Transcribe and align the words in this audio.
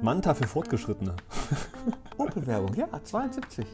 Manta 0.00 0.32
für 0.32 0.46
Fortgeschrittene. 0.46 1.16
Opel-Werbung, 2.18 2.74
ja, 2.74 2.86
72. 3.02 3.66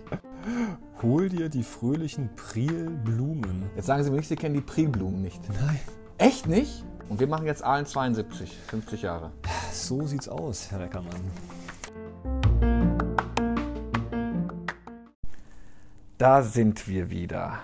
Hol 1.03 1.29
dir 1.29 1.51
die 1.51 1.63
fröhlichen 1.63 2.35
Prielblumen. 2.35 3.69
Jetzt 3.77 3.85
sagen 3.87 4.03
Sie 4.03 4.11
mir 4.11 4.17
nicht, 4.17 4.29
Sie 4.29 4.37
kennen 4.37 4.55
die 4.55 4.63
Prilblumen 4.63 5.21
nicht. 5.21 5.43
Nein. 5.51 5.81
Echt 6.17 6.47
nicht? 6.47 6.83
Und 7.11 7.21
wir 7.21 7.27
machen 7.27 7.45
jetzt 7.45 7.63
allen 7.63 7.85
72, 7.85 8.57
50 8.69 9.03
Jahre. 9.03 9.31
So 9.71 10.07
sieht's 10.07 10.31
aus, 10.31 10.71
Herr 10.71 10.81
Reckermann. 10.81 11.21
Da 16.17 16.43
sind 16.43 16.89
wir 16.89 17.11
wieder. 17.11 17.59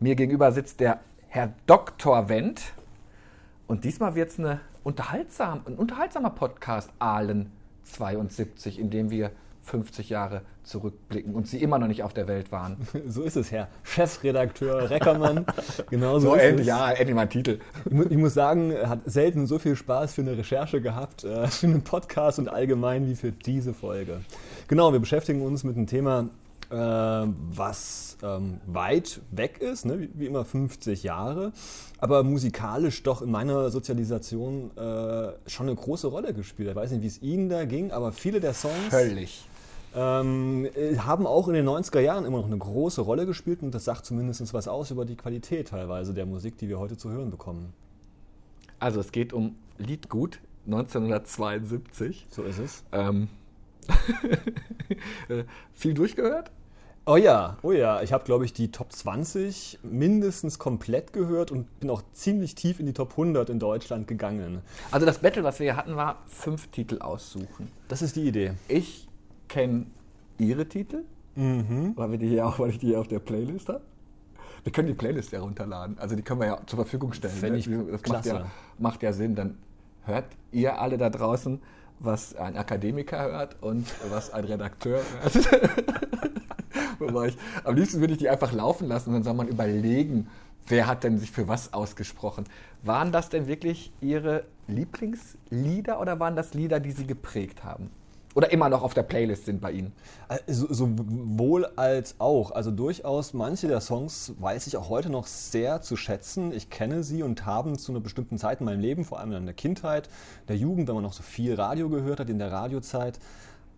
Mir 0.00 0.16
gegenüber 0.16 0.50
sitzt 0.50 0.80
der 0.80 0.98
Herr 1.28 1.52
Dr. 1.66 2.28
Wendt. 2.28 2.72
Und 3.70 3.84
diesmal 3.84 4.16
wird 4.16 4.30
es 4.30 4.38
eine 4.40 4.58
unterhaltsam, 4.82 5.60
ein 5.64 5.76
unterhaltsamer 5.76 6.30
Podcast 6.30 6.90
Ahlen 6.98 7.52
72, 7.84 8.80
in 8.80 8.90
dem 8.90 9.10
wir 9.10 9.30
50 9.62 10.08
Jahre 10.10 10.42
zurückblicken 10.64 11.34
und 11.36 11.46
sie 11.46 11.62
immer 11.62 11.78
noch 11.78 11.86
nicht 11.86 12.02
auf 12.02 12.12
der 12.12 12.26
Welt 12.26 12.50
waren. 12.50 12.78
So 13.06 13.22
ist 13.22 13.36
es, 13.36 13.52
Herr 13.52 13.68
Chefredakteur 13.84 14.90
Reckermann. 14.90 15.46
Genau 15.90 16.18
so, 16.18 16.30
So, 16.30 16.34
ist 16.34 16.42
endlich, 16.42 16.66
es. 16.66 16.66
ja, 16.66 16.90
endlich 16.90 17.14
mal 17.14 17.22
ein 17.22 17.30
Titel. 17.30 17.60
Ich 17.84 17.92
mu- 17.92 18.06
Ich 18.10 18.16
muss 18.16 18.34
sagen, 18.34 18.72
er 18.72 18.88
hat 18.88 19.00
selten 19.04 19.46
so 19.46 19.60
viel 19.60 19.76
Spaß 19.76 20.14
für 20.14 20.22
eine 20.22 20.36
Recherche 20.36 20.80
gehabt, 20.80 21.22
äh, 21.22 21.46
für 21.46 21.68
einen 21.68 21.82
Podcast 21.82 22.40
und 22.40 22.48
allgemein 22.48 23.06
wie 23.06 23.14
für 23.14 23.30
diese 23.30 23.72
Folge. 23.72 24.22
Genau, 24.66 24.92
wir 24.92 24.98
beschäftigen 24.98 25.42
uns 25.42 25.62
mit 25.62 25.76
einem 25.76 25.86
Thema, 25.86 26.28
äh, 26.70 26.76
was 26.76 28.16
ähm, 28.22 28.60
weit 28.66 29.20
weg 29.30 29.58
ist, 29.58 29.84
ne? 29.86 30.00
wie, 30.00 30.10
wie 30.14 30.26
immer 30.26 30.44
50 30.44 31.02
Jahre, 31.02 31.52
aber 31.98 32.22
musikalisch 32.22 33.02
doch 33.02 33.22
in 33.22 33.30
meiner 33.30 33.70
Sozialisation 33.70 34.70
äh, 34.76 35.32
schon 35.46 35.66
eine 35.66 35.74
große 35.74 36.06
Rolle 36.06 36.32
gespielt. 36.32 36.68
Ich 36.70 36.76
weiß 36.76 36.92
nicht, 36.92 37.02
wie 37.02 37.06
es 37.08 37.22
Ihnen 37.22 37.48
da 37.48 37.64
ging, 37.64 37.90
aber 37.90 38.12
viele 38.12 38.40
der 38.40 38.54
Songs 38.54 38.88
Völlig. 38.88 39.44
ähm, 39.94 40.66
äh, 40.74 40.96
haben 40.98 41.26
auch 41.26 41.48
in 41.48 41.54
den 41.54 41.68
90er 41.68 42.00
Jahren 42.00 42.24
immer 42.24 42.38
noch 42.38 42.46
eine 42.46 42.58
große 42.58 43.00
Rolle 43.00 43.26
gespielt 43.26 43.62
und 43.62 43.74
das 43.74 43.84
sagt 43.84 44.06
zumindest 44.06 44.54
was 44.54 44.68
aus 44.68 44.90
über 44.90 45.04
die 45.04 45.16
Qualität 45.16 45.68
teilweise 45.68 46.14
der 46.14 46.26
Musik, 46.26 46.56
die 46.58 46.68
wir 46.68 46.78
heute 46.78 46.96
zu 46.96 47.10
hören 47.10 47.30
bekommen. 47.30 47.72
Also 48.78 49.00
es 49.00 49.12
geht 49.12 49.32
um 49.32 49.56
Liedgut 49.78 50.40
1972. 50.66 52.26
So 52.30 52.42
ist 52.42 52.58
es. 52.58 52.84
Ähm, 52.92 53.28
äh, 55.28 55.44
viel 55.72 55.94
durchgehört? 55.94 56.50
Oh 57.06 57.16
ja, 57.16 57.56
oh 57.62 57.72
ja. 57.72 58.02
Ich 58.02 58.12
habe, 58.12 58.24
glaube 58.24 58.44
ich, 58.44 58.52
die 58.52 58.70
Top 58.70 58.92
20 58.92 59.80
mindestens 59.82 60.58
komplett 60.58 61.12
gehört 61.12 61.50
und 61.50 61.80
bin 61.80 61.90
auch 61.90 62.02
ziemlich 62.12 62.54
tief 62.54 62.78
in 62.78 62.86
die 62.86 62.92
Top 62.92 63.12
100 63.12 63.50
in 63.50 63.58
Deutschland 63.58 64.06
gegangen. 64.06 64.60
Also 64.90 65.06
das 65.06 65.18
Battle, 65.18 65.42
was 65.42 65.58
wir 65.58 65.64
hier 65.64 65.76
hatten, 65.76 65.96
war 65.96 66.22
fünf 66.26 66.68
Titel 66.68 66.98
aussuchen. 67.00 67.70
Das 67.88 68.02
ist 68.02 68.16
die 68.16 68.28
Idee. 68.28 68.52
Ich 68.68 69.08
kenne 69.48 69.86
Ihre 70.38 70.66
Titel, 70.66 71.04
weil, 71.34 72.10
wir 72.12 72.18
die 72.18 72.28
hier 72.28 72.46
auch, 72.46 72.58
weil 72.58 72.70
ich 72.70 72.78
die 72.78 72.88
hier 72.88 73.00
auf 73.00 73.08
der 73.08 73.18
Playlist 73.18 73.68
habe. 73.68 73.80
Wir 74.62 74.72
können 74.72 74.88
die 74.88 74.94
Playlist 74.94 75.32
ja 75.32 75.40
runterladen. 75.40 75.98
Also 75.98 76.16
die 76.16 76.22
können 76.22 76.40
wir 76.40 76.46
ja 76.46 76.60
zur 76.66 76.78
Verfügung 76.78 77.12
stellen. 77.12 77.34
Fänd 77.34 77.56
ich 77.56 77.68
Das 77.90 78.06
macht 78.10 78.26
ja, 78.26 78.46
macht 78.78 79.02
ja 79.02 79.12
Sinn. 79.12 79.34
Dann 79.34 79.58
hört 80.04 80.26
ihr 80.52 80.78
alle 80.78 80.98
da 80.98 81.08
draußen, 81.08 81.60
was 81.98 82.34
ein 82.36 82.56
Akademiker 82.56 83.22
hört 83.22 83.56
und 83.62 83.86
was 84.10 84.32
ein 84.32 84.44
Redakteur 84.44 85.00
hört. 85.22 85.32
Wobei 87.00 87.28
ich, 87.28 87.38
am 87.64 87.74
liebsten 87.74 88.00
würde 88.00 88.12
ich 88.12 88.18
die 88.18 88.28
einfach 88.28 88.52
laufen 88.52 88.86
lassen 88.86 89.08
und 89.08 89.14
dann 89.14 89.22
soll 89.24 89.34
man 89.34 89.48
überlegen, 89.48 90.28
wer 90.68 90.86
hat 90.86 91.02
denn 91.02 91.18
sich 91.18 91.30
für 91.30 91.48
was 91.48 91.72
ausgesprochen. 91.72 92.44
Waren 92.82 93.12
das 93.12 93.28
denn 93.28 93.46
wirklich 93.46 93.92
Ihre 94.00 94.44
Lieblingslieder 94.68 96.00
oder 96.00 96.20
waren 96.20 96.36
das 96.36 96.54
Lieder, 96.54 96.80
die 96.80 96.92
Sie 96.92 97.06
geprägt 97.06 97.64
haben? 97.64 97.90
Oder 98.36 98.52
immer 98.52 98.68
noch 98.68 98.84
auf 98.84 98.94
der 98.94 99.02
Playlist 99.02 99.46
sind 99.46 99.60
bei 99.60 99.72
Ihnen? 99.72 99.92
Also, 100.28 100.72
sowohl 100.72 101.66
als 101.74 102.14
auch. 102.20 102.52
Also 102.52 102.70
durchaus 102.70 103.34
manche 103.34 103.66
der 103.66 103.80
Songs 103.80 104.34
weiß 104.38 104.68
ich 104.68 104.76
auch 104.76 104.88
heute 104.88 105.10
noch 105.10 105.26
sehr 105.26 105.82
zu 105.82 105.96
schätzen. 105.96 106.52
Ich 106.52 106.70
kenne 106.70 107.02
sie 107.02 107.24
und 107.24 107.44
haben 107.44 107.76
zu 107.76 107.90
einer 107.90 108.00
bestimmten 108.00 108.38
Zeit 108.38 108.60
in 108.60 108.66
meinem 108.66 108.80
Leben, 108.80 109.04
vor 109.04 109.18
allem 109.18 109.32
in 109.32 109.46
der 109.46 109.54
Kindheit, 109.54 110.08
der 110.46 110.56
Jugend, 110.56 110.86
wenn 110.86 110.94
man 110.94 111.02
noch 111.02 111.12
so 111.12 111.24
viel 111.24 111.54
Radio 111.54 111.88
gehört 111.88 112.20
hat 112.20 112.30
in 112.30 112.38
der 112.38 112.52
Radiozeit, 112.52 113.18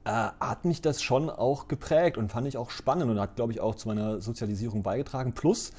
äh, 0.04 0.10
hat 0.40 0.64
mich 0.64 0.82
das 0.82 1.02
schon 1.02 1.30
auch 1.30 1.68
geprägt 1.68 2.16
und 2.18 2.30
fand 2.30 2.46
ich 2.48 2.56
auch 2.56 2.70
spannend 2.70 3.10
und 3.10 3.20
hat, 3.20 3.36
glaube 3.36 3.52
ich, 3.52 3.60
auch 3.60 3.74
zu 3.74 3.88
meiner 3.88 4.20
Sozialisierung 4.20 4.82
beigetragen. 4.82 5.32
Plus, 5.32 5.72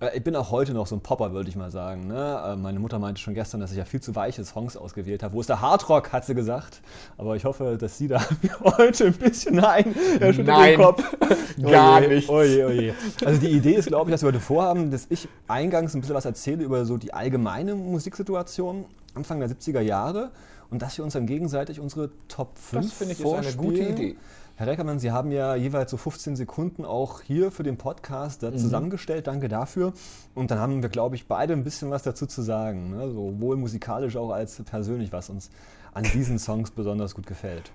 äh, 0.00 0.16
ich 0.16 0.24
bin 0.24 0.36
auch 0.36 0.50
heute 0.50 0.74
noch 0.74 0.86
so 0.86 0.96
ein 0.96 1.00
Popper, 1.00 1.32
würde 1.32 1.48
ich 1.48 1.56
mal 1.56 1.70
sagen. 1.70 2.06
Ne? 2.06 2.42
Äh, 2.46 2.56
Meine 2.56 2.78
Mutter 2.78 2.98
meinte 2.98 3.20
schon 3.20 3.34
gestern, 3.34 3.60
dass 3.60 3.70
ich 3.70 3.78
ja 3.78 3.84
viel 3.84 4.00
zu 4.00 4.14
weiche 4.14 4.44
Songs 4.44 4.76
ausgewählt 4.76 5.22
habe. 5.22 5.34
Wo 5.34 5.40
ist 5.40 5.48
der 5.48 5.60
Hardrock, 5.60 6.12
hat 6.12 6.24
sie 6.24 6.34
gesagt. 6.34 6.82
Aber 7.16 7.36
ich 7.36 7.44
hoffe, 7.44 7.76
dass 7.78 7.98
sie 7.98 8.08
da 8.08 8.22
heute 8.64 9.06
ein 9.06 9.14
bisschen 9.14 9.56
nein, 9.56 9.94
er 10.20 10.32
schüttelt 10.32 10.48
Nein, 10.48 10.72
den 10.72 10.80
Kopf. 10.80 11.16
gar 11.62 12.00
Oje, 12.00 12.08
nichts. 12.08 12.30
Oje, 12.30 12.66
oje. 12.66 12.94
Also 13.24 13.40
die 13.40 13.50
Idee 13.50 13.74
ist, 13.74 13.86
glaube 13.86 14.10
ich, 14.10 14.14
dass 14.14 14.22
wir 14.22 14.28
heute 14.28 14.40
vorhaben, 14.40 14.90
dass 14.90 15.06
ich 15.08 15.28
eingangs 15.48 15.94
ein 15.94 16.00
bisschen 16.00 16.16
was 16.16 16.24
erzähle 16.24 16.64
über 16.64 16.84
so 16.84 16.96
die 16.96 17.14
allgemeine 17.14 17.74
Musiksituation 17.74 18.84
Anfang 19.14 19.38
der 19.38 19.48
70er 19.48 19.80
Jahre 19.80 20.32
und 20.70 20.82
dass 20.82 20.96
wir 20.98 21.04
uns 21.04 21.14
dann 21.14 21.26
gegenseitig 21.26 21.80
unsere 21.80 22.10
Top 22.28 22.58
5 22.58 22.92
finde 22.92 23.12
ich, 23.14 23.20
ist 23.20 23.26
eine 23.26 23.42
gute 23.52 23.56
vorspielen. 23.56 23.92
Idee. 23.96 24.16
Herr 24.56 24.68
Reckermann, 24.68 25.00
Sie 25.00 25.10
haben 25.10 25.32
ja 25.32 25.56
jeweils 25.56 25.90
so 25.90 25.96
15 25.96 26.36
Sekunden 26.36 26.84
auch 26.84 27.22
hier 27.22 27.50
für 27.50 27.64
den 27.64 27.76
Podcast 27.76 28.42
Mhm. 28.42 28.52
da 28.52 28.56
zusammengestellt. 28.56 29.26
Danke 29.26 29.48
dafür. 29.48 29.92
Und 30.34 30.52
dann 30.52 30.60
haben 30.60 30.80
wir, 30.80 30.88
glaube 30.90 31.16
ich, 31.16 31.26
beide 31.26 31.54
ein 31.54 31.64
bisschen 31.64 31.90
was 31.90 32.04
dazu 32.04 32.26
zu 32.26 32.40
sagen. 32.42 32.90
Ne? 32.90 33.10
Sowohl 33.10 33.56
musikalisch 33.56 34.16
auch 34.16 34.30
als 34.30 34.62
persönlich, 34.62 35.12
was 35.12 35.28
uns 35.28 35.50
an 35.92 36.04
diesen 36.04 36.38
Songs 36.38 36.70
besonders 36.70 37.16
gut 37.16 37.26
gefällt. 37.26 37.72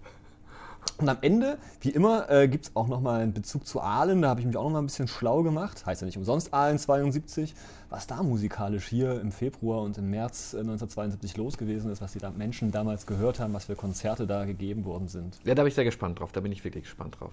Und 0.98 1.08
am 1.08 1.18
Ende, 1.22 1.58
wie 1.80 1.90
immer, 1.90 2.30
äh, 2.30 2.48
gibt 2.48 2.66
es 2.66 2.76
auch 2.76 2.88
nochmal 2.88 3.22
einen 3.22 3.34
Bezug 3.34 3.66
zu 3.66 3.82
Aalen. 3.82 4.22
Da 4.22 4.30
habe 4.30 4.42
ich 4.42 4.46
mich 4.46 4.58
auch 4.58 4.64
nochmal 4.64 4.82
ein 4.82 4.88
bisschen 4.88 5.08
schlau 5.08 5.44
gemacht. 5.44 5.86
Heißt 5.86 6.02
ja 6.02 6.06
nicht 6.06 6.18
umsonst 6.18 6.54
Aalen 6.54 6.78
72. 6.78 7.54
Was 7.90 8.06
da 8.06 8.22
musikalisch 8.22 8.88
hier 8.88 9.20
im 9.22 9.32
Februar 9.32 9.82
und 9.82 9.98
im 9.98 10.10
März 10.10 10.54
äh, 10.54 10.60
1972 10.60 11.38
los 11.38 11.58
gewesen 11.58 11.90
ist, 11.90 12.02
was 12.02 12.14
die 12.14 12.20
da 12.20 12.32
Menschen 12.32 12.72
damals 12.72 13.06
gehört 13.06 13.40
haben, 13.40 13.54
was 13.54 13.66
für 13.66 13.76
Konzerte 13.76 14.28
da 14.28 14.46
gegeben 14.46 14.84
worden 14.84 15.08
sind. 15.08 15.40
Ja, 15.46 15.56
da 15.56 15.64
bin 15.64 15.70
ich 15.70 15.76
sehr 15.76 15.86
gespannt 15.86 16.20
drauf. 16.20 16.32
Da 16.34 16.42
bin 16.42 16.52
ich 16.52 16.64
wirklich 16.64 16.84
gespannt 16.84 17.18
drauf. 17.20 17.32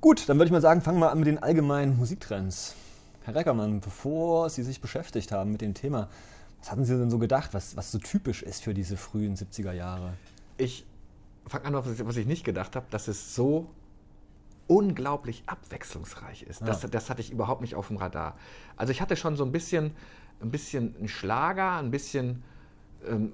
Gut, 0.00 0.28
dann 0.28 0.36
würde 0.36 0.46
ich 0.46 0.52
mal 0.52 0.60
sagen, 0.60 0.82
fangen 0.82 1.00
wir 1.00 1.10
an 1.10 1.18
mit 1.18 1.26
den 1.26 1.42
allgemeinen 1.42 1.96
Musiktrends. 1.96 2.76
Herr 3.24 3.34
Reckermann, 3.34 3.80
bevor 3.80 4.48
Sie 4.50 4.62
sich 4.62 4.80
beschäftigt 4.80 5.32
haben 5.32 5.50
mit 5.50 5.60
dem 5.60 5.74
Thema, 5.74 6.08
was 6.60 6.70
hatten 6.70 6.84
Sie 6.84 6.96
denn 6.96 7.10
so 7.10 7.18
gedacht, 7.18 7.54
was, 7.54 7.76
was 7.76 7.90
so 7.90 7.98
typisch 7.98 8.44
ist 8.44 8.62
für 8.62 8.72
diese 8.72 8.96
frühen 8.96 9.34
70er 9.34 9.72
Jahre? 9.72 10.12
Ich 10.58 10.86
fange 11.46 11.64
an, 11.66 11.74
was 11.74 12.16
ich, 12.16 12.26
nicht 12.26 12.44
gedacht 12.44 12.76
habe, 12.76 12.86
dass 12.90 13.08
es 13.08 13.34
so 13.34 13.68
unglaublich 14.66 15.44
abwechslungsreich 15.46 16.42
ist. 16.42 16.62
Das, 16.62 16.82
Ja. 16.82 16.88
das 16.88 17.08
hatte 17.08 17.20
ich 17.20 17.30
überhaupt 17.30 17.60
nicht 17.60 17.74
auf 17.74 17.88
dem 17.88 17.98
Radar. 17.98 18.36
Also 18.76 18.90
ich 18.90 19.00
hatte 19.00 19.16
schon 19.16 19.36
so 19.36 19.44
ein 19.44 19.52
bisschen, 19.52 19.92
ein 20.40 20.50
bisschen 20.50 20.96
einen 20.98 21.08
Schlager, 21.08 21.76
ein 21.76 21.90
bisschen 21.90 22.42
ähm, 23.08 23.32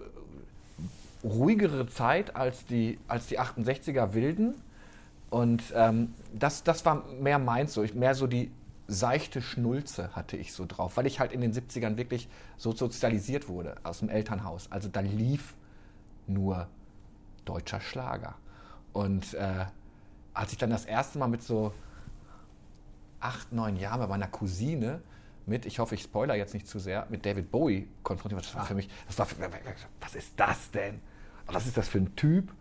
ruhigere 1.24 1.86
Zeit 1.88 2.36
als 2.36 2.66
die, 2.66 2.98
als 3.08 3.26
die 3.28 3.40
68er 3.40 4.12
Wilden. 4.12 4.54
Und 5.30 5.62
ähm, 5.74 6.12
das, 6.34 6.62
das 6.64 6.84
war 6.84 7.04
mehr 7.20 7.38
meins 7.38 7.72
so. 7.72 7.82
Ich, 7.82 7.94
mehr 7.94 8.14
so 8.14 8.26
die 8.26 8.50
seichte 8.88 9.40
Schnulze 9.40 10.14
hatte 10.14 10.36
ich 10.36 10.52
so 10.52 10.66
drauf, 10.66 10.98
weil 10.98 11.06
ich 11.06 11.18
halt 11.18 11.32
in 11.32 11.40
den 11.40 11.54
70ern 11.54 11.96
wirklich 11.96 12.28
so 12.58 12.72
sozialisiert 12.72 13.48
wurde 13.48 13.76
aus 13.84 14.00
dem 14.00 14.10
Elternhaus. 14.10 14.70
Also 14.70 14.88
da 14.88 15.00
lief 15.00 15.54
nur 16.26 16.66
deutscher 17.44 17.80
Schlager. 17.80 18.34
Und 18.92 19.34
äh, 19.34 19.66
als 20.34 20.52
ich 20.52 20.58
dann 20.58 20.70
das 20.70 20.84
erste 20.84 21.18
Mal 21.18 21.28
mit 21.28 21.42
so 21.42 21.72
acht, 23.20 23.52
neun 23.52 23.76
Jahren 23.76 24.00
bei 24.00 24.06
meiner 24.06 24.26
Cousine 24.26 25.00
mit, 25.46 25.66
ich 25.66 25.78
hoffe, 25.78 25.94
ich 25.94 26.02
spoiler 26.02 26.34
jetzt 26.34 26.54
nicht 26.54 26.66
zu 26.66 26.78
sehr, 26.78 27.06
mit 27.08 27.26
David 27.26 27.50
Bowie 27.50 27.88
konfrontiert 28.02 28.38
war, 28.38 28.42
das 28.42 28.54
war 28.54 28.64
für 28.64 28.74
mich, 28.74 28.88
das 29.06 29.18
war 29.18 29.26
für, 29.26 29.36
was 30.00 30.14
ist 30.14 30.32
das 30.36 30.70
denn? 30.70 31.00
Was 31.46 31.66
ist 31.66 31.76
das 31.76 31.88
für 31.88 31.98
ein 31.98 32.14
Typ? 32.16 32.52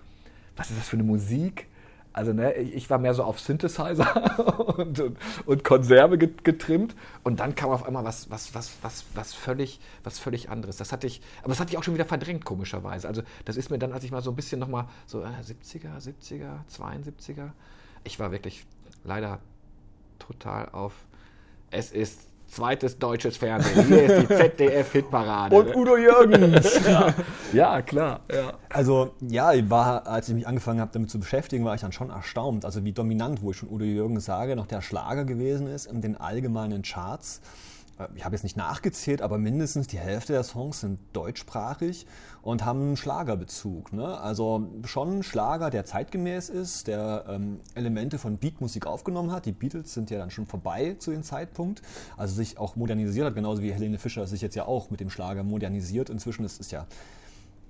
Was 0.55 0.71
ist 0.71 0.79
das 0.79 0.89
für 0.89 0.97
eine 0.97 1.03
Musik? 1.03 1.67
Also 2.13 2.33
ne, 2.33 2.53
ich 2.55 2.89
war 2.89 2.97
mehr 2.97 3.13
so 3.13 3.23
auf 3.23 3.39
Synthesizer 3.39 4.49
und, 4.77 4.99
und, 4.99 5.17
und 5.45 5.63
Konserve 5.63 6.17
get- 6.17 6.43
getrimmt 6.43 6.95
und 7.23 7.39
dann 7.39 7.55
kam 7.55 7.69
auf 7.69 7.85
einmal 7.85 8.03
was, 8.03 8.29
was, 8.29 8.53
was, 8.53 8.73
was, 8.81 9.05
was, 9.13 9.33
völlig, 9.33 9.79
was 10.03 10.19
völlig 10.19 10.49
anderes. 10.49 10.75
Das 10.75 10.91
hatte 10.91 11.07
ich, 11.07 11.21
aber 11.39 11.49
das 11.49 11.61
hatte 11.61 11.71
ich 11.71 11.77
auch 11.77 11.83
schon 11.83 11.93
wieder 11.93 12.05
verdrängt, 12.05 12.43
komischerweise. 12.43 13.07
Also 13.07 13.21
das 13.45 13.55
ist 13.55 13.69
mir 13.71 13.79
dann, 13.79 13.93
als 13.93 14.03
ich 14.03 14.11
mal 14.11 14.21
so 14.21 14.31
ein 14.31 14.35
bisschen 14.35 14.59
nochmal 14.59 14.87
so 15.05 15.21
äh, 15.21 15.27
70er, 15.27 15.99
70er, 16.01 16.65
72er, 16.69 17.51
ich 18.03 18.19
war 18.19 18.31
wirklich 18.33 18.65
leider 19.05 19.39
total 20.19 20.67
auf, 20.69 20.93
es 21.69 21.91
ist 21.91 22.30
zweites 22.51 22.99
deutsches 22.99 23.37
Fernsehen, 23.37 23.85
hier 23.87 24.03
ist 24.03 24.29
die 24.29 24.35
ZDF-Hitparade. 24.35 25.55
Und 25.55 25.75
Udo 25.75 25.97
Jürgens! 25.97 26.79
ja, 27.53 27.81
klar. 27.81 28.19
Ja. 28.31 28.53
Also 28.69 29.13
ja, 29.21 29.53
ich 29.53 29.69
war, 29.69 30.05
als 30.05 30.27
ich 30.29 30.35
mich 30.35 30.47
angefangen 30.47 30.81
habe, 30.81 30.91
damit 30.93 31.09
zu 31.09 31.19
beschäftigen, 31.19 31.63
war 31.63 31.75
ich 31.75 31.81
dann 31.81 31.93
schon 31.93 32.09
erstaunt. 32.09 32.65
Also 32.65 32.83
wie 32.83 32.91
dominant, 32.91 33.41
wo 33.41 33.51
ich 33.51 33.57
schon 33.57 33.69
Udo 33.69 33.85
Jürgens 33.85 34.25
sage, 34.25 34.55
noch 34.55 34.67
der 34.67 34.81
Schlager 34.81 35.23
gewesen 35.23 35.67
ist 35.67 35.85
in 35.85 36.01
den 36.01 36.17
allgemeinen 36.17 36.81
Charts. 36.81 37.41
Ich 38.15 38.25
habe 38.25 38.35
jetzt 38.35 38.43
nicht 38.43 38.57
nachgezählt, 38.57 39.21
aber 39.21 39.37
mindestens 39.37 39.87
die 39.87 39.97
Hälfte 39.97 40.33
der 40.33 40.43
Songs 40.43 40.81
sind 40.81 40.99
deutschsprachig 41.13 42.05
und 42.41 42.65
haben 42.65 42.81
einen 42.81 42.97
Schlagerbezug. 42.97 43.93
Ne? 43.93 44.19
Also 44.19 44.69
schon 44.85 45.19
ein 45.19 45.23
Schlager, 45.23 45.69
der 45.69 45.85
zeitgemäß 45.85 46.49
ist, 46.49 46.87
der 46.87 47.25
ähm, 47.27 47.59
Elemente 47.75 48.17
von 48.17 48.37
Beatmusik 48.37 48.85
aufgenommen 48.85 49.31
hat. 49.31 49.45
Die 49.45 49.51
Beatles 49.51 49.93
sind 49.93 50.09
ja 50.09 50.17
dann 50.17 50.31
schon 50.31 50.45
vorbei 50.45 50.95
zu 50.99 51.11
dem 51.11 51.23
Zeitpunkt, 51.23 51.81
also 52.17 52.33
sich 52.35 52.57
auch 52.57 52.75
modernisiert 52.75 53.25
hat, 53.25 53.35
genauso 53.35 53.61
wie 53.61 53.73
Helene 53.73 53.97
Fischer 53.97 54.25
sich 54.27 54.41
jetzt 54.41 54.55
ja 54.55 54.65
auch 54.65 54.89
mit 54.89 54.99
dem 54.99 55.09
Schlager 55.09 55.43
modernisiert. 55.43 56.09
Inzwischen 56.09 56.45
ist 56.45 56.59
es 56.59 56.71
ja, 56.71 56.87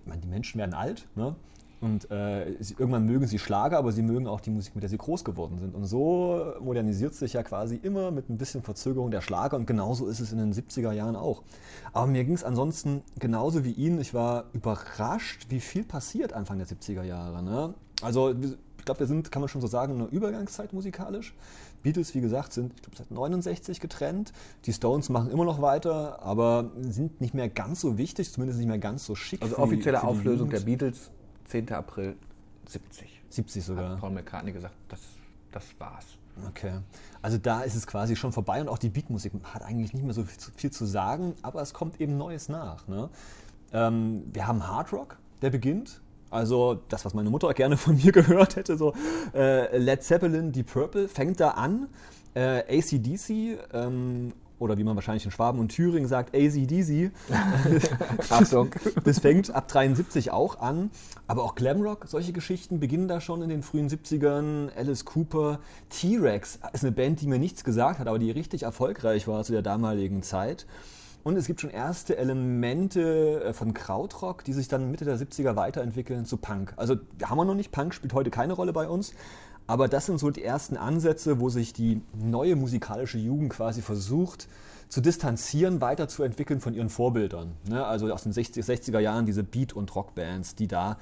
ich 0.02 0.08
meine, 0.08 0.22
die 0.22 0.28
Menschen 0.28 0.60
werden 0.60 0.74
alt, 0.74 1.08
ne? 1.16 1.36
Und 1.82 2.12
äh, 2.12 2.56
sie, 2.60 2.76
irgendwann 2.78 3.08
mögen 3.08 3.26
sie 3.26 3.40
Schlager, 3.40 3.80
aber 3.80 3.92
sie 3.92 4.04
mögen 4.04 4.28
auch 4.28 4.40
die 4.40 4.52
Musik, 4.52 4.76
mit 4.76 4.84
der 4.84 4.90
sie 4.90 5.00
groß 5.00 5.24
geworden 5.24 5.58
sind. 5.58 5.74
Und 5.74 5.86
so 5.86 6.54
modernisiert 6.62 7.16
sich 7.16 7.34
ja 7.34 7.42
quasi 7.42 7.76
immer 7.76 8.12
mit 8.12 8.30
ein 8.30 8.38
bisschen 8.38 8.62
Verzögerung 8.62 9.10
der 9.10 9.22
Schlager 9.22 9.58
und 9.58 9.66
genauso 9.66 10.06
ist 10.08 10.20
es 10.20 10.32
in 10.32 10.38
den 10.38 10.54
70er 10.54 10.92
Jahren 10.92 11.16
auch. 11.16 11.42
Aber 11.92 12.06
mir 12.06 12.24
ging 12.24 12.36
es 12.36 12.44
ansonsten 12.44 13.02
genauso 13.18 13.66
wie 13.66 13.72
Ihnen. 13.72 14.00
Ich 14.00 14.14
war 14.14 14.46
überrascht, 14.54 15.48
wie 15.50 15.60
viel 15.60 15.84
passiert 15.84 16.34
Anfang 16.34 16.60
der 16.60 16.68
70er 16.68 17.02
Jahre. 17.02 17.42
Ne? 17.42 17.74
Also 18.04 18.36
ich 18.82 18.86
glaube, 18.86 19.00
wir 19.00 19.08
sind, 19.08 19.32
kann 19.32 19.42
man 19.42 19.50
schon 19.50 19.62
so 19.62 19.68
sagen, 19.68 19.96
in 19.96 20.02
einer 20.02 20.12
Übergangszeit 20.12 20.74
musikalisch. 20.74 21.34
Beatles, 21.82 22.14
wie 22.14 22.22
gesagt, 22.22 22.54
sind, 22.54 22.74
ich 22.76 22.82
glaube, 22.84 22.98
seit 22.98 23.10
69 23.10 23.80
getrennt. 23.80 24.34
Die 24.66 24.74
Stones 24.74 25.10
machen 25.10 25.32
immer 25.32 25.46
noch 25.46 25.64
weiter, 25.64 26.22
aber 26.22 26.72
sind 26.80 27.22
nicht 27.22 27.34
mehr 27.34 27.50
ganz 27.50 27.82
so 27.82 27.98
wichtig, 27.98 28.32
zumindest 28.32 28.60
nicht 28.60 28.68
mehr 28.68 28.78
ganz 28.78 29.06
so 29.06 29.16
schick. 29.16 29.42
Also 29.42 29.58
offizielle 29.58 30.04
Auflösung 30.04 30.52
der 30.52 30.60
Beatles 30.60 31.10
10. 31.52 31.72
April 31.74 32.16
70. 32.68 33.22
70 33.30 33.66
sogar. 33.66 33.92
Hat 33.92 34.00
Paul 34.00 34.12
McCartney 34.12 34.54
gesagt, 34.54 34.74
das, 34.88 35.02
das 35.52 35.66
war's. 35.80 36.06
Okay. 36.48 36.72
Also 37.22 37.38
da 37.38 37.62
ist 37.62 37.76
es 37.76 37.86
quasi 37.86 38.16
schon 38.16 38.32
vorbei 38.32 38.62
und 38.62 38.70
auch 38.70 38.78
die 38.78 38.90
Beatmusik 38.90 39.34
hat 39.44 39.62
eigentlich 39.62 39.94
nicht 39.94 40.04
mehr 40.04 40.14
so 40.14 40.24
viel 40.24 40.72
zu 40.72 40.86
sagen, 40.86 41.36
aber 41.42 41.62
es 41.62 41.74
kommt 41.74 42.00
eben 42.00 42.18
Neues 42.18 42.48
nach. 42.48 42.88
Ne? 42.88 43.10
Ähm, 43.74 44.24
wir 44.32 44.48
haben 44.48 44.66
Hard 44.66 44.94
Rock, 44.94 45.18
der 45.42 45.50
beginnt. 45.50 46.00
Also 46.30 46.80
das, 46.88 47.04
was 47.04 47.14
meine 47.14 47.30
Mutter 47.30 47.54
gerne 47.54 47.76
von 47.76 47.98
mir 47.98 48.12
gehört 48.14 48.56
hätte, 48.56 48.78
so 48.78 48.94
äh, 49.34 49.78
Led 49.78 50.04
Zeppelin, 50.04 50.54
Deep 50.54 50.72
Purple, 50.72 51.10
fängt 51.10 51.42
da 51.42 51.52
an. 51.52 51.90
Äh, 52.34 52.80
ACDC 52.80 53.60
ähm, 53.74 54.32
oder 54.62 54.78
wie 54.78 54.84
man 54.84 54.96
wahrscheinlich 54.96 55.26
in 55.26 55.32
Schwaben 55.32 55.60
und 55.60 55.70
Thüringen 55.70 56.08
sagt, 56.08 56.36
ACDC. 56.36 57.12
Achtung. 58.30 58.70
Das 59.04 59.20
fängt 59.20 59.54
ab 59.54 59.68
73 59.68 60.32
auch 60.32 60.60
an. 60.60 60.92
Aber 61.28 61.44
auch 61.44 61.56
Glamrock, 61.56 62.06
solche 62.08 62.32
Geschichten 62.32 62.80
beginnen 62.80 63.08
da 63.08 63.20
schon 63.20 63.42
in 63.42 63.50
den 63.50 63.64
frühen 63.64 63.90
70ern. 63.90 64.70
Alice 64.78 65.06
Cooper, 65.06 65.60
T-Rex 65.90 66.60
ist 66.74 66.84
eine 66.84 66.92
Band, 66.92 67.22
die 67.22 67.28
mir 67.28 67.40
nichts 67.40 67.64
gesagt 67.64 68.00
hat, 68.00 68.08
aber 68.08 68.20
die 68.20 68.32
richtig 68.32 68.64
erfolgreich 68.64 69.28
war 69.28 69.44
zu 69.44 69.52
der 69.52 69.64
damaligen 69.64 70.22
Zeit. 70.22 70.68
Und 71.24 71.36
es 71.38 71.46
gibt 71.46 71.62
schon 71.62 71.70
erste 71.70 72.18
Elemente 72.18 73.44
äh, 73.44 73.54
von 73.54 73.74
Krautrock, 73.74 74.44
die 74.44 74.54
sich 74.54 74.68
dann 74.68 74.90
Mitte 74.90 75.06
der 75.06 75.18
70er 75.18 75.56
weiterentwickeln 75.56 76.26
zu 76.26 76.38
Punk. 76.38 76.74
Also 76.78 76.96
haben 77.24 77.38
wir 77.38 77.46
noch 77.46 77.56
nicht, 77.56 77.72
Punk 77.72 77.94
spielt 77.94 78.14
heute 78.14 78.32
keine 78.32 78.54
Rolle 78.54 78.74
bei 78.74 78.88
uns. 78.88 79.14
Aber 79.72 79.88
das 79.88 80.08
sind 80.08 80.20
so 80.20 80.32
die 80.32 80.44
ersten 80.44 80.76
Ansätze, 80.76 81.40
wo 81.40 81.48
sich 81.48 81.72
die 81.72 82.02
neue 82.14 82.58
musikalische 82.58 83.18
Jugend 83.18 83.54
quasi 83.54 83.82
versucht 83.82 84.50
zu 84.90 85.00
distanzieren, 85.00 85.80
weiterzuentwickeln 85.80 86.60
von 86.60 86.74
ihren 86.74 86.90
Vorbildern. 86.90 87.54
Ne? 87.70 87.86
Also 87.86 88.12
aus 88.12 88.24
den 88.24 88.34
60, 88.34 88.66
60er 88.66 89.00
Jahren 89.00 89.26
diese 89.26 89.46
Beat- 89.46 89.72
und 89.72 89.96
Rockbands, 89.96 90.56
die 90.56 90.68
da 90.68 90.98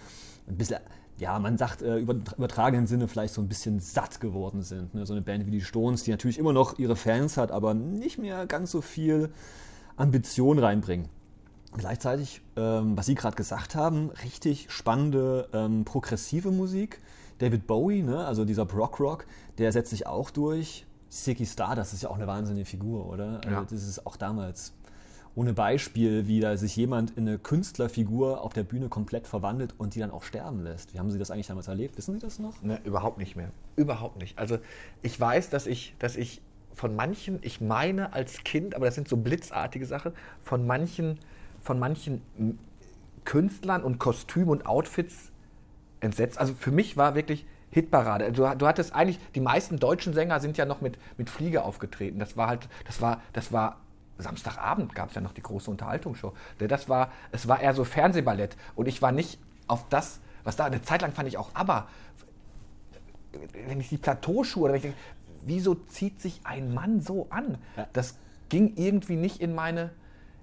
ein 0.48 0.56
bisschen, 0.56 0.77
ja, 1.18 1.39
man 1.39 1.57
sagt 1.57 1.81
äh, 1.81 1.98
über 1.98 2.13
übertragenen 2.13 2.86
Sinne 2.86 3.07
vielleicht 3.07 3.33
so 3.33 3.42
ein 3.42 3.48
bisschen 3.48 3.80
satt 3.80 4.21
geworden 4.21 4.62
sind. 4.62 4.94
Ne? 4.94 5.04
So 5.07 5.13
eine 5.13 5.24
Band 5.24 5.48
wie 5.48 5.51
die 5.51 5.62
Stones, 5.62 6.04
die 6.04 6.12
natürlich 6.12 6.38
immer 6.38 6.54
noch 6.54 6.77
ihre 6.77 6.95
Fans 6.95 7.38
hat, 7.38 7.51
aber 7.51 7.74
nicht 7.74 8.19
mehr 8.19 8.45
ganz 8.45 8.69
so 8.69 8.81
viel 8.81 9.31
Ambition 9.98 10.60
reinbringen. 10.60 11.10
Gleichzeitig, 11.75 12.44
ähm, 12.56 12.95
was 12.95 13.07
Sie 13.07 13.16
gerade 13.16 13.36
gesagt 13.36 13.74
haben, 13.74 14.12
richtig 14.24 14.69
spannende 14.69 15.50
ähm, 15.54 15.86
progressive 15.86 16.51
Musik 16.51 17.00
David 17.39 17.68
Bowie, 17.68 18.03
ne, 18.03 18.25
also 18.25 18.45
dieser 18.45 18.65
Brock 18.65 19.00
Rock, 19.00 19.25
der 19.57 19.71
setzt 19.71 19.89
sich 19.89 20.06
auch 20.07 20.30
durch. 20.30 20.86
Ziggy 21.09 21.45
Star, 21.45 21.75
das 21.75 21.91
ist 21.94 22.03
ja 22.03 22.09
auch 22.09 22.15
eine 22.15 22.27
wahnsinnige 22.27 22.65
Figur, 22.65 23.07
oder? 23.07 23.41
Also 23.44 23.50
ja. 23.50 23.63
Das 23.63 23.71
ist 23.71 24.06
auch 24.06 24.15
damals 24.15 24.74
ohne 25.36 25.53
Beispiel, 25.53 26.27
wie 26.27 26.39
da 26.39 26.57
sich 26.57 26.75
jemand 26.75 27.12
in 27.18 27.27
eine 27.27 27.39
Künstlerfigur 27.39 28.41
auf 28.41 28.53
der 28.53 28.63
Bühne 28.63 28.89
komplett 28.89 29.27
verwandelt 29.27 29.74
und 29.77 29.95
die 29.95 30.00
dann 30.00 30.12
auch 30.12 30.24
sterben 30.24 30.62
lässt. 30.63 30.94
Wie 30.94 31.00
haben 31.00 31.09
Sie 31.12 31.19
das 31.19 31.31
eigentlich 31.31 31.47
damals 31.47 31.68
erlebt? 31.68 31.97
Wissen 31.97 32.13
Sie 32.13 32.19
das 32.19 32.39
noch? 32.39 32.62
Ne, 32.62 32.80
überhaupt 32.83 33.18
nicht 33.18 33.36
mehr. 33.36 33.51
Überhaupt 33.75 34.19
nicht. 34.19 34.38
Also 34.38 34.59
ich 35.01 35.19
weiß, 35.19 35.50
dass 35.50 35.68
ich, 35.68 35.95
dass 36.00 36.15
ich 36.15 36.42
von 36.74 36.95
manchen, 36.95 37.39
ich 37.42 37.62
meine 37.62 38.13
als 38.13 38.44
Kind, 38.44 38.75
aber 38.75 38.85
das 38.85 38.95
sind 38.95 39.07
so 39.07 39.18
blitzartige 39.18 39.85
Sachen, 39.85 40.13
von 40.42 40.65
manchen, 40.65 41.19
von 41.62 41.80
manchen 41.80 42.21
Künstlern 43.24 43.83
und 43.83 44.00
Kostümen 44.00 44.50
und 44.50 44.65
Outfits 44.65 45.28
entsetzt. 45.99 46.39
Also 46.39 46.53
für 46.53 46.71
mich 46.71 46.97
war 46.97 47.15
wirklich 47.15 47.45
Hitparade. 47.71 48.31
Du, 48.31 48.47
du 48.55 48.67
hattest 48.67 48.95
eigentlich, 48.95 49.19
die 49.35 49.41
meisten 49.41 49.77
deutschen 49.77 50.13
Sänger 50.13 50.39
sind 50.39 50.57
ja 50.57 50.65
noch 50.65 50.81
mit, 50.81 50.97
mit 51.17 51.29
Fliege 51.29 51.63
aufgetreten. 51.63 52.19
Das 52.19 52.35
war 52.35 52.47
halt, 52.47 52.67
das 52.85 53.01
war, 53.01 53.21
das 53.33 53.51
war 53.51 53.77
Samstagabend 54.19 54.93
gab 54.95 55.09
es 55.09 55.15
ja 55.15 55.21
noch 55.21 55.33
die 55.33 55.41
große 55.41 55.71
Unterhaltungsshow. 55.71 56.33
Das 56.59 56.89
war, 56.89 57.11
es 57.31 57.47
war 57.47 57.61
eher 57.61 57.73
so 57.73 57.83
Fernsehballett. 57.83 58.57
Und 58.75 58.87
ich 58.87 59.01
war 59.01 59.11
nicht 59.11 59.39
auf 59.67 59.87
das, 59.89 60.19
was 60.43 60.55
da, 60.55 60.65
eine 60.65 60.81
Zeit 60.81 61.01
lang 61.01 61.13
fand 61.13 61.27
ich 61.29 61.37
auch, 61.37 61.51
aber 61.53 61.87
wenn 63.67 63.79
ich 63.79 63.89
die 63.89 63.97
Plateauschuhe 63.97 64.63
oder 64.63 64.73
wenn 64.73 64.77
ich 64.77 64.83
denke, 64.83 64.97
wieso 65.45 65.75
zieht 65.75 66.21
sich 66.21 66.41
ein 66.43 66.73
Mann 66.73 67.01
so 67.01 67.27
an? 67.29 67.57
Das 67.93 68.17
ging 68.49 68.73
irgendwie 68.75 69.15
nicht 69.15 69.41
in 69.41 69.55
meine, 69.55 69.91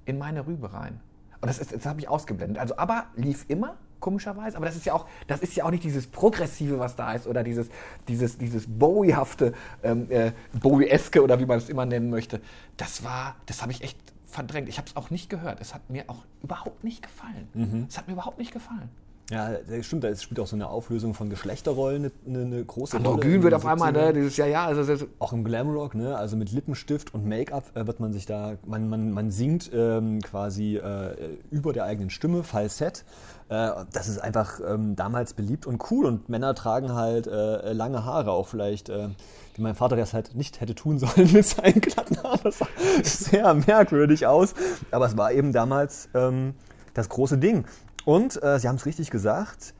in 0.04 0.18
meine 0.18 0.46
Rübe 0.46 0.72
rein. 0.72 1.00
Und 1.40 1.48
das, 1.48 1.58
das 1.58 1.84
habe 1.84 2.00
ich 2.00 2.08
ausgeblendet. 2.08 2.58
Also 2.58 2.78
aber 2.78 3.06
lief 3.14 3.44
immer 3.48 3.76
komischerweise. 4.06 4.56
Aber 4.56 4.66
das 4.66 4.76
ist 4.76 4.86
ja 4.86 4.94
auch, 4.94 5.06
das 5.26 5.40
ist 5.40 5.56
ja 5.56 5.64
auch 5.64 5.72
nicht 5.72 5.82
dieses 5.82 6.06
Progressive, 6.06 6.78
was 6.78 6.94
da 6.94 7.12
ist, 7.14 7.26
oder 7.26 7.42
dieses, 7.42 7.68
dieses, 8.06 8.38
dieses 8.38 8.64
Bowie-hafte, 8.68 9.52
ähm, 9.82 10.06
äh, 10.10 10.30
Bowie-eske 10.52 11.20
oder 11.24 11.40
wie 11.40 11.46
man 11.46 11.58
es 11.58 11.68
immer 11.68 11.86
nennen 11.86 12.08
möchte. 12.08 12.40
Das 12.76 13.02
war, 13.02 13.34
das 13.46 13.62
habe 13.62 13.72
ich 13.72 13.82
echt 13.82 13.98
verdrängt. 14.26 14.68
Ich 14.68 14.78
habe 14.78 14.86
es 14.86 14.94
auch 14.94 15.10
nicht 15.10 15.28
gehört. 15.28 15.60
Es 15.60 15.74
hat 15.74 15.90
mir 15.90 16.04
auch 16.06 16.24
überhaupt 16.40 16.84
nicht 16.84 17.02
gefallen. 17.02 17.48
Mhm. 17.54 17.86
Es 17.88 17.98
hat 17.98 18.06
mir 18.06 18.12
überhaupt 18.12 18.38
nicht 18.38 18.52
gefallen. 18.52 18.90
Ja, 19.30 19.50
das 19.68 19.86
stimmt, 19.86 20.04
da 20.04 20.14
spielt 20.14 20.38
auch 20.38 20.46
so 20.46 20.54
eine 20.54 20.68
Auflösung 20.68 21.12
von 21.12 21.28
Geschlechterrollen 21.28 22.12
eine, 22.26 22.38
eine 22.38 22.64
große 22.64 22.96
Androgyn 22.96 23.22
Rolle. 23.22 23.24
Androgyn 23.24 23.42
wird 23.42 23.54
auf 23.54 23.66
einmal, 23.66 23.92
ne, 23.92 24.12
dieses, 24.12 24.36
ja, 24.36 24.46
ja. 24.46 24.66
Also, 24.66 25.06
auch 25.18 25.32
im 25.32 25.42
Glamrock, 25.42 25.96
ne, 25.96 26.16
also 26.16 26.36
mit 26.36 26.52
Lippenstift 26.52 27.12
und 27.12 27.26
Make-up 27.26 27.76
äh, 27.76 27.88
wird 27.88 27.98
man 27.98 28.12
sich 28.12 28.26
da, 28.26 28.54
man, 28.64 28.88
man, 28.88 29.10
man 29.10 29.32
singt 29.32 29.70
ähm, 29.74 30.20
quasi 30.20 30.76
äh, 30.76 31.38
über 31.50 31.72
der 31.72 31.84
eigenen 31.84 32.10
Stimme, 32.10 32.44
Falsett. 32.44 33.04
Äh, 33.48 33.70
das 33.92 34.06
ist 34.06 34.18
einfach 34.18 34.60
ähm, 34.64 34.94
damals 34.94 35.34
beliebt 35.34 35.66
und 35.66 35.90
cool 35.90 36.06
und 36.06 36.28
Männer 36.28 36.54
tragen 36.54 36.94
halt 36.94 37.26
äh, 37.26 37.72
lange 37.72 38.04
Haare, 38.04 38.30
auch 38.30 38.46
vielleicht 38.46 38.90
äh, 38.90 39.08
wie 39.56 39.62
mein 39.62 39.74
Vater 39.74 39.96
das 39.96 40.14
halt 40.14 40.36
nicht 40.36 40.60
hätte 40.60 40.76
tun 40.76 40.98
sollen 41.00 41.32
mit 41.32 41.46
seinen 41.46 41.80
glatten 41.80 42.22
Haaren. 42.22 42.40
Das 42.44 42.58
sah 42.58 42.68
sehr 43.02 43.54
merkwürdig 43.54 44.24
aus, 44.28 44.54
aber 44.92 45.06
es 45.06 45.16
war 45.16 45.32
eben 45.32 45.52
damals 45.52 46.08
ähm, 46.14 46.54
das 46.94 47.08
große 47.08 47.38
Ding. 47.38 47.64
Und 48.06 48.40
äh, 48.40 48.60
Sie 48.60 48.68
haben 48.68 48.76
es 48.76 48.86
richtig 48.86 49.10
gesagt, 49.10 49.74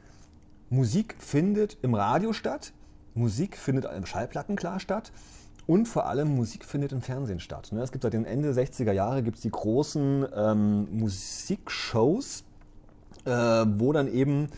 Musik 0.69 1.15
findet 1.21 1.79
im 1.83 1.95
Radio 1.95 2.33
statt, 2.33 2.73
Musik 3.15 3.57
findet 3.57 3.85
im 3.85 4.05
Schallplatten 4.05 4.57
klar 4.57 4.81
statt 4.81 5.13
und 5.69 5.87
vor 5.87 6.07
allem 6.07 6.35
Musik 6.35 6.65
findet 6.65 6.91
im 6.91 7.03
Fernsehen 7.03 7.39
statt. 7.39 7.71
Ne? 7.71 7.83
Es 7.83 7.93
gibt 7.93 8.03
seit 8.03 8.15
dem 8.15 8.25
Ende 8.25 8.51
60er 8.51 8.91
Jahre 8.91 9.23
gibt's 9.23 9.43
die 9.43 9.51
großen 9.51 10.27
ähm, 10.35 10.89
Musikshows, 10.91 12.43
äh, 13.27 13.31
wo 13.31 13.93
dann 13.93 14.13
eben 14.13 14.49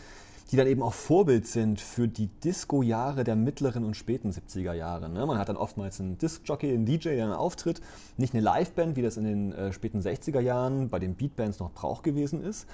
die 0.51 0.57
dann 0.57 0.67
eben 0.67 0.81
auch 0.81 0.93
Vorbild 0.93 1.45
sind 1.45 1.79
für 1.79 2.07
die 2.07 2.27
Disco-Jahre 2.43 3.23
der 3.23 3.35
mittleren 3.35 3.85
und 3.85 3.95
späten 3.95 4.31
70er 4.31 4.73
Jahre. 4.73 5.09
Ne? 5.09 5.25
Man 5.25 5.37
hat 5.37 5.49
dann 5.49 5.57
oftmals 5.57 5.99
einen 5.99 6.17
Disc-Jockey, 6.17 6.73
einen 6.73 6.85
DJ, 6.85 7.09
der 7.09 7.27
dann 7.27 7.33
auftritt, 7.33 7.81
nicht 8.17 8.33
eine 8.33 8.41
Liveband, 8.41 8.95
wie 8.95 9.03
das 9.03 9.17
in 9.17 9.25
den 9.25 9.51
äh, 9.51 9.71
späten 9.71 9.99
60er 9.99 10.39
Jahren 10.39 10.89
bei 10.89 10.97
den 10.97 11.15
Beatbands 11.15 11.59
noch 11.59 11.71
Brauch 11.71 12.01
gewesen 12.01 12.43
ist, 12.43 12.67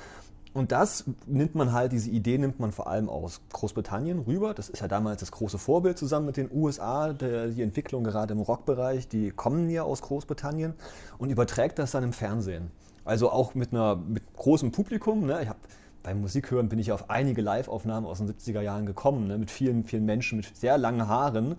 und 0.55 0.71
das 0.71 1.03
nimmt 1.25 1.53
man 1.53 1.73
halt, 1.73 1.91
diese 1.91 2.09
Idee 2.09 2.37
nimmt 2.37 2.61
man 2.61 2.71
vor 2.71 2.87
allem 2.87 3.09
aus 3.09 3.41
Großbritannien 3.51 4.19
rüber. 4.19 4.53
Das 4.53 4.69
ist 4.69 4.79
ja 4.79 4.87
damals 4.87 5.19
das 5.19 5.31
große 5.31 5.57
Vorbild 5.57 5.97
zusammen 5.97 6.27
mit 6.27 6.37
den 6.37 6.49
USA, 6.49 7.11
der, 7.11 7.49
die 7.49 7.61
Entwicklung 7.61 8.05
gerade 8.05 8.31
im 8.31 8.39
Rockbereich, 8.39 9.09
die 9.09 9.31
kommen 9.31 9.69
ja 9.69 9.83
aus 9.83 10.01
Großbritannien 10.01 10.73
und 11.17 11.29
überträgt 11.29 11.77
das 11.77 11.91
dann 11.91 12.05
im 12.05 12.13
Fernsehen. 12.13 12.71
Also 13.03 13.31
auch 13.31 13.53
mit 13.53 13.73
einer 13.73 13.97
mit 13.97 14.23
großem 14.37 14.71
Publikum. 14.71 15.25
Ne? 15.25 15.41
Ich 15.41 15.49
hab, 15.49 15.57
beim 16.03 16.21
Musikhören 16.21 16.69
bin 16.69 16.79
ich 16.79 16.93
auf 16.93 17.09
einige 17.09 17.41
Live-Aufnahmen 17.41 18.07
aus 18.07 18.19
den 18.19 18.29
70er 18.29 18.61
Jahren 18.61 18.85
gekommen, 18.85 19.27
ne? 19.27 19.37
mit 19.37 19.51
vielen, 19.51 19.83
vielen 19.83 20.05
Menschen 20.05 20.37
mit 20.37 20.55
sehr 20.55 20.77
langen 20.77 21.09
Haaren. 21.09 21.57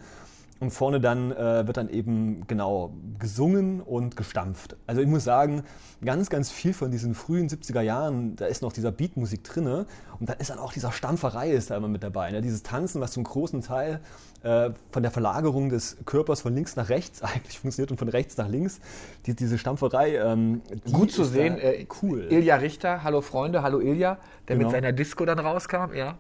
Und 0.59 0.71
vorne 0.71 1.01
dann 1.01 1.33
äh, 1.33 1.67
wird 1.67 1.77
dann 1.77 1.89
eben 1.89 2.47
genau 2.47 2.95
gesungen 3.19 3.81
und 3.81 4.17
gestampft. 4.17 4.77
Also 4.87 5.03
ich 5.03 5.07
muss 5.07 5.25
sagen, 5.25 5.63
ganz, 6.05 6.31
ganz 6.31 6.51
viel 6.51 6.73
von 6.73 6.91
diesen 6.91 7.15
frühen 7.15 7.49
70er 7.49 7.83
Jahren, 7.83 8.37
da 8.37 8.47
ist 8.47 8.63
noch 8.63 8.73
dieser 8.73 8.91
Beatmusik 8.91 9.45
drinne 9.45 9.87
und 10.19 10.29
da 10.29 10.33
ist 10.35 10.51
dann 10.51 10.59
auch 10.59 10.73
dieser 10.73 10.93
Stampferei 10.93 11.51
ist 11.51 11.71
da 11.71 11.77
immer 11.77 11.89
mit 11.89 12.03
dabei. 12.03 12.31
Ne? 12.31 12.41
Dieses 12.41 12.63
Tanzen, 12.63 13.01
was 13.01 13.13
zum 13.13 13.25
großen 13.25 13.61
Teil 13.61 14.01
äh, 14.43 14.71
von 14.91 15.03
der 15.03 15.13
Verlagerung 15.13 15.69
des 15.69 15.99
Körpers 16.07 16.41
von 16.41 16.55
links 16.55 16.77
nach 16.77 16.89
rechts 16.89 17.23
eigentlich 17.23 17.59
funktioniert 17.59 17.91
und 17.91 17.99
von 17.99 18.09
rechts 18.09 18.37
nach 18.37 18.49
links. 18.49 18.81
Die, 19.27 19.35
diese 19.35 19.59
Stampferei. 19.59 20.17
Ähm, 20.17 20.63
die 20.87 20.93
Gut 20.93 21.13
zu 21.13 21.25
sehen. 21.25 21.59
Äh, 21.59 21.87
cool. 22.03 22.27
Ilja 22.31 22.57
Richter, 22.57 23.03
hallo 23.03 23.21
Freunde, 23.21 23.63
hallo 23.63 23.81
Ilja, 23.81 24.19
der 24.49 24.57
genau. 24.57 24.69
mit 24.69 24.75
seiner 24.75 24.93
Disco 24.93 25.25
dann 25.25 25.39
rauskam, 25.39 25.93
ja. 25.95 26.17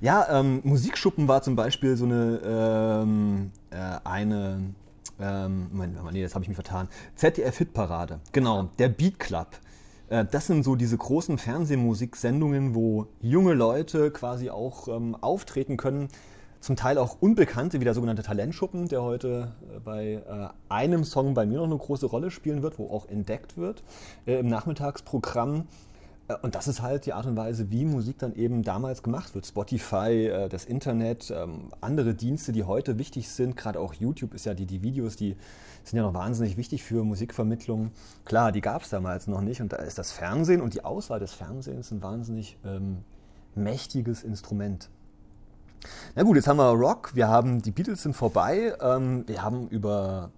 Ja, 0.00 0.26
ähm, 0.40 0.60
Musikschuppen 0.64 1.28
war 1.28 1.42
zum 1.42 1.56
Beispiel 1.56 1.96
so 1.96 2.04
eine, 2.04 2.40
ähm, 2.44 3.50
äh, 3.70 3.76
eine 4.04 4.74
ähm, 5.20 5.68
Moment, 5.72 6.12
nee, 6.12 6.22
das 6.22 6.34
habe 6.34 6.44
ich 6.44 6.48
mich 6.48 6.56
vertan. 6.56 6.88
ZDF-Hitparade, 7.16 8.20
genau, 8.32 8.70
der 8.78 8.88
Beat 8.88 9.18
Club. 9.18 9.48
Äh, 10.08 10.24
das 10.30 10.46
sind 10.46 10.62
so 10.62 10.76
diese 10.76 10.96
großen 10.96 11.38
Fernsehmusiksendungen, 11.38 12.74
wo 12.74 13.06
junge 13.20 13.54
Leute 13.54 14.10
quasi 14.10 14.50
auch 14.50 14.88
ähm, 14.88 15.16
auftreten 15.20 15.76
können. 15.76 16.08
Zum 16.60 16.74
Teil 16.74 16.98
auch 16.98 17.18
Unbekannte, 17.20 17.80
wie 17.80 17.84
der 17.84 17.94
sogenannte 17.94 18.22
Talentschuppen, 18.22 18.88
der 18.88 19.02
heute 19.02 19.52
äh, 19.74 19.80
bei 19.80 20.14
äh, 20.14 20.48
einem 20.68 21.04
Song 21.04 21.34
bei 21.34 21.46
mir 21.46 21.58
noch 21.58 21.64
eine 21.64 21.78
große 21.78 22.06
Rolle 22.06 22.30
spielen 22.30 22.62
wird, 22.62 22.78
wo 22.78 22.90
auch 22.90 23.08
entdeckt 23.08 23.56
wird 23.56 23.82
äh, 24.26 24.38
im 24.38 24.48
Nachmittagsprogramm. 24.48 25.66
Äh, 26.28 26.36
und 26.42 26.54
das 26.54 26.68
ist 26.68 26.82
halt 26.82 27.06
die 27.06 27.12
Art 27.12 27.26
und 27.26 27.36
Weise, 27.36 27.70
wie 27.70 27.84
Musik 27.84 28.18
dann 28.18 28.34
eben 28.34 28.62
damals 28.62 29.02
gemacht 29.02 29.34
wird. 29.34 29.46
Spotify, 29.46 30.26
äh, 30.26 30.48
das 30.48 30.64
Internet, 30.64 31.32
ähm, 31.34 31.70
andere 31.80 32.14
Dienste, 32.14 32.52
die 32.52 32.64
heute 32.64 32.98
wichtig 32.98 33.28
sind, 33.28 33.56
gerade 33.56 33.80
auch 33.80 33.94
YouTube 33.94 34.34
ist 34.34 34.46
ja 34.46 34.54
die, 34.54 34.66
die 34.66 34.82
Videos, 34.82 35.16
die 35.16 35.36
sind 35.84 35.98
ja 35.98 36.02
noch 36.02 36.14
wahnsinnig 36.14 36.56
wichtig 36.56 36.82
für 36.82 37.04
Musikvermittlung. 37.04 37.92
Klar, 38.24 38.52
die 38.52 38.60
gab 38.60 38.82
es 38.82 38.90
damals 38.90 39.26
noch 39.26 39.40
nicht 39.40 39.60
und 39.60 39.72
da 39.72 39.76
ist 39.76 39.98
das 39.98 40.12
Fernsehen 40.12 40.60
und 40.60 40.74
die 40.74 40.84
Auswahl 40.84 41.20
des 41.20 41.32
Fernsehens 41.32 41.90
ein 41.90 42.02
wahnsinnig 42.02 42.58
ähm, 42.64 42.98
mächtiges 43.54 44.22
Instrument. 44.24 44.90
Na 46.16 46.22
gut, 46.22 46.36
jetzt 46.36 46.48
haben 46.48 46.56
wir 46.56 46.70
Rock, 46.70 47.14
wir 47.14 47.28
haben 47.28 47.62
die 47.62 47.70
Beatles 47.70 48.02
sind 48.02 48.16
vorbei, 48.16 48.74
ähm, 48.80 49.24
wir 49.28 49.42
haben 49.42 49.68
über 49.68 50.30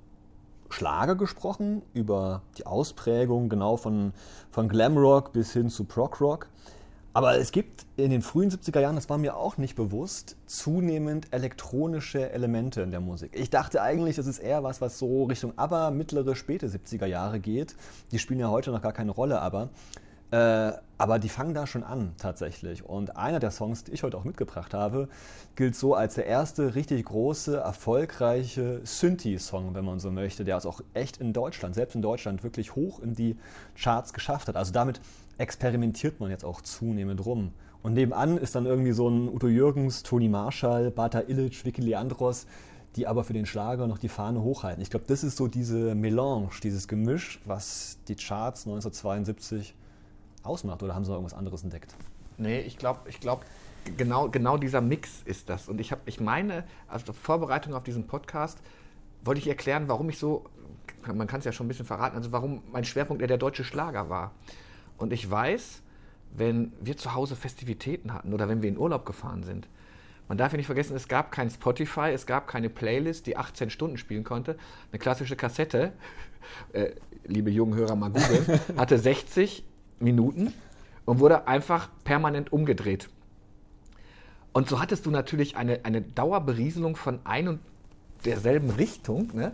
Schlager 0.69 1.15
gesprochen, 1.15 1.83
über 1.95 2.43
die 2.57 2.67
Ausprägung 2.67 3.49
genau 3.49 3.77
von, 3.77 4.13
von 4.51 4.69
Glamrock 4.69 5.33
bis 5.33 5.53
hin 5.53 5.71
zu 5.71 5.85
Prog-Rock. 5.85 6.49
Aber 7.15 7.37
es 7.37 7.51
gibt 7.51 7.85
in 7.97 8.11
den 8.11 8.23
frühen 8.23 8.51
70er 8.51 8.81
Jahren, 8.81 8.95
das 8.95 9.09
war 9.09 9.19
mir 9.19 9.37
auch 9.37 9.57
nicht 9.57 9.75
bewusst, 9.75 10.37
zunehmend 10.47 11.27
elektronische 11.33 12.31
Elemente 12.31 12.83
in 12.83 12.91
der 12.91 13.01
Musik. 13.01 13.33
Ich 13.35 13.51
dachte 13.51 13.83
eigentlich, 13.83 14.17
das 14.17 14.27
ist 14.27 14.39
eher 14.39 14.63
was, 14.63 14.81
was 14.81 14.99
so 14.99 15.25
Richtung 15.25 15.53
aber 15.57 15.91
mittlere, 15.91 16.37
späte 16.37 16.69
70er 16.69 17.07
Jahre 17.07 17.41
geht. 17.41 17.75
Die 18.13 18.21
spielen 18.21 18.39
ja 18.39 18.51
heute 18.51 18.71
noch 18.71 18.83
gar 18.83 18.93
keine 18.93 19.11
Rolle, 19.11 19.41
aber 19.41 19.71
äh, 20.31 20.73
aber 21.01 21.19
die 21.21 21.29
fangen 21.29 21.55
da 21.55 21.67
schon 21.67 21.85
an 21.85 22.13
tatsächlich. 22.19 22.85
Und 22.85 23.17
einer 23.17 23.39
der 23.39 23.53
Songs, 23.53 23.85
die 23.85 23.93
ich 23.93 24.03
heute 24.03 24.19
auch 24.19 24.25
mitgebracht 24.25 24.75
habe, 24.75 25.09
gilt 25.55 25.77
so 25.77 25.95
als 25.95 26.17
der 26.17 26.27
erste 26.27 26.75
richtig 26.75 27.05
große, 27.07 27.57
erfolgreiche 27.57 28.81
Synthi-Song, 28.83 29.75
wenn 29.75 29.85
man 29.85 30.01
so 30.01 30.11
möchte, 30.11 30.45
der 30.45 30.57
es 30.57 30.67
auch 30.67 30.81
echt 30.95 31.19
in 31.19 31.33
Deutschland, 31.33 31.77
selbst 31.77 31.95
in 31.95 32.03
Deutschland, 32.03 32.43
wirklich 32.43 32.75
hoch 32.75 33.01
in 33.01 33.15
die 33.15 33.37
Charts 33.77 34.13
geschafft 34.13 34.49
hat. 34.49 34.57
Also 34.57 34.73
damit 34.73 35.01
experimentiert 35.39 36.19
man 36.19 36.31
jetzt 36.31 36.45
auch 36.45 36.63
zunehmend 36.63 37.25
rum. 37.25 37.53
Und 37.83 37.95
nebenan 37.95 38.37
ist 38.37 38.57
dann 38.57 38.67
irgendwie 38.67 38.93
so 38.93 39.09
ein 39.09 39.29
Udo 39.29 39.47
Jürgens, 39.47 40.03
Toni 40.03 40.29
Marshall, 40.29 40.91
Bata 40.91 41.23
Illich, 41.29 41.65
Vicky 41.65 41.81
Leandros, 41.81 42.47
die 42.97 43.07
aber 43.07 43.23
für 43.23 43.35
den 43.35 43.47
Schlager 43.47 43.87
noch 43.87 43.99
die 43.99 44.09
Fahne 44.09 44.43
hochhalten. 44.43 44.83
Ich 44.83 44.91
glaube, 44.91 45.05
das 45.07 45.23
ist 45.23 45.37
so 45.37 45.47
diese 45.47 45.95
Melange, 45.95 46.49
dieses 46.61 46.89
Gemisch, 46.89 47.41
was 47.45 47.99
die 48.09 48.17
Charts 48.17 48.67
1972 48.67 49.77
ausmacht 50.49 50.83
oder 50.83 50.95
haben 50.95 51.05
sie 51.05 51.11
noch 51.11 51.19
irgendwas 51.19 51.39
anderes 51.39 51.63
entdeckt? 51.63 51.95
Nee, 52.39 52.61
ich 52.61 52.79
glaube, 52.79 53.01
ich 53.09 53.21
glaub, 53.21 53.45
genau, 53.97 54.29
genau 54.29 54.57
dieser 54.57 54.81
Mix 54.81 55.23
ist 55.25 55.49
das. 55.49 55.69
Und 55.69 55.81
ich, 55.81 55.93
hab, 55.93 56.07
ich 56.07 56.21
meine, 56.21 56.65
als 56.89 57.05
Vorbereitung 57.05 57.75
auf 57.75 57.83
diesen 57.83 58.07
Podcast 58.07 58.59
wollte 59.25 59.41
ich 59.41 59.49
erklären, 59.49 59.89
warum 59.89 60.09
ich 60.09 60.19
so, 60.19 60.45
man 61.07 61.27
kann 61.27 61.41
es 61.41 61.45
ja 61.45 61.53
schon 61.53 61.67
ein 61.67 61.69
bisschen 61.69 61.87
verraten, 61.87 62.17
also 62.17 62.33
warum 62.33 62.63
mein 62.73 62.85
Schwerpunkt 62.85 63.23
eher 63.23 63.29
der 63.29 63.39
deutsche 63.39 63.65
Schlager 63.65 64.09
war. 64.09 64.33
Und 64.97 65.13
ich 65.13 65.29
weiß, 65.29 65.83
wenn 66.37 66.73
wir 66.81 66.97
zu 66.97 67.15
Hause 67.15 67.37
Festivitäten 67.37 68.13
hatten 68.13 68.33
oder 68.33 68.49
wenn 68.49 68.63
wir 68.63 68.69
in 68.69 68.79
Urlaub 68.79 69.07
gefahren 69.07 69.43
sind, 69.43 69.69
man 70.29 70.37
darf 70.37 70.53
ja 70.53 70.59
nicht 70.59 70.67
vergessen, 70.67 70.95
es 70.95 71.09
gab 71.09 71.33
kein 71.33 71.49
Spotify, 71.49 72.11
es 72.13 72.27
gab 72.27 72.47
keine 72.47 72.69
Playlist, 72.69 73.27
die 73.27 73.37
18 73.37 73.71
Stunden 73.71 73.97
spielen 73.97 74.25
konnte. 74.25 74.59
Eine 74.93 74.99
klassische 74.99 75.37
Kassette, 75.37 75.93
äh, 76.73 76.91
liebe 77.25 77.51
jungen 77.51 77.75
Hörer 77.75 77.97
mal 77.97 78.11
googeln, 78.11 78.61
hatte 78.77 78.99
60 78.99 79.65
Minuten 80.01 80.53
und 81.05 81.21
wurde 81.21 81.49
einfach 81.49 81.89
permanent 82.05 82.53
umgedreht. 82.53 83.09
Und 84.53 84.69
so 84.69 84.81
hattest 84.81 85.07
du 85.07 85.11
natürlich 85.11 85.57
eine, 85.57 85.85
eine 85.85 86.03
Dauerberieselung 86.03 86.97
von 86.97 87.21
ein 87.25 87.49
und 87.49 87.61
derselben 88.25 88.71
Richtung. 88.71 89.31
Ne? 89.35 89.53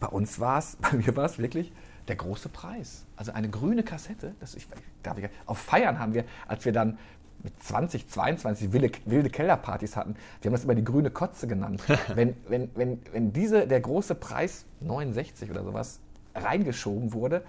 Bei 0.00 0.06
uns 0.06 0.40
war 0.40 0.58
es, 0.58 0.76
bei 0.80 0.92
mir 0.96 1.16
war 1.16 1.24
es 1.24 1.38
wirklich 1.38 1.72
der 2.08 2.16
große 2.16 2.48
Preis. 2.48 3.04
Also 3.16 3.32
eine 3.32 3.48
grüne 3.48 3.82
Kassette. 3.82 4.34
Das 4.40 4.54
ich, 4.54 4.66
darf 5.02 5.18
ich, 5.18 5.28
auf 5.46 5.58
Feiern 5.58 5.98
haben 5.98 6.14
wir, 6.14 6.24
als 6.48 6.64
wir 6.64 6.72
dann 6.72 6.98
mit 7.42 7.60
20, 7.62 8.08
22 8.08 8.72
wilde, 8.72 8.92
wilde 9.04 9.30
Kellerpartys 9.30 9.96
hatten, 9.96 10.14
wir 10.40 10.48
haben 10.48 10.54
das 10.54 10.64
immer 10.64 10.74
die 10.74 10.84
grüne 10.84 11.10
Kotze 11.10 11.46
genannt. 11.46 11.82
wenn, 12.14 12.36
wenn, 12.48 12.70
wenn, 12.74 13.00
wenn 13.12 13.32
diese, 13.32 13.66
der 13.66 13.80
große 13.80 14.14
Preis 14.14 14.64
69 14.80 15.50
oder 15.50 15.64
sowas 15.64 16.00
reingeschoben 16.34 17.12
wurde, 17.12 17.42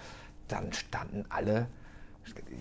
dann 0.47 0.73
standen 0.73 1.25
alle 1.29 1.67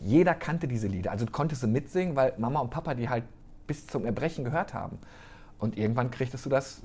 jeder 0.02 0.34
kannte 0.34 0.68
diese 0.68 0.88
Lieder. 0.88 1.10
Also 1.10 1.24
du 1.24 1.32
konntest 1.32 1.60
sie 1.60 1.66
mitsingen, 1.66 2.16
weil 2.16 2.34
Mama 2.38 2.60
und 2.60 2.70
Papa 2.70 2.94
die 2.94 3.08
halt 3.08 3.24
bis 3.66 3.86
zum 3.86 4.04
Erbrechen 4.04 4.44
gehört 4.44 4.74
haben. 4.74 4.98
Und 5.58 5.78
irgendwann 5.78 6.10
kriegtest 6.10 6.44
du 6.44 6.50
das, 6.50 6.82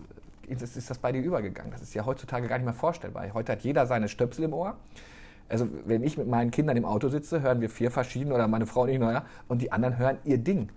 ist, 0.48 0.90
das 0.90 0.98
bei 1.00 1.12
dir 1.12 1.22
übergegangen. 1.22 1.72
Das 1.72 1.82
ist 1.82 1.94
ja 1.94 2.06
heutzutage 2.06 2.48
gar 2.48 2.58
nicht 2.58 2.66
mehr 2.66 2.74
vorstellbar. 2.74 3.34
Heute 3.34 3.54
hat 3.54 3.62
jeder 3.62 3.88
seine 3.88 4.08
Stöpsel 4.08 4.46
im 4.46 4.54
Ohr. 4.54 4.78
Also 5.50 5.68
wenn 5.86 6.04
ich 6.04 6.18
mit 6.18 6.28
meinen 6.28 6.52
Kindern 6.52 6.78
im 6.78 6.86
Auto 6.86 7.10
sitze, 7.10 7.42
hören 7.42 7.62
wir 7.62 7.70
vier 7.70 7.90
verschiedene 7.90 8.36
oder 8.36 8.48
meine 8.48 8.66
Frau 8.66 8.86
nicht 8.86 9.00
neuer 9.00 9.26
und 9.48 9.62
die 9.62 9.72
anderen 9.72 9.98
hören 9.98 10.18
ihr 10.26 10.38
Ding. 10.38 10.70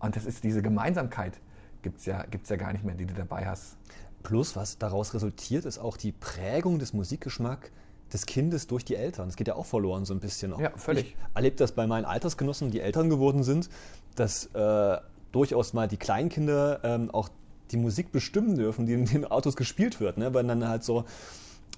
Und 0.00 0.16
das 0.16 0.26
ist 0.26 0.44
diese 0.44 0.62
Gemeinsamkeit, 0.62 1.40
gibt 1.82 2.00
es 2.00 2.06
ja, 2.06 2.24
gibt's 2.30 2.48
ja 2.50 2.56
gar 2.56 2.72
nicht 2.72 2.84
mehr, 2.84 2.94
die 2.94 3.06
du 3.06 3.14
dabei 3.14 3.46
hast. 3.46 3.76
Plus, 4.22 4.56
was 4.56 4.78
daraus 4.78 5.14
resultiert, 5.14 5.64
ist 5.64 5.78
auch 5.78 5.96
die 5.96 6.12
Prägung 6.12 6.78
des 6.78 6.92
Musikgeschmacks 6.92 7.70
des 8.12 8.26
Kindes 8.26 8.66
durch 8.66 8.84
die 8.84 8.96
Eltern. 8.96 9.28
Das 9.28 9.36
geht 9.36 9.48
ja 9.48 9.54
auch 9.54 9.66
verloren 9.66 10.04
so 10.04 10.14
ein 10.14 10.20
bisschen. 10.20 10.54
Ja, 10.58 10.72
völlig. 10.76 11.06
Ich 11.06 11.16
erlebe 11.34 11.56
das 11.56 11.72
bei 11.72 11.86
meinen 11.86 12.04
Altersgenossen, 12.04 12.70
die 12.70 12.80
Eltern 12.80 13.10
geworden 13.10 13.42
sind, 13.42 13.68
dass 14.14 14.46
äh, 14.54 14.98
durchaus 15.32 15.72
mal 15.72 15.88
die 15.88 15.96
Kleinkinder 15.96 16.80
ähm, 16.82 17.10
auch 17.10 17.28
die 17.70 17.76
Musik 17.76 18.12
bestimmen 18.12 18.56
dürfen, 18.56 18.86
die 18.86 18.94
in 18.94 19.04
den 19.04 19.24
Autos 19.26 19.56
gespielt 19.56 20.00
wird. 20.00 20.18
Ne? 20.18 20.32
Weil 20.32 20.44
dann 20.44 20.66
halt 20.66 20.84
so, 20.84 21.04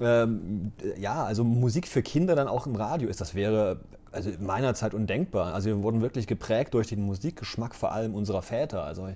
ähm, 0.01 0.73
ja, 0.97 1.25
also 1.25 1.45
Musik 1.45 1.89
für 1.89 2.03
Kinder 2.03 2.37
dann 2.37 2.49
auch 2.49 2.67
im 2.67 2.77
Radio 2.77 3.09
ist. 3.09 3.21
Das 3.21 3.35
wäre 3.35 3.81
also 4.13 4.31
in 4.31 4.45
meiner 4.45 4.75
Zeit 4.75 4.95
undenkbar. 4.95 5.55
Also 5.55 5.69
wir 5.69 5.83
wurden 5.83 6.01
wirklich 6.01 6.27
geprägt 6.27 6.75
durch 6.75 6.89
den 6.89 7.03
Musikgeschmack 7.03 7.75
vor 7.75 7.93
allem 7.93 8.15
unserer 8.15 8.43
Väter. 8.43 8.85
Also 8.85 9.09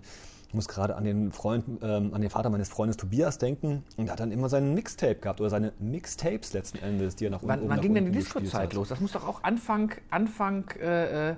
muss 0.54 0.68
gerade 0.68 0.96
an 0.96 1.04
den 1.04 1.32
Freund, 1.32 1.64
ähm, 1.82 2.14
an 2.14 2.20
den 2.20 2.30
Vater 2.30 2.50
meines 2.50 2.68
Freundes 2.68 2.96
Tobias 2.96 3.38
denken 3.38 3.84
und 3.96 4.06
er 4.06 4.12
hat 4.12 4.20
dann 4.20 4.32
immer 4.32 4.48
seinen 4.48 4.74
Mixtape 4.74 5.16
gehabt 5.16 5.40
oder 5.40 5.50
seine 5.50 5.72
Mixtapes 5.78 6.52
letzten 6.52 6.78
Endes, 6.78 7.16
die 7.16 7.26
er 7.26 7.30
nach 7.30 7.42
unten 7.42 7.48
Wann, 7.48 7.68
wann 7.68 7.80
ging 7.80 7.94
denn 7.94 8.06
die 8.06 8.12
Disco-Zeit 8.12 8.72
los? 8.72 8.88
Das 8.88 9.00
muss 9.00 9.12
doch 9.12 9.26
auch 9.26 9.42
Anfang, 9.42 9.92
Anfang 10.10 10.64
äh, 10.80 11.30
äh 11.30 11.36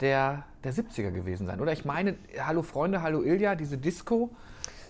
der, 0.00 0.44
der 0.62 0.74
70er 0.74 1.10
gewesen 1.10 1.46
sein, 1.46 1.58
oder? 1.58 1.72
Ich 1.72 1.86
meine, 1.86 2.16
Hallo 2.38 2.62
Freunde, 2.62 3.00
Hallo 3.00 3.22
Ilja, 3.22 3.54
diese 3.54 3.78
Disco 3.78 4.30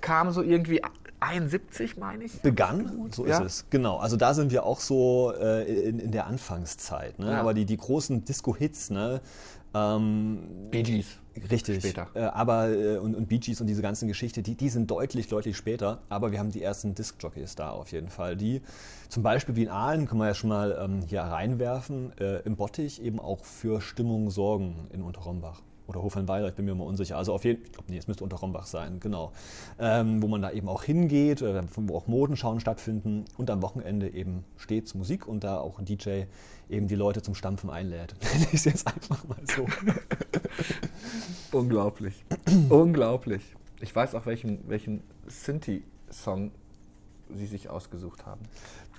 kam 0.00 0.32
so 0.32 0.42
irgendwie 0.42 0.82
71, 1.20 1.96
meine 1.96 2.24
ich. 2.24 2.40
Begann, 2.42 3.08
so 3.12 3.26
ja. 3.26 3.38
ist 3.38 3.44
es. 3.44 3.70
Genau. 3.70 3.96
Also 3.98 4.16
da 4.16 4.34
sind 4.34 4.52
wir 4.52 4.64
auch 4.64 4.80
so 4.80 5.32
äh, 5.38 5.88
in, 5.88 5.98
in, 5.98 6.12
der 6.12 6.26
Anfangszeit. 6.26 7.18
Ne? 7.18 7.32
Ja. 7.32 7.40
Aber 7.40 7.54
die, 7.54 7.64
die 7.64 7.76
großen 7.76 8.24
Disco-Hits, 8.24 8.90
ne? 8.90 9.20
Ähm, 9.74 10.38
Bee 10.70 10.82
Gees. 10.82 11.18
Richtig. 11.50 11.82
Später. 11.82 12.08
Äh, 12.14 12.20
aber, 12.20 12.70
äh, 12.70 12.98
und, 12.98 13.14
und 13.14 13.28
Bee 13.28 13.38
Gees 13.38 13.60
und 13.60 13.66
diese 13.66 13.82
ganzen 13.82 14.08
Geschichte, 14.08 14.42
die, 14.42 14.54
die 14.54 14.68
sind 14.68 14.90
deutlich, 14.90 15.28
deutlich 15.28 15.56
später. 15.56 16.02
Aber 16.08 16.32
wir 16.32 16.38
haben 16.38 16.50
die 16.50 16.62
ersten 16.62 16.94
Disc-Jockeys 16.94 17.54
da 17.54 17.70
auf 17.70 17.92
jeden 17.92 18.08
Fall. 18.08 18.36
Die 18.36 18.62
zum 19.08 19.22
Beispiel 19.22 19.56
wie 19.56 19.64
in 19.64 19.68
Aalen, 19.68 20.06
können 20.06 20.20
wir 20.20 20.28
ja 20.28 20.34
schon 20.34 20.50
mal 20.50 20.76
ähm, 20.80 21.02
hier 21.06 21.22
reinwerfen, 21.22 22.12
äh, 22.18 22.40
im 22.40 22.56
Bottich 22.56 23.02
eben 23.02 23.20
auch 23.20 23.44
für 23.44 23.80
Stimmung 23.80 24.30
sorgen 24.30 24.88
in 24.92 25.02
Unterrombach 25.02 25.62
oder 25.86 26.02
Hofenweiler, 26.02 26.48
ich 26.48 26.54
bin 26.54 26.64
mir 26.64 26.72
immer 26.72 26.84
unsicher. 26.84 27.16
Also 27.16 27.32
auf 27.32 27.44
jeden 27.44 27.64
Fall, 27.72 27.84
nee, 27.88 27.98
es 27.98 28.08
müsste 28.08 28.24
Unterrombach 28.24 28.66
sein, 28.66 28.98
genau. 29.00 29.32
Ähm, 29.78 30.22
wo 30.22 30.28
man 30.28 30.42
da 30.42 30.50
eben 30.50 30.68
auch 30.68 30.82
hingeht, 30.82 31.42
äh, 31.42 31.62
wo 31.74 31.96
auch 31.96 32.06
Modenschauen 32.06 32.60
stattfinden 32.60 33.24
und 33.36 33.50
am 33.50 33.62
Wochenende 33.62 34.08
eben 34.08 34.44
stets 34.56 34.94
Musik 34.94 35.26
und 35.26 35.44
da 35.44 35.58
auch 35.58 35.78
ein 35.78 35.84
DJ 35.84 36.22
eben 36.68 36.88
die 36.88 36.96
Leute 36.96 37.22
zum 37.22 37.34
Stampfen 37.34 37.70
einlädt. 37.70 38.14
Nenne 38.32 38.48
ich 38.52 38.64
jetzt 38.64 38.86
einfach 38.86 39.26
mal 39.28 39.38
so. 39.54 39.66
Unglaublich. 41.56 42.24
Unglaublich. 42.68 43.42
Ich 43.80 43.94
weiß 43.94 44.14
auch, 44.14 44.26
welchen, 44.26 44.68
welchen 44.68 45.02
Sinti 45.26 45.82
Song 46.10 46.50
Sie 47.34 47.46
sich 47.46 47.68
ausgesucht 47.68 48.24
haben. 48.24 48.40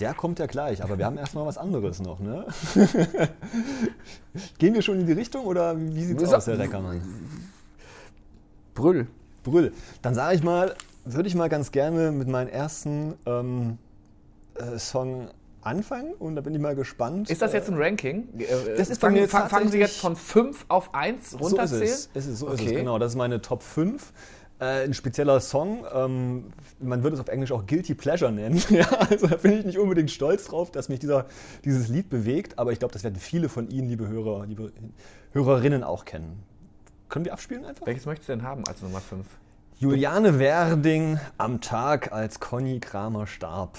Der 0.01 0.13
kommt 0.13 0.39
ja 0.39 0.47
gleich, 0.47 0.83
aber 0.83 0.97
wir 0.97 1.05
haben 1.05 1.17
erstmal 1.17 1.45
was 1.45 1.57
anderes 1.57 2.01
noch, 2.01 2.19
ne? 2.19 2.45
Gehen 4.57 4.73
wir 4.73 4.81
schon 4.81 4.99
in 4.99 5.05
die 5.07 5.13
Richtung 5.13 5.45
oder 5.45 5.79
wie 5.79 6.03
sieht's 6.03 6.23
So. 6.29 6.35
aus, 6.35 6.47
Herr 6.47 6.59
Reckermann? 6.59 7.01
Brüll. 8.75 9.07
Brüll. 9.43 9.71
Dann 10.01 10.13
sage 10.13 10.35
ich 10.35 10.43
mal, 10.43 10.75
würde 11.05 11.29
ich 11.29 11.35
mal 11.35 11.47
ganz 11.47 11.71
gerne 11.71 12.11
mit 12.11 12.27
meinem 12.27 12.49
ersten 12.49 13.13
ähm, 13.25 13.77
äh, 14.55 14.77
Song 14.77 15.29
anfangen 15.67 16.13
und 16.13 16.35
da 16.35 16.41
bin 16.41 16.53
ich 16.55 16.59
mal 16.61 16.75
gespannt. 16.75 17.29
Ist 17.29 17.41
das 17.41 17.53
jetzt 17.53 17.69
ein 17.69 17.77
Ranking? 17.77 18.27
Äh, 18.39 18.45
Das 18.77 18.89
ist 18.89 18.99
fangen, 19.01 19.27
fang- 19.27 19.49
fangen 19.49 19.69
Sie 19.69 19.77
jetzt 19.79 19.99
von 19.99 20.15
5 20.15 20.65
auf 20.69 20.93
1 20.95 21.31
so 21.31 21.37
runterzählen? 21.37 21.83
ist 21.83 22.09
es. 22.15 22.25
ist, 22.27 22.39
so 22.39 22.47
ist 22.47 22.61
es, 22.61 22.61
Okay. 22.67 22.75
genau. 22.75 22.97
Das 22.99 23.11
ist 23.11 23.17
meine 23.17 23.41
Top 23.41 23.61
5. 23.63 24.13
Äh, 24.59 24.85
ein 24.85 24.95
spezieller 24.95 25.39
Song, 25.39 25.85
ähm, 25.93 26.45
man 26.79 27.03
würde 27.03 27.13
es 27.15 27.19
auf 27.19 27.27
Englisch 27.27 27.51
auch 27.51 27.67
Guilty 27.67 27.93
Pleasure 27.93 28.31
nennen. 28.31 28.59
ja, 28.69 28.87
also 28.87 29.27
da 29.27 29.35
bin 29.35 29.51
ich 29.59 29.65
nicht 29.65 29.77
unbedingt 29.77 30.09
stolz 30.09 30.45
drauf, 30.45 30.71
dass 30.71 30.89
mich 30.89 30.97
dieser, 30.97 31.27
dieses 31.63 31.89
Lied 31.89 32.09
bewegt, 32.09 32.57
aber 32.57 32.71
ich 32.71 32.79
glaube, 32.79 32.91
das 32.91 33.03
werden 33.03 33.17
viele 33.17 33.49
von 33.49 33.69
Ihnen, 33.69 33.87
liebe 33.87 34.07
Hörer, 34.07 34.47
liebe 34.47 34.71
Hörerinnen, 35.33 35.83
auch 35.83 36.05
kennen. 36.05 36.41
Können 37.07 37.25
wir 37.25 37.33
abspielen 37.33 37.65
einfach? 37.65 37.85
Welches 37.85 38.07
möchtest 38.07 38.29
du 38.29 38.33
denn 38.33 38.41
haben 38.43 38.63
als 38.67 38.81
Nummer 38.81 38.99
5? 38.99 39.27
Juliane 39.79 40.39
Werding 40.39 41.19
am 41.37 41.61
Tag, 41.61 42.11
als 42.11 42.39
Conny 42.39 42.79
Kramer 42.79 43.27
starb. 43.27 43.77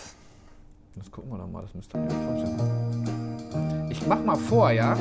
Das 0.99 1.11
gucken 1.11 1.31
wir 1.31 1.39
doch 1.39 1.49
mal, 1.49 1.63
das 1.63 1.75
müsste 1.75 1.97
mir 1.97 2.11
funktionieren. 2.11 3.89
Ich 3.91 4.07
mach 4.07 4.23
mal 4.23 4.37
vor, 4.37 4.71
ja? 4.71 4.97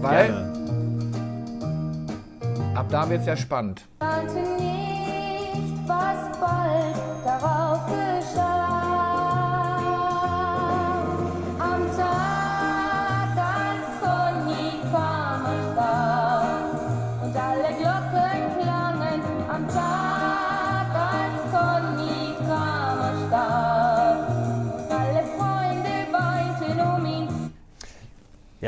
Weil 0.00 0.28
Gerne. 0.28 0.52
ab 2.74 2.86
da 2.90 3.08
wird 3.08 3.20
es 3.20 3.26
ja 3.26 3.36
spannend. 3.36 3.86
ahnte 4.00 4.34
nicht, 4.34 5.86
was 5.86 6.38
bald 6.38 6.96
darauf 7.24 7.86
geschah. 7.86 8.07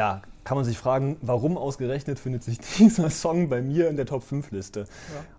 Ja, 0.01 0.23
kann 0.45 0.57
man 0.57 0.65
sich 0.65 0.79
fragen, 0.79 1.19
warum 1.21 1.59
ausgerechnet 1.59 2.19
findet 2.19 2.43
sich 2.43 2.59
dieser 2.79 3.11
Song 3.11 3.51
bei 3.51 3.61
mir 3.61 3.91
in 3.91 3.97
der 3.97 4.07
Top 4.07 4.23
5 4.23 4.51
Liste? 4.51 4.87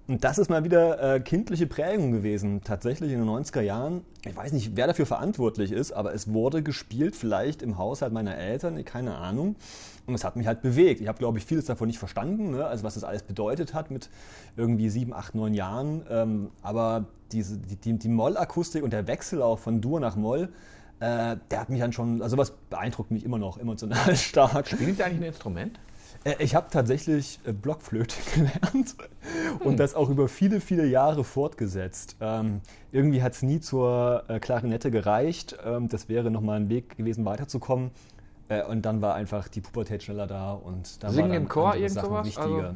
Und 0.08 0.24
das 0.24 0.38
ist 0.38 0.52
mal 0.52 0.64
wieder 0.64 1.16
äh, 1.16 1.20
kindliche 1.20 1.66
Prägung 1.66 2.12
gewesen. 2.12 2.62
Tatsächlich 2.64 3.12
in 3.12 3.18
den 3.18 3.28
90er 3.28 3.62
Jahren. 3.62 4.06
Ich 4.24 4.36
weiß 4.36 4.52
nicht, 4.52 4.76
wer 4.76 4.86
dafür 4.86 5.08
verantwortlich 5.08 5.72
ist, 5.72 5.94
aber 5.94 6.14
es 6.14 6.32
wurde 6.32 6.62
gespielt, 6.62 7.16
vielleicht 7.16 7.64
im 7.64 7.80
Haushalt 7.80 8.14
meiner 8.14 8.38
Eltern, 8.38 8.86
keine 8.86 9.16
Ahnung. 9.16 9.56
Und 10.06 10.14
es 10.14 10.24
hat 10.24 10.36
mich 10.36 10.46
halt 10.46 10.62
bewegt. 10.62 11.02
Ich 11.02 11.08
habe, 11.08 11.18
glaube 11.18 11.40
ich, 11.40 11.46
vieles 11.46 11.66
davon 11.66 11.88
nicht 11.88 11.98
verstanden, 11.98 12.52
ne? 12.52 12.68
also 12.68 12.84
was 12.84 12.94
das 12.94 13.04
alles 13.04 13.24
bedeutet 13.24 13.74
hat 13.74 13.90
mit 13.90 14.12
irgendwie 14.58 14.90
sieben, 14.90 15.12
acht, 15.12 15.34
neun 15.34 15.56
Jahren. 15.56 16.06
Ähm, 16.08 16.52
aber 16.62 17.06
diese, 17.32 17.58
die, 17.58 17.78
die, 17.78 17.98
die 17.98 18.10
Mollakustik 18.10 18.84
und 18.84 18.94
der 18.94 19.08
Wechsel 19.08 19.42
auch 19.42 19.58
von 19.58 19.82
Dur 19.82 20.00
nach 20.00 20.16
Moll, 20.16 20.50
äh, 21.02 21.36
der 21.52 21.60
hat 21.60 21.70
mich 21.70 21.80
dann 21.82 21.92
schon, 21.92 22.22
also 22.22 22.38
was 22.38 22.52
beeindruckt 22.70 23.12
mich 23.12 23.26
immer 23.26 23.38
noch 23.38 23.58
emotional 23.58 24.16
stark. 24.16 24.68
Spielen 24.70 24.96
Sie 24.96 25.04
eigentlich 25.04 25.20
ein 25.20 25.24
Instrument? 25.28 25.80
Äh, 26.24 26.36
Ich 26.40 26.56
habe 26.56 26.68
tatsächlich 26.72 27.40
äh, 27.46 27.52
Blockflöte 27.52 28.16
gelernt 28.36 28.96
und 29.60 29.78
das 29.80 29.94
auch 29.96 30.10
über 30.10 30.28
viele, 30.30 30.62
viele 30.62 30.86
Jahre 30.86 31.24
fortgesetzt. 31.24 32.16
Ähm, 32.22 32.62
irgendwie 32.94 33.22
hat 33.22 33.34
es 33.34 33.42
nie 33.42 33.60
zur 33.60 34.24
äh, 34.30 34.40
Klarinette 34.40 34.92
gereicht. 34.92 35.58
Ähm, 35.66 35.90
das 35.90 36.08
wäre 36.08 36.32
nochmal 36.32 36.58
ein 36.62 36.70
Weg 36.70 36.96
gewesen, 36.98 37.26
weiterzukommen. 37.26 37.92
Und 38.68 38.82
dann 38.82 39.02
war 39.02 39.16
einfach 39.16 39.48
die 39.48 39.62
Pubertät 39.62 40.04
schneller 40.04 40.28
da 40.28 40.52
und 40.52 41.02
da 41.02 41.10
Singen 41.10 41.30
war 41.30 41.34
dann 41.36 41.42
im 41.44 41.48
Chor, 41.48 41.76
irgend 41.76 41.92
sowas? 42.02 42.26
wichtiger. 42.28 42.46
Also- 42.48 42.76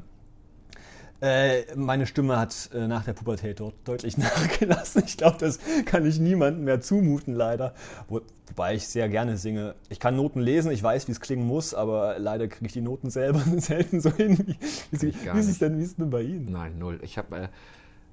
Äh, 1.21 1.75
meine 1.75 2.07
Stimme 2.07 2.37
hat 2.37 2.69
äh, 2.73 2.87
nach 2.87 3.05
der 3.05 3.13
Pubertät 3.13 3.59
dort 3.59 3.75
deutlich 3.85 4.17
nachgelassen. 4.19 5.03
Ich 5.05 5.17
glaube, 5.17 5.37
das 5.39 5.59
kann 5.85 6.05
ich 6.05 6.19
niemandem 6.19 6.65
mehr 6.65 6.81
zumuten, 6.81 7.33
leider. 7.33 7.73
Wo, 8.09 8.21
wobei 8.47 8.75
ich 8.75 8.87
sehr 8.87 9.07
gerne 9.07 9.37
singe. 9.37 9.75
Ich 9.89 9.99
kann 9.99 10.15
Noten 10.15 10.41
lesen, 10.41 10.71
ich 10.71 10.83
weiß, 10.83 11.07
wie 11.07 11.13
es 11.13 11.21
klingen 11.21 11.47
muss, 11.47 11.73
aber 11.73 12.19
leider 12.19 12.47
kriege 12.47 12.65
ich 12.65 12.73
die 12.73 12.81
Noten 12.81 13.09
selber 13.09 13.39
selten 13.57 14.01
so 14.01 14.11
hin. 14.11 14.57
Wie, 14.91 15.01
wie, 15.01 15.13
wie 15.13 15.39
ist 15.39 15.47
es 15.47 15.59
denn, 15.59 15.79
wie 15.79 15.83
ist 15.83 15.97
denn 15.97 16.09
bei 16.09 16.21
Ihnen? 16.21 16.51
Nein, 16.51 16.77
null. 16.77 16.99
Ich 17.01 17.17
habe 17.17 17.35
äh, 17.37 17.47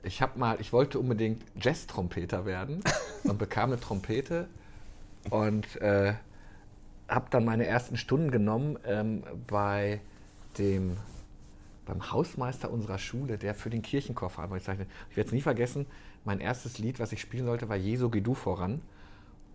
ich 0.05 0.22
hab 0.22 0.37
mal, 0.37 0.57
ich 0.61 0.72
wollte 0.72 0.98
unbedingt 0.98 1.42
Jazz-Trompeter 1.61 2.44
werden 2.44 2.83
und 3.24 3.38
bekam 3.38 3.70
eine 3.70 3.81
Trompete 3.81 4.48
und 5.31 5.81
äh, 5.81 6.14
habe 7.09 7.27
dann 7.31 7.44
meine 7.44 7.66
ersten 7.66 7.96
Stunden 7.96 8.31
genommen 8.31 8.79
ähm, 8.87 9.22
bei 9.46 10.00
dem 10.59 10.96
beim 11.85 12.12
Hausmeister 12.12 12.71
unserer 12.71 12.99
Schule, 12.99 13.38
der 13.38 13.55
für 13.55 13.71
den 13.71 13.83
Kirchenchor 13.83 14.31
verantwortlich 14.31 14.64
zeichnet. 14.64 14.88
Ich 15.11 15.16
werde 15.16 15.29
es 15.29 15.33
nie 15.33 15.40
vergessen, 15.40 15.87
mein 16.25 16.40
erstes 16.40 16.79
Lied, 16.79 17.01
was 17.01 17.12
ich 17.12 17.21
spielen 17.21 17.47
sollte, 17.47 17.68
war 17.68 17.77
Jesu, 17.77 18.09
geh 18.09 18.21
du 18.21 18.35
voran. 18.35 18.81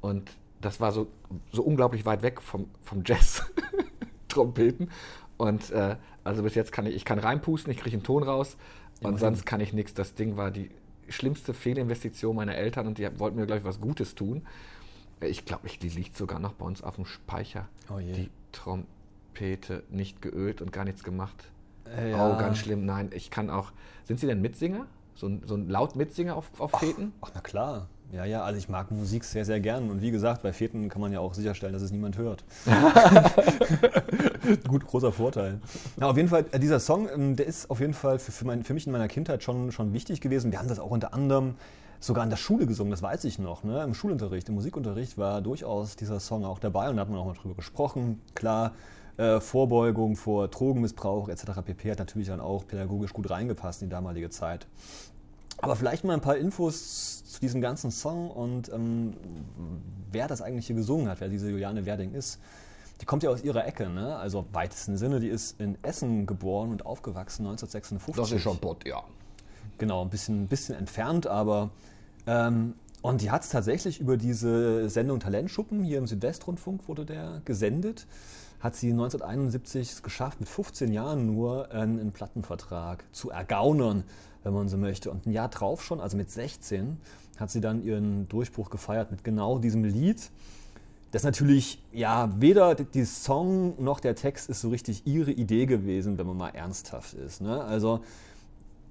Und 0.02 0.30
das 0.62 0.80
war 0.80 0.92
so, 0.92 1.08
so 1.52 1.62
unglaublich 1.64 2.06
weit 2.06 2.22
weg 2.22 2.42
vom, 2.42 2.70
vom 2.82 3.04
Jazz-Trompeten. 3.06 4.92
Und 5.38 5.70
äh, 5.70 5.98
also 6.24 6.44
bis 6.44 6.56
jetzt 6.56 6.72
kann 6.72 6.86
ich, 6.88 6.96
ich 6.96 7.06
kann 7.06 7.20
reinpusten, 7.20 7.72
ich 7.72 7.78
kriege 7.78 7.96
einen 7.96 8.04
Ton 8.04 8.24
raus 8.24 8.58
und 9.04 9.20
sonst 9.20 9.46
kann 9.46 9.62
ich 9.62 9.72
nichts. 9.72 9.94
Das 9.94 10.16
Ding 10.16 10.36
war 10.36 10.50
die 10.50 10.72
schlimmste 11.10 11.54
Fehlinvestition 11.54 12.36
meiner 12.36 12.56
Eltern 12.56 12.88
und 12.88 12.98
die 12.98 13.08
wollten 13.20 13.38
mir, 13.38 13.46
glaube 13.46 13.60
ich, 13.60 13.66
was 13.66 13.80
Gutes 13.80 14.16
tun. 14.16 14.42
Ich 15.22 15.46
glaube, 15.46 15.70
die 15.70 15.90
liegt 15.90 16.18
sogar 16.18 16.40
noch 16.40 16.54
bei 16.54 16.66
uns 16.66 16.84
auf 16.84 16.96
dem 16.96 17.06
Speicher. 17.06 17.68
Oh. 17.90 18.00
Die 18.00 18.30
Trompete 18.52 19.84
nicht 19.90 20.22
geölt 20.24 20.62
und 20.62 20.72
gar 20.72 20.86
nichts 20.86 21.04
gemacht. 21.04 21.52
Äh, 21.96 22.14
Oh, 22.14 22.38
ganz 22.38 22.58
schlimm. 22.58 22.86
Nein, 22.86 23.10
ich 23.14 23.30
kann 23.30 23.50
auch. 23.50 23.72
Sind 24.06 24.20
Sie 24.20 24.28
denn 24.28 24.42
Mitsinger? 24.42 24.86
So 25.16 25.28
ein, 25.28 25.42
so 25.46 25.56
ein 25.56 25.70
laut 25.70 25.96
Mitsinger 25.96 26.36
auf, 26.36 26.50
auf 26.60 26.72
Feten? 26.72 27.14
Ach, 27.22 27.32
na 27.34 27.42
klar. 27.42 27.88
Ja, 28.14 28.24
ja, 28.24 28.44
also 28.44 28.58
ich 28.58 28.70
mag 28.70 28.90
Musik 28.90 29.26
sehr, 29.26 29.44
sehr 29.44 29.60
gern. 29.60 29.90
Und 29.90 30.02
wie 30.02 30.12
gesagt, 30.12 30.42
bei 30.42 30.54
Feten 30.54 30.88
kann 30.88 31.02
man 31.02 31.12
ja 31.12 31.20
auch 31.20 31.34
sicherstellen, 31.34 31.74
dass 31.74 31.82
es 31.82 31.92
niemand 31.92 32.18
hört. 32.18 32.46
Gut, 34.68 34.86
großer 34.88 35.12
Vorteil. 35.12 35.60
Na, 35.98 36.10
auf 36.10 36.16
jeden 36.16 36.30
Fall, 36.30 36.46
äh, 36.52 36.60
dieser 36.60 36.80
Song, 36.80 37.10
ähm, 37.14 37.36
der 37.36 37.48
ist 37.48 37.70
auf 37.70 37.82
jeden 37.82 37.94
Fall 37.94 38.20
für, 38.20 38.32
für, 38.32 38.46
mein, 38.46 38.64
für 38.64 38.74
mich 38.74 38.86
in 38.86 38.94
meiner 38.94 39.10
Kindheit 39.10 39.44
schon, 39.44 39.72
schon 39.72 39.92
wichtig 39.94 40.22
gewesen. 40.22 40.52
Wir 40.52 40.60
haben 40.60 40.70
das 40.70 40.80
auch 40.80 40.90
unter 40.90 41.14
anderem 41.14 41.56
sogar 42.00 42.24
in 42.24 42.30
der 42.30 42.38
Schule 42.38 42.68
gesungen, 42.68 42.92
das 42.92 43.02
weiß 43.02 43.24
ich 43.26 43.40
noch. 43.40 43.64
Ne? 43.64 43.84
Im 43.84 43.94
Schulunterricht, 43.94 44.48
im 44.50 44.56
Musikunterricht 44.56 45.18
war 45.18 45.42
durchaus 45.42 45.96
dieser 45.96 46.20
Song 46.20 46.46
auch 46.46 46.60
dabei 46.60 46.90
und 46.90 46.96
da 46.96 47.02
hat 47.02 47.10
man 47.10 47.20
auch 47.20 47.26
mal 47.26 47.34
drüber 47.34 47.56
gesprochen. 47.56 48.22
Klar, 48.36 48.74
äh, 49.18 49.40
Vorbeugung 49.40 50.16
vor 50.16 50.48
Drogenmissbrauch 50.48 51.30
etc. 51.30 51.62
pp. 51.66 51.92
hat 51.92 52.00
natürlich 52.00 52.28
dann 52.28 52.40
auch 52.40 52.66
pädagogisch 52.66 53.14
gut 53.14 53.30
reingepasst 53.30 53.82
in 53.82 53.90
die 53.90 53.92
damalige 53.92 54.30
Zeit. 54.30 54.68
Aber 55.60 55.76
vielleicht 55.76 56.04
mal 56.04 56.14
ein 56.14 56.22
paar 56.22 56.38
Infos 56.38 57.24
zu 57.24 57.40
diesem 57.40 57.62
ganzen 57.62 57.90
Song 57.92 58.30
und 58.30 58.72
ähm, 58.72 59.14
wer 60.12 60.28
das 60.28 60.42
eigentlich 60.42 60.68
hier 60.68 60.76
gesungen 60.76 61.10
hat, 61.10 61.20
wer 61.20 61.30
diese 61.30 61.50
Juliane 61.50 61.86
Werding 61.86 62.14
ist. 62.14 62.40
Die 63.02 63.06
kommt 63.06 63.24
ja 63.24 63.30
aus 63.30 63.44
ihrer 63.44 63.66
Ecke, 63.66 63.90
ne? 63.90 64.16
also 64.16 64.40
im 64.40 64.54
weitesten 64.54 64.98
Sinne. 64.98 65.20
Die 65.20 65.28
ist 65.28 65.60
in 65.60 65.78
Essen 65.84 66.26
geboren 66.26 66.72
und 66.72 66.86
aufgewachsen 66.86 67.46
1956. 67.46 68.60
Bot, 68.60 68.88
ja. 68.88 69.04
Genau, 69.78 70.02
ein 70.02 70.10
bisschen, 70.10 70.44
ein 70.44 70.48
bisschen 70.48 70.76
entfernt, 70.76 71.28
aber. 71.28 71.70
Ähm, 72.26 72.76
und 73.02 73.22
die 73.22 73.32
hat 73.32 73.44
es 73.44 73.50
tatsächlich 73.50 74.00
über 74.00 74.18
diese 74.18 74.90
Sendung 74.90 75.20
Talentschuppen, 75.20 75.84
hier 75.84 75.98
im 75.98 76.08
Südwestrundfunk 76.08 76.88
wurde 76.88 77.06
der 77.06 77.42
gesendet, 77.46 78.08
hat 78.60 78.76
sie 78.76 78.92
1971 78.92 79.92
es 79.92 80.04
geschafft, 80.04 80.40
mit 80.40 80.50
15 80.50 80.92
Jahren 80.92 81.28
nur 81.28 81.72
einen, 81.72 82.00
einen 82.00 82.12
Plattenvertrag 82.12 83.04
zu 83.12 83.30
ergaunern, 83.30 84.04
wenn 84.44 84.54
man 84.54 84.68
so 84.68 84.78
möchte. 84.78 85.12
Und 85.12 85.28
ein 85.28 85.32
Jahr 85.32 85.50
drauf 85.50 85.84
schon, 85.84 86.00
also 86.00 86.18
mit 86.18 86.32
16, 86.32 86.98
hat 87.38 87.52
sie 87.52 87.62
dann 87.62 87.84
ihren 87.84 88.28
Durchbruch 88.30 88.70
gefeiert 88.70 89.12
mit 89.12 89.24
genau 89.24 89.60
diesem 89.60 89.84
Lied. 89.84 90.32
Das 91.12 91.24
natürlich, 91.24 91.82
ja, 91.94 92.30
weder 92.42 92.76
die 92.76 93.06
Song 93.06 93.82
noch 93.82 94.00
der 94.00 94.16
Text 94.16 94.50
ist 94.50 94.62
so 94.62 94.70
richtig 94.70 95.06
ihre 95.06 95.32
Idee 95.32 95.66
gewesen, 95.66 96.18
wenn 96.18 96.28
man 96.28 96.38
mal 96.38 96.50
ernsthaft 96.50 97.14
ist. 97.14 97.42
Ne? 97.42 97.64
Also 97.64 98.02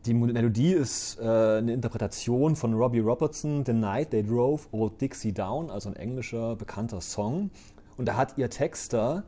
die 0.06 0.14
Melodie 0.14 0.72
ist 0.72 1.18
äh, 1.18 1.58
eine 1.58 1.72
Interpretation 1.72 2.56
von 2.56 2.74
Robbie 2.74 3.00
Robertson, 3.00 3.64
The 3.64 3.72
Night 3.72 4.10
They 4.10 4.22
Drove 4.22 4.62
Old 4.72 5.00
Dixie 5.00 5.32
Down, 5.32 5.70
also 5.70 5.88
ein 5.88 5.96
englischer 5.96 6.56
bekannter 6.56 7.00
Song. 7.00 7.50
Und 7.96 8.06
da 8.06 8.16
hat 8.16 8.38
ihr 8.38 8.48
Texter 8.48 9.24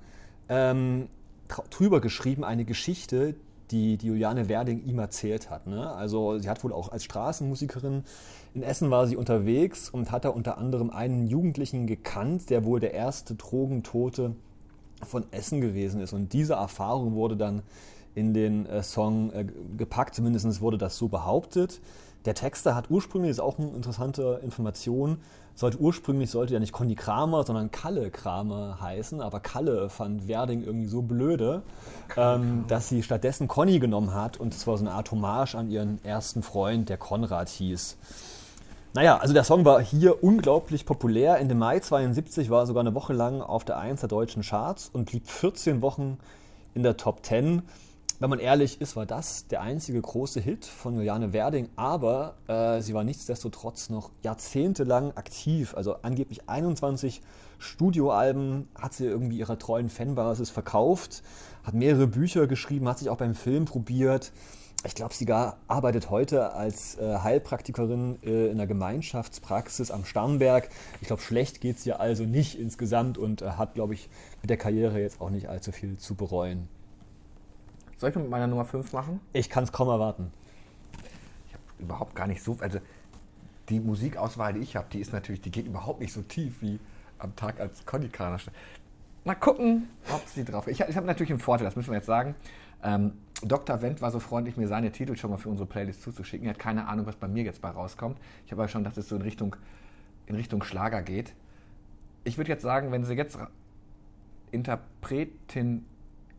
ähm, 0.48 1.08
dr- 1.48 1.66
drüber 1.68 2.00
geschrieben 2.00 2.44
eine 2.44 2.64
Geschichte, 2.64 3.34
die, 3.70 3.98
die 3.98 4.06
Juliane 4.06 4.48
Werding 4.48 4.84
ihm 4.84 4.98
erzählt 4.98 5.50
hat. 5.50 5.66
Ne? 5.66 5.90
Also 5.92 6.38
sie 6.38 6.48
hat 6.48 6.62
wohl 6.64 6.72
auch 6.72 6.90
als 6.90 7.04
Straßenmusikerin 7.04 8.04
in 8.54 8.62
Essen 8.62 8.90
war 8.90 9.06
sie 9.06 9.16
unterwegs 9.16 9.90
und 9.90 10.10
hat 10.10 10.24
da 10.24 10.30
unter 10.30 10.58
anderem 10.58 10.90
einen 10.90 11.26
Jugendlichen 11.26 11.86
gekannt, 11.86 12.50
der 12.50 12.64
wohl 12.64 12.80
der 12.80 12.94
erste 12.94 13.34
Drogentote 13.34 14.34
von 15.06 15.26
Essen 15.32 15.60
gewesen 15.60 16.00
ist. 16.00 16.12
Und 16.12 16.32
diese 16.32 16.54
Erfahrung 16.54 17.14
wurde 17.14 17.36
dann 17.36 17.62
in 18.18 18.34
den 18.34 18.66
äh, 18.66 18.82
Song 18.82 19.32
äh, 19.32 19.46
gepackt, 19.76 20.14
zumindest 20.14 20.60
wurde 20.60 20.78
das 20.78 20.96
so 20.96 21.08
behauptet. 21.08 21.80
Der 22.24 22.34
Texter 22.34 22.74
hat 22.74 22.90
ursprünglich, 22.90 23.30
ist 23.30 23.40
auch 23.40 23.58
eine 23.58 23.68
interessante 23.68 24.40
Information, 24.42 25.18
sollte 25.54 25.78
ursprünglich 25.78 26.30
sollte 26.30 26.54
ja 26.54 26.60
nicht 26.60 26.72
Conny 26.72 26.94
Kramer, 26.94 27.44
sondern 27.44 27.70
Kalle 27.70 28.10
Kramer 28.10 28.78
heißen, 28.80 29.20
aber 29.20 29.40
Kalle 29.40 29.88
fand 29.88 30.28
Werding 30.28 30.62
irgendwie 30.62 30.88
so 30.88 31.02
blöde, 31.02 31.62
ähm, 32.16 32.64
dass 32.68 32.88
sie 32.88 33.02
stattdessen 33.02 33.48
Conny 33.48 33.78
genommen 33.78 34.14
hat 34.14 34.36
und 34.36 34.52
es 34.52 34.66
war 34.66 34.76
so 34.76 34.84
eine 34.84 34.94
Art 34.94 35.10
Hommage 35.10 35.54
an 35.54 35.70
ihren 35.70 36.04
ersten 36.04 36.42
Freund, 36.42 36.88
der 36.88 36.96
Konrad 36.96 37.48
hieß. 37.48 37.96
Naja, 38.94 39.18
also 39.18 39.32
der 39.32 39.44
Song 39.44 39.64
war 39.64 39.80
hier 39.80 40.24
unglaublich 40.24 40.86
populär. 40.86 41.38
Ende 41.38 41.54
Mai 41.54 41.78
72 41.78 42.50
war 42.50 42.62
er 42.62 42.66
sogar 42.66 42.80
eine 42.80 42.94
Woche 42.94 43.12
lang 43.12 43.42
auf 43.42 43.64
der 43.64 43.78
1 43.78 44.00
der 44.00 44.08
deutschen 44.08 44.42
Charts 44.42 44.90
und 44.92 45.06
blieb 45.10 45.28
14 45.28 45.82
Wochen 45.82 46.18
in 46.74 46.82
der 46.82 46.96
Top 46.96 47.24
10. 47.24 47.62
Wenn 48.20 48.30
man 48.30 48.40
ehrlich 48.40 48.80
ist, 48.80 48.96
war 48.96 49.06
das 49.06 49.46
der 49.46 49.60
einzige 49.60 50.02
große 50.02 50.40
Hit 50.40 50.64
von 50.64 50.96
Juliane 50.96 51.32
Werding, 51.32 51.68
aber 51.76 52.34
äh, 52.48 52.80
sie 52.80 52.92
war 52.92 53.04
nichtsdestotrotz 53.04 53.90
noch 53.90 54.10
jahrzehntelang 54.24 55.16
aktiv. 55.16 55.76
Also 55.76 55.98
angeblich 56.02 56.48
21 56.48 57.22
Studioalben 57.60 58.66
hat 58.76 58.92
sie 58.92 59.06
irgendwie 59.06 59.38
ihrer 59.38 59.56
treuen 59.56 59.88
Fanbasis 59.88 60.50
verkauft, 60.50 61.22
hat 61.62 61.74
mehrere 61.74 62.08
Bücher 62.08 62.48
geschrieben, 62.48 62.88
hat 62.88 62.98
sich 62.98 63.08
auch 63.08 63.18
beim 63.18 63.36
Film 63.36 63.66
probiert. 63.66 64.32
Ich 64.84 64.96
glaube, 64.96 65.14
sie 65.14 65.24
gar 65.24 65.58
arbeitet 65.68 66.10
heute 66.10 66.54
als 66.54 66.98
äh, 66.98 67.18
Heilpraktikerin 67.18 68.18
äh, 68.24 68.48
in 68.48 68.58
der 68.58 68.66
Gemeinschaftspraxis 68.66 69.92
am 69.92 70.04
Starnberg. 70.04 70.70
Ich 71.00 71.06
glaube, 71.06 71.22
schlecht 71.22 71.60
geht 71.60 71.78
es 71.78 71.86
ihr 71.86 72.00
also 72.00 72.24
nicht 72.24 72.58
insgesamt 72.58 73.16
und 73.16 73.42
äh, 73.42 73.50
hat, 73.50 73.74
glaube 73.74 73.94
ich, 73.94 74.10
mit 74.42 74.50
der 74.50 74.56
Karriere 74.56 75.00
jetzt 75.00 75.20
auch 75.20 75.30
nicht 75.30 75.48
allzu 75.48 75.70
viel 75.70 75.98
zu 75.98 76.16
bereuen. 76.16 76.68
Soll 77.98 78.10
ich 78.10 78.16
mit 78.16 78.30
meiner 78.30 78.46
Nummer 78.46 78.64
5 78.64 78.92
machen? 78.92 79.20
Ich 79.32 79.50
kann 79.50 79.64
es 79.64 79.72
kaum 79.72 79.88
erwarten. 79.88 80.30
Ich 81.48 81.54
habe 81.54 81.62
überhaupt 81.80 82.14
gar 82.14 82.28
nicht 82.28 82.42
so. 82.42 82.56
Also 82.60 82.78
die 83.68 83.80
Musikauswahl, 83.80 84.54
die 84.54 84.60
ich 84.60 84.76
habe, 84.76 84.86
die 84.92 85.00
ist 85.00 85.12
natürlich, 85.12 85.40
die 85.40 85.50
geht 85.50 85.66
überhaupt 85.66 86.00
nicht 86.00 86.12
so 86.12 86.22
tief 86.22 86.62
wie 86.62 86.78
am 87.18 87.34
Tag 87.34 87.58
als 87.58 87.84
Conny 87.84 88.08
Kraner. 88.08 88.38
Mal 89.24 89.34
gucken, 89.34 89.88
ob 90.14 90.26
sie 90.28 90.44
drauf. 90.44 90.68
Ich, 90.68 90.80
ich 90.80 90.96
habe 90.96 91.06
natürlich 91.06 91.30
einen 91.30 91.40
Vorteil, 91.40 91.64
das 91.64 91.74
müssen 91.74 91.90
wir 91.90 91.96
jetzt 91.96 92.06
sagen. 92.06 92.36
Ähm, 92.84 93.12
Dr. 93.42 93.82
Wendt 93.82 94.00
war 94.00 94.12
so 94.12 94.20
freundlich, 94.20 94.56
mir 94.56 94.68
seine 94.68 94.92
Titel 94.92 95.16
schon 95.16 95.30
mal 95.30 95.36
für 95.36 95.48
unsere 95.48 95.66
Playlist 95.66 96.02
zuzuschicken. 96.02 96.46
Er 96.46 96.50
hat 96.50 96.60
keine 96.60 96.86
Ahnung, 96.86 97.04
was 97.04 97.16
bei 97.16 97.26
mir 97.26 97.42
jetzt 97.42 97.60
bei 97.60 97.70
rauskommt. 97.70 98.18
Ich 98.46 98.52
habe 98.52 98.62
aber 98.62 98.68
schon, 98.68 98.84
dass 98.84 98.96
es 98.96 99.08
so 99.08 99.16
in 99.16 99.22
Richtung, 99.22 99.56
in 100.26 100.36
Richtung 100.36 100.62
Schlager 100.62 101.02
geht. 101.02 101.34
Ich 102.22 102.38
würde 102.38 102.50
jetzt 102.50 102.62
sagen, 102.62 102.92
wenn 102.92 103.04
Sie 103.04 103.14
jetzt 103.14 103.38
Interpretin 104.52 105.84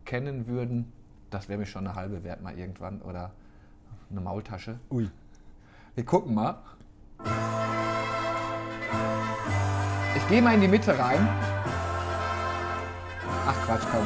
kennen 0.05 0.47
würden, 0.47 0.91
das 1.29 1.47
wäre 1.47 1.59
mir 1.59 1.65
schon 1.65 1.85
eine 1.85 1.95
halbe 1.95 2.23
wert 2.23 2.41
mal 2.41 2.57
irgendwann 2.57 3.01
oder 3.01 3.31
eine 4.09 4.21
Maultasche. 4.21 4.79
Ui. 4.91 5.09
Wir 5.95 6.05
gucken 6.05 6.33
mal. 6.33 6.57
Ich 10.15 10.27
gehe 10.27 10.41
mal 10.41 10.55
in 10.55 10.61
die 10.61 10.67
Mitte 10.67 10.97
rein. 10.97 11.27
Ach 13.47 13.65
Quatsch, 13.65 13.83
komm. 13.91 14.05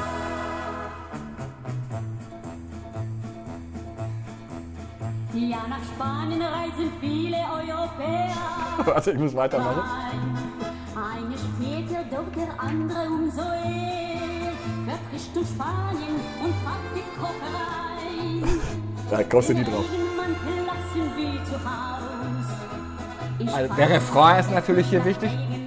Ja, 5.34 5.68
nach 5.68 5.84
Spanien 5.84 6.42
reisen 6.42 6.92
viele 7.00 7.38
Europäer. 7.38 8.36
Warte, 8.86 9.12
ich 9.12 9.18
muss 9.18 9.34
weitermachen. 9.34 9.82
Eine 10.96 11.38
später, 11.38 12.04
doch 12.12 12.32
der 12.36 12.60
andere 12.60 13.08
umso 13.08 13.42
eher. 13.42 14.33
Fährt 14.86 15.00
Richtung 15.14 15.46
Spanien 15.46 16.20
und 16.44 16.54
packt 16.64 16.96
die 16.96 17.04
Kocherei. 17.18 18.54
Da 19.10 19.24
kommst 19.24 19.50
du 19.50 19.54
nie 19.54 19.64
drauf. 19.64 19.86
Also, 23.54 23.74
der 23.76 23.90
Refrain 23.90 24.40
ist 24.40 24.52
natürlich 24.52 24.88
hier 24.88 25.04
wichtig. 25.06 25.32
Die. 25.32 25.64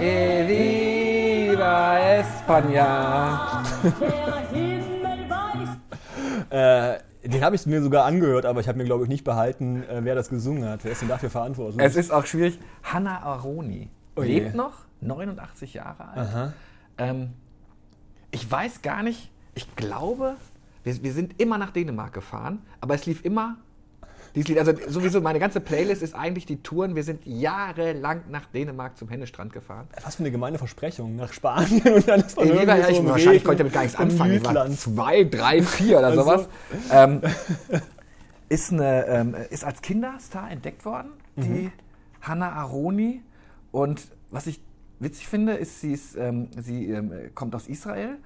E 0.00 0.46
viva 0.46 1.98
España. 1.98 3.62
Der 4.00 4.48
Himmel 4.52 5.28
weiß 5.28 5.70
Äh, 6.50 7.07
den 7.32 7.44
habe 7.44 7.56
ich 7.56 7.66
mir 7.66 7.82
sogar 7.82 8.04
angehört, 8.06 8.46
aber 8.46 8.60
ich 8.60 8.68
habe 8.68 8.78
mir, 8.78 8.84
glaube 8.84 9.04
ich, 9.04 9.08
nicht 9.08 9.24
behalten, 9.24 9.82
äh, 9.82 10.00
wer 10.02 10.14
das 10.14 10.28
gesungen 10.30 10.68
hat. 10.68 10.84
Wer 10.84 10.92
ist 10.92 11.02
denn 11.02 11.08
dafür 11.08 11.30
verantwortlich? 11.30 11.84
Es 11.84 11.96
ist 11.96 12.10
auch 12.10 12.24
schwierig. 12.24 12.58
Hanna 12.82 13.20
Aroni 13.22 13.90
Oh 14.16 14.22
lebt 14.22 14.54
noch, 14.54 14.72
89 15.00 15.74
Jahre 15.74 16.08
alt. 16.08 16.52
Ähm, 16.96 17.34
ich 18.30 18.50
weiß 18.50 18.82
gar 18.82 19.02
nicht, 19.02 19.30
ich 19.54 19.76
glaube, 19.76 20.36
wir, 20.82 21.02
wir 21.02 21.12
sind 21.12 21.40
immer 21.40 21.58
nach 21.58 21.70
Dänemark 21.70 22.12
gefahren, 22.12 22.62
aber 22.80 22.94
es 22.94 23.06
lief 23.06 23.24
immer 23.24 23.56
dieses 24.34 24.48
Lied. 24.48 24.58
Also 24.58 24.72
sowieso, 24.88 25.20
meine 25.20 25.38
ganze 25.38 25.60
Playlist 25.60 26.02
ist 26.02 26.14
eigentlich 26.14 26.46
die 26.46 26.62
Touren. 26.62 26.94
Wir 26.94 27.02
sind 27.04 27.26
jahrelang 27.26 28.22
nach 28.30 28.46
Dänemark 28.46 28.96
zum 28.96 29.08
Hennestrand 29.08 29.52
gefahren. 29.52 29.86
Was 30.04 30.16
für 30.16 30.22
eine 30.22 30.30
gemeine 30.30 30.58
Versprechung 30.58 31.16
nach 31.16 31.32
Spanien 31.32 31.82
und 31.94 32.08
dann 32.08 32.20
ist 32.20 32.36
man 32.36 32.48
ja, 32.48 32.84
so 32.84 32.90
ich, 32.90 33.04
wahrscheinlich 33.06 33.44
konnte 33.44 33.62
ich 33.64 33.72
damit 33.72 33.72
gar 33.72 33.82
nichts 33.82 33.96
anfangen. 33.98 34.34
Ich 34.36 34.44
war 34.44 34.70
zwei, 34.70 35.24
drei, 35.24 35.62
vier 35.62 35.98
oder 35.98 36.06
Also. 36.08 36.22
sowas. 36.22 36.48
Ähm, 36.90 37.20
ist, 38.48 38.72
eine, 38.72 39.06
ähm, 39.06 39.36
ist 39.50 39.64
als 39.64 39.82
Kinderstar 39.82 40.50
entdeckt 40.50 40.84
worden, 40.84 41.10
die 41.36 41.42
Mhm. 41.48 41.72
Hannah 42.20 42.52
Aroni. 42.52 43.22
Und 43.70 44.08
was 44.30 44.46
ich 44.46 44.60
witzig 44.98 45.28
finde, 45.28 45.54
ist, 45.54 45.80
sie, 45.80 45.92
ist, 45.92 46.16
ähm, 46.16 46.48
sie 46.60 46.90
ähm, 46.90 47.12
kommt 47.34 47.54
aus 47.54 47.68
Israel 47.68 48.16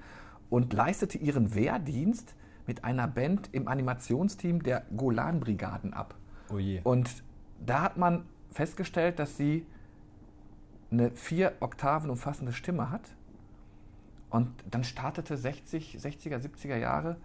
und 0.49 0.73
leistete 0.73 1.17
ihren 1.17 1.53
Wehrdienst 1.55 2.35
mit 2.65 2.83
einer 2.83 3.07
Band 3.07 3.49
im 3.51 3.67
Animationsteam 3.67 4.63
der 4.63 4.83
Golan-Brigaden 4.95 5.93
ab. 5.93 6.15
Oh. 6.49 6.59
Und 6.83 7.23
da 7.65 7.81
hat 7.81 7.97
man 7.97 8.25
festgestellt, 8.51 9.19
dass 9.19 9.37
sie 9.37 9.65
eine 10.91 11.11
vier 11.11 11.53
Oktaven 11.59 12.09
umfassende 12.09 12.53
Stimme 12.53 12.91
hat. 12.91 13.15
Und 14.29 14.49
dann 14.69 14.83
startete 14.83 15.37
60, 15.37 15.97
60er, 15.99 16.39
70er 16.39 16.77
Jahre 16.77 17.17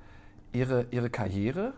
ihre, 0.53 0.87
ihre 0.91 1.11
Karriere 1.11 1.75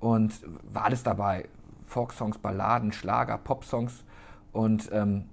und 0.00 0.34
war 0.62 0.84
alles 0.84 1.02
dabei. 1.02 1.48
Folksongs, 1.86 2.38
Balladen, 2.38 2.92
Schlager, 2.92 3.38
Popsongs. 3.38 4.04
Und 4.52 4.90
ähm, 4.92 5.24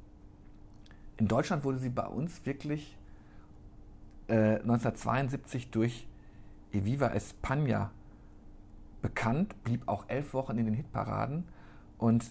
in 1.17 1.27
Deutschland 1.27 1.63
wurde 1.63 1.79
sie 1.79 1.89
bei 1.89 2.05
uns 2.05 2.45
wirklich 2.45 2.97
äh, 4.27 4.55
1972 4.59 5.71
durch 5.71 6.07
Eviva 6.71 7.07
España 7.13 7.89
bekannt, 9.01 9.55
blieb 9.63 9.87
auch 9.87 10.05
elf 10.07 10.33
Wochen 10.33 10.57
in 10.57 10.65
den 10.65 10.73
Hitparaden 10.75 11.45
und 11.97 12.25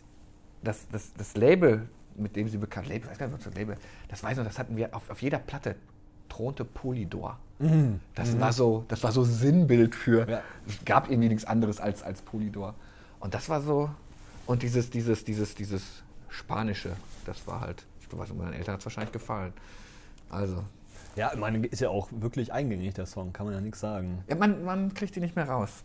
das, 0.62 0.86
das, 0.92 1.12
das 1.14 1.34
Label, 1.36 1.88
mit 2.16 2.36
dem 2.36 2.48
sie 2.48 2.58
bekannt, 2.58 2.88
Label, 2.88 3.08
weiß 3.08 3.18
gar 3.18 3.26
nicht, 3.26 3.36
was 3.38 3.44
das 3.44 3.54
Label, 3.54 3.76
das 4.08 4.22
weiß 4.22 4.32
ich 4.32 4.38
noch, 4.38 4.44
das 4.44 4.58
hatten 4.58 4.76
wir 4.76 4.94
auf, 4.94 5.08
auf 5.10 5.22
jeder 5.22 5.38
Platte, 5.38 5.76
thronte 6.28 6.64
Polydor. 6.64 7.38
Das, 8.14 8.38
war 8.38 8.52
so, 8.52 8.84
das 8.86 9.02
war 9.02 9.10
so 9.10 9.24
Sinnbild 9.24 9.94
für, 9.94 10.28
Ja. 10.28 10.42
es 10.68 10.84
gab 10.84 11.10
irgendwie 11.10 11.28
nichts 11.28 11.44
anderes 11.44 11.80
als, 11.80 12.02
als 12.04 12.22
Polydor. 12.22 12.74
Und 13.18 13.34
das 13.34 13.48
war 13.48 13.60
so, 13.60 13.90
und 14.46 14.62
dieses, 14.62 14.90
dieses, 14.90 15.24
dieses, 15.24 15.56
dieses 15.56 16.02
Spanische, 16.28 16.94
das 17.26 17.44
war 17.48 17.60
halt, 17.62 17.84
ich 18.00 18.06
weiß 18.16 18.28
nicht, 18.28 18.38
meinen 18.38 18.52
Eltern 18.52 18.74
hat 18.74 18.80
es 18.80 18.86
wahrscheinlich 18.86 19.12
gefallen. 19.12 19.52
Also, 20.30 20.62
Ja, 21.18 21.30
ich 21.34 21.38
meine, 21.38 21.66
ist 21.66 21.80
ja 21.80 21.90
auch 21.90 22.08
wirklich 22.12 22.52
eingängig, 22.52 22.94
der 22.94 23.06
Song, 23.06 23.32
kann 23.32 23.46
man 23.46 23.54
ja 23.54 23.60
nichts 23.60 23.80
sagen. 23.80 24.22
ja, 24.28 24.36
man, 24.36 24.64
man 24.64 24.94
kriegt 24.94 25.16
die 25.16 25.20
nicht 25.20 25.34
mehr 25.36 25.48
raus. 25.48 25.84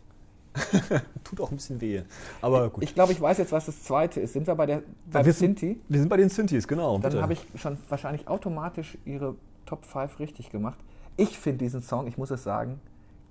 Tut 1.24 1.42
auch 1.42 1.50
ein 1.50 1.56
bisschen 1.58 1.82
weh. 1.82 2.04
Aber 2.42 2.70
gut. 2.70 2.84
Ich 2.84 2.94
glaube, 2.94 3.12
ich 3.12 3.20
weiß 3.20 3.40
jetzt, 3.40 3.52
was 3.52 3.66
das 3.66 3.82
zweite 3.84 4.20
ist. 4.20 4.34
Sind 4.34 4.46
wir 4.46 4.54
bei 4.54 4.68
der 4.68 4.84
bei 5.12 5.26
wir 5.26 5.34
sind- 5.34 5.58
Sinti? 5.60 5.82
Wir 5.90 6.00
sind 6.00 6.10
bei 6.10 6.18
den 6.18 6.30
Synthes, 6.30 6.68
genau. 6.68 7.00
Dann 7.00 7.20
habe 7.22 7.34
ich 7.34 7.44
schon 7.56 7.78
wahrscheinlich 7.90 8.28
automatisch 8.28 8.96
ihre 9.06 9.36
Top 9.66 9.84
5 9.86 10.20
richtig 10.20 10.52
gemacht. 10.52 10.78
Ich 11.18 11.40
finde 11.40 11.60
diesen 11.60 11.82
Song, 11.82 12.06
ich 12.06 12.18
muss 12.20 12.30
es 12.30 12.44
sagen, 12.44 12.80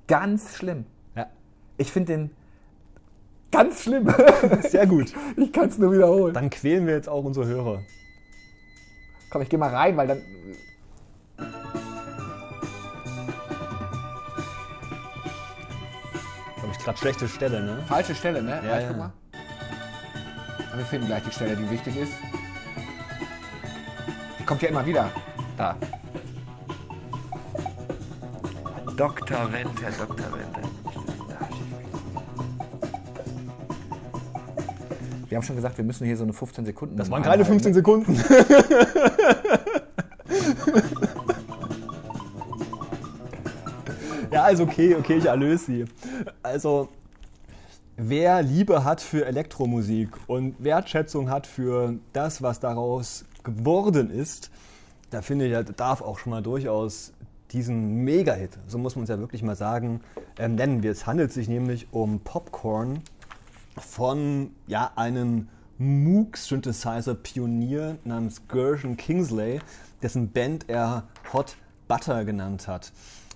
ganz 0.09 0.57
schlimm. 0.57 0.85
Ja, 1.15 1.27
Ich 1.77 1.93
finde 1.93 2.13
den 2.13 2.31
ganz 3.53 3.83
schlimm. 3.83 4.13
sehr 4.63 4.89
gut. 4.89 5.13
ich 5.37 5.53
kann 5.53 5.69
es 5.69 5.79
nur 5.79 5.93
wiederholen. 5.93 6.35
Dann 6.35 6.51
quälen 6.51 6.89
wir 6.89 6.95
jetzt 6.95 7.09
auch 7.09 7.23
unsere 7.23 7.47
Hörer. 7.47 7.83
Komm, 9.31 9.43
ich 9.43 9.49
gehe 9.49 9.61
mal 9.61 9.71
rein, 9.73 9.97
weil 9.97 10.09
dann. 10.09 10.19
Gerade 16.85 16.99
schlechte 16.99 17.29
Stelle, 17.29 17.63
ne? 17.63 17.79
Falsche 17.87 18.15
Stelle, 18.15 18.43
ne? 18.43 18.61
Ja, 18.65 18.81
ja. 18.81 18.89
guck 18.89 18.97
mal. 18.97 19.13
Aber 20.69 20.79
wir 20.79 20.85
finden 20.85 21.07
gleich 21.07 21.23
die 21.23 21.31
Stelle, 21.31 21.57
die 21.57 21.71
wichtig 21.71 21.97
ist. 21.97 22.13
Die 24.39 24.45
kommt 24.45 24.63
ja 24.63 24.69
immer 24.69 24.85
wieder. 24.85 25.11
Da. 25.57 25.77
Dr. 28.97 29.53
Wendt, 29.53 29.83
Herr 29.83 29.93
Dr. 29.93 30.33
Wendt. 30.33 30.59
Wir 35.29 35.37
haben 35.37 35.45
schon 35.45 35.57
gesagt, 35.57 35.79
wir 35.79 35.85
müssen 35.85 36.05
hier 36.07 36.17
so 36.17 36.25
eine 36.25 36.35
15 36.35 36.67
Sekunden. 36.67 36.97
Das 36.97 37.11
waren 37.11 37.23
keine 37.23 37.45
15 37.45 37.73
Sekunden. 37.73 38.15
ja, 44.31 44.43
Ja, 44.43 44.43
also 44.45 44.65
okay, 44.65 44.97
okay, 44.97 45.17
ich 45.19 45.27
erlöse 45.27 45.65
sie. 45.65 45.85
Also, 46.43 46.89
wer 47.97 48.43
Liebe 48.43 48.85
hat 48.85 49.01
für 49.01 49.27
Elektromusik 49.27 50.11
und 50.27 50.63
Wertschätzung 50.63 51.31
hat 51.31 51.47
für 51.47 51.95
das, 52.13 52.43
was 52.43 52.61
daraus 52.61 53.25
geworden 53.45 54.11
ist, 54.11 54.51
da 55.11 55.23
finde 55.23 55.47
ich, 55.47 55.77
darf 55.77 56.03
auch 56.03 56.19
schon 56.19 56.31
mal 56.31 56.43
durchaus 56.43 57.13
diesen 57.53 58.05
Mega-Hit, 58.05 58.59
so 58.67 58.79
muss 58.79 58.97
man 58.97 59.05
es 59.05 59.11
ja 59.11 59.19
wirklich 59.19 59.43
mal 59.43 59.57
sagen, 59.57 60.01
ähm, 60.39 60.55
nennen 60.55 60.83
wir. 60.83 60.91
Es 60.91 61.07
handelt 61.07 61.33
sich 61.33 61.49
nämlich 61.49 61.89
um 61.93 62.21
Popcorn 62.21 63.03
von 63.79 64.51
ja, 64.67 64.91
einem 64.97 65.49
Moog-Synthesizer-Pionier 65.79 67.99
namens 68.05 68.49
Gershon 68.49 68.97
Kingsley, 68.97 69.61
dessen 70.01 70.31
Band 70.31 70.65
er 70.69 71.03
Hot 71.33 71.57
Butter 71.89 72.25
genannt 72.25 72.69
hat. 72.69 72.93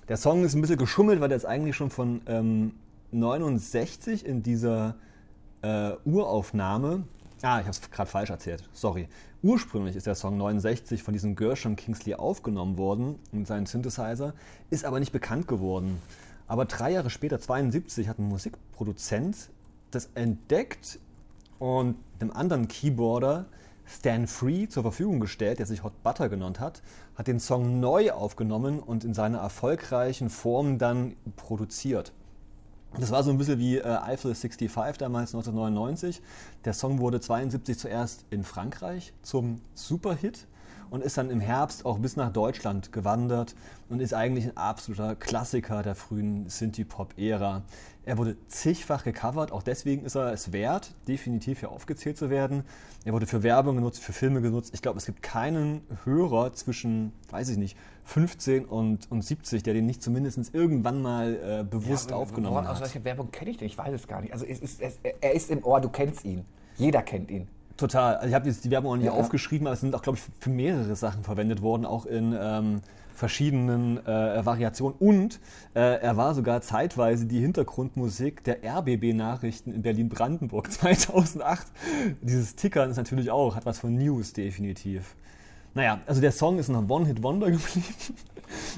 Der 0.08 0.16
Song 0.16 0.44
ist 0.44 0.54
ein 0.54 0.60
bisschen 0.60 0.76
geschummelt, 0.76 1.20
weil 1.20 1.28
der 1.28 1.36
ist 1.36 1.46
eigentlich 1.46 1.74
schon 1.74 1.90
von 1.90 2.20
ähm, 2.26 2.74
69 3.10 4.24
in 4.24 4.40
dieser 4.40 4.94
äh, 5.62 5.92
Uraufnahme. 6.04 7.02
Ah, 7.42 7.58
ich 7.58 7.66
habe 7.66 7.70
es 7.70 7.90
gerade 7.90 8.08
falsch 8.08 8.30
erzählt. 8.30 8.68
Sorry. 8.72 9.08
Ursprünglich 9.42 9.96
ist 9.96 10.06
der 10.06 10.14
Song 10.14 10.36
69 10.36 11.02
von 11.02 11.12
diesem 11.12 11.34
Gershon 11.34 11.74
Kingsley 11.74 12.14
aufgenommen 12.14 12.78
worden 12.78 13.18
mit 13.32 13.48
seinem 13.48 13.66
Synthesizer, 13.66 14.32
ist 14.70 14.84
aber 14.84 15.00
nicht 15.00 15.12
bekannt 15.12 15.48
geworden. 15.48 16.00
Aber 16.46 16.66
drei 16.66 16.92
Jahre 16.92 17.10
später, 17.10 17.40
72, 17.40 18.06
hat 18.06 18.20
ein 18.20 18.28
Musikproduzent 18.28 19.50
das 19.90 20.10
entdeckt 20.14 21.00
und 21.58 21.96
einem 22.20 22.30
anderen 22.30 22.68
Keyboarder 22.68 23.46
Stan 23.86 24.26
Free 24.26 24.68
zur 24.68 24.82
Verfügung 24.82 25.20
gestellt, 25.20 25.58
der 25.58 25.66
sich 25.66 25.84
Hot 25.84 26.02
Butter 26.02 26.28
genannt 26.28 26.60
hat, 26.60 26.82
hat 27.14 27.28
den 27.28 27.40
Song 27.40 27.80
neu 27.80 28.10
aufgenommen 28.12 28.80
und 28.80 29.04
in 29.04 29.14
seiner 29.14 29.38
erfolgreichen 29.38 30.28
Form 30.28 30.78
dann 30.78 31.14
produziert. 31.36 32.12
Das 32.98 33.10
war 33.10 33.22
so 33.22 33.30
ein 33.30 33.38
bisschen 33.38 33.58
wie 33.58 33.76
äh, 33.76 33.82
Eiffel 33.82 34.34
65 34.34 34.98
damals 34.98 35.34
1999. 35.34 36.22
Der 36.64 36.72
Song 36.72 36.98
wurde 36.98 37.20
72 37.20 37.78
zuerst 37.78 38.24
in 38.30 38.42
Frankreich 38.42 39.12
zum 39.22 39.60
Superhit 39.74 40.46
und 40.90 41.02
ist 41.02 41.18
dann 41.18 41.30
im 41.30 41.40
Herbst 41.40 41.84
auch 41.84 41.98
bis 41.98 42.16
nach 42.16 42.32
Deutschland 42.32 42.92
gewandert 42.92 43.54
und 43.88 44.00
ist 44.00 44.14
eigentlich 44.14 44.46
ein 44.46 44.56
absoluter 44.56 45.14
Klassiker 45.14 45.82
der 45.82 45.94
frühen 45.94 46.48
Synthie-Pop-Ära. 46.48 47.62
Er 48.06 48.18
wurde 48.18 48.36
zigfach 48.46 49.02
gecovert, 49.02 49.50
auch 49.50 49.64
deswegen 49.64 50.04
ist 50.04 50.14
er 50.14 50.32
es 50.32 50.52
wert, 50.52 50.94
definitiv 51.08 51.58
hier 51.58 51.72
aufgezählt 51.72 52.16
zu 52.16 52.30
werden. 52.30 52.62
Er 53.04 53.12
wurde 53.12 53.26
für 53.26 53.42
Werbung 53.42 53.74
genutzt, 53.74 54.00
für 54.00 54.12
Filme 54.12 54.40
genutzt. 54.40 54.70
Ich 54.74 54.80
glaube, 54.80 54.96
es 54.96 55.06
gibt 55.06 55.22
keinen 55.22 55.80
Hörer 56.04 56.52
zwischen, 56.52 57.12
weiß 57.30 57.48
ich 57.48 57.56
nicht, 57.56 57.76
15 58.04 58.64
und, 58.64 59.10
und 59.10 59.22
70, 59.22 59.64
der 59.64 59.74
den 59.74 59.86
nicht 59.86 60.04
zumindest 60.04 60.54
irgendwann 60.54 61.02
mal 61.02 61.34
äh, 61.34 61.64
bewusst 61.64 62.10
Ja, 62.10 62.16
aufgenommen 62.16 62.58
hat. 62.58 62.76
Aus 62.76 62.80
welcher 62.80 63.02
Werbung 63.02 63.32
kenne 63.32 63.50
ich 63.50 63.56
den? 63.56 63.66
Ich 63.66 63.76
weiß 63.76 63.92
es 63.92 64.06
gar 64.06 64.20
nicht. 64.20 64.32
Also 64.32 64.46
es 64.46 64.60
ist, 64.60 64.80
es, 64.80 65.00
er 65.20 65.34
ist 65.34 65.50
im 65.50 65.64
Ohr, 65.64 65.80
du 65.80 65.88
kennst 65.88 66.24
ihn. 66.24 66.44
Jeder 66.76 67.02
kennt 67.02 67.28
ihn. 67.28 67.48
Total. 67.76 68.16
Also 68.16 68.28
ich 68.28 68.34
habe 68.34 68.48
jetzt 68.48 68.64
die 68.64 68.70
Werbung 68.70 68.92
auch 68.92 68.96
nicht 68.96 69.06
Ja. 69.06 69.12
aufgeschrieben, 69.12 69.66
aber 69.66 69.74
es 69.74 69.80
sind 69.80 69.94
auch, 69.94 70.02
glaube 70.02 70.18
ich, 70.18 70.24
für 70.40 70.50
mehrere 70.50 70.96
Sachen 70.96 71.24
verwendet 71.24 71.60
worden, 71.62 71.84
auch 71.84 72.06
in 72.06 72.34
ähm, 72.38 72.80
verschiedenen 73.14 73.98
äh, 74.06 74.44
Variationen. 74.44 74.96
Und 74.98 75.40
äh, 75.74 75.80
er 76.00 76.16
war 76.16 76.34
sogar 76.34 76.60
zeitweise 76.62 77.26
die 77.26 77.40
Hintergrundmusik 77.40 78.44
der 78.44 78.58
RBB-Nachrichten 78.64 79.72
in 79.72 79.82
Berlin-Brandenburg 79.82 80.70
2008. 80.72 81.66
Dieses 82.22 82.56
Tickern 82.56 82.90
ist 82.90 82.96
natürlich 82.96 83.30
auch, 83.30 83.56
hat 83.56 83.66
was 83.66 83.78
von 83.78 83.94
News 83.94 84.32
definitiv. 84.32 85.14
Naja, 85.76 86.00
also 86.06 86.22
der 86.22 86.32
Song 86.32 86.58
ist 86.58 86.70
ein 86.70 86.90
One-Hit-Wonder 86.90 87.50
geblieben. 87.50 87.84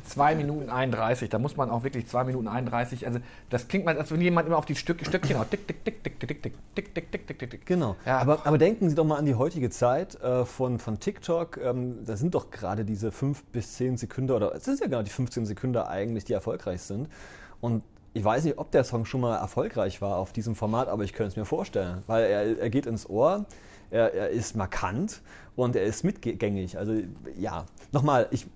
2 0.05 0.35
Minuten 0.35 0.69
31, 0.69 1.29
da 1.29 1.39
muss 1.39 1.57
man 1.57 1.71
auch 1.71 1.85
wirklich 1.85 2.09
2 2.09 2.25
Minuten 2.25 2.49
31, 2.49 3.07
also 3.07 3.21
das 3.51 3.69
klingt 3.69 3.85
mal, 3.85 3.97
als 3.97 4.11
wenn 4.11 4.21
jemand 4.21 4.49
immer 4.49 4.59
auf 4.59 4.65
die 4.65 4.75
Stück, 4.75 5.07
Stöckchen 5.07 5.39
haut. 5.39 5.49
Tick, 5.49 5.69
tick, 5.69 5.85
tick, 5.85 6.03
tick, 6.03 6.19
tick, 6.19 6.29
tick, 6.29 6.43
tick, 6.43 6.55
tick, 6.75 6.95
tick, 6.95 7.13
tick, 7.13 7.39
tick, 7.39 7.51
tick. 7.51 7.67
Genau. 7.67 7.95
Ja. 8.05 8.19
Aber, 8.19 8.45
aber 8.45 8.59
denken 8.59 8.89
Sie 8.89 8.97
doch 8.97 9.05
mal 9.05 9.15
an 9.15 9.27
die 9.27 9.37
heutige 9.37 9.71
Zeit 9.71 10.21
äh, 10.23 10.45
von, 10.45 10.81
von 10.81 10.99
TikTok. 10.99 11.59
Ähm, 11.59 12.05
da 12.05 12.17
sind 12.17 12.35
doch 12.35 12.51
gerade 12.51 12.85
diese 12.85 13.13
5 13.13 13.45
bis 13.45 13.75
10 13.75 13.97
Sekunden 13.97 14.33
oder 14.33 14.53
es 14.57 14.65
sind 14.65 14.81
ja 14.81 14.87
genau 14.87 15.03
die 15.03 15.11
15 15.11 15.47
Sekunden 15.47 15.77
eigentlich, 15.77 16.25
die 16.25 16.33
erfolgreich 16.33 16.83
sind. 16.83 17.09
Und 17.61 17.85
ich 18.13 18.25
weiß 18.25 18.43
nicht, 18.43 18.59
ob 18.59 18.73
der 18.73 18.83
Song 18.83 19.05
schon 19.05 19.21
mal 19.21 19.37
erfolgreich 19.37 20.03
war 20.03 20.17
auf 20.17 20.33
diesem 20.33 20.57
Format, 20.57 20.89
aber 20.89 21.05
ich 21.05 21.13
könnte 21.13 21.31
es 21.31 21.37
mir 21.37 21.45
vorstellen, 21.45 22.03
weil 22.09 22.25
er, 22.25 22.59
er 22.59 22.71
geht 22.71 22.87
ins 22.87 23.09
Ohr, 23.09 23.47
er, 23.91 24.15
er 24.15 24.29
ist 24.31 24.57
markant 24.57 25.23
und 25.57 25.77
er 25.77 25.83
ist 25.83 26.05
mitgängig. 26.05 26.79
Also 26.79 26.95
ja, 27.37 27.67
nochmal, 27.93 28.29
ich 28.31 28.47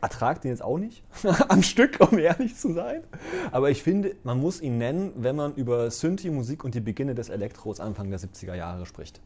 ertrage 0.00 0.40
den 0.40 0.50
jetzt 0.50 0.62
auch 0.62 0.78
nicht 0.78 1.02
am 1.48 1.62
Stück, 1.62 1.98
um 2.00 2.18
ehrlich 2.18 2.56
zu 2.56 2.72
sein. 2.72 3.02
Aber 3.50 3.70
ich 3.70 3.82
finde, 3.82 4.16
man 4.24 4.40
muss 4.40 4.60
ihn 4.60 4.78
nennen, 4.78 5.12
wenn 5.16 5.36
man 5.36 5.54
über 5.54 5.90
Synthie-Musik 5.90 6.64
und 6.64 6.74
die 6.74 6.80
Beginne 6.80 7.14
des 7.14 7.28
Elektros 7.28 7.80
Anfang 7.80 8.10
der 8.10 8.18
70er 8.18 8.54
Jahre 8.54 8.86
spricht. 8.86 9.20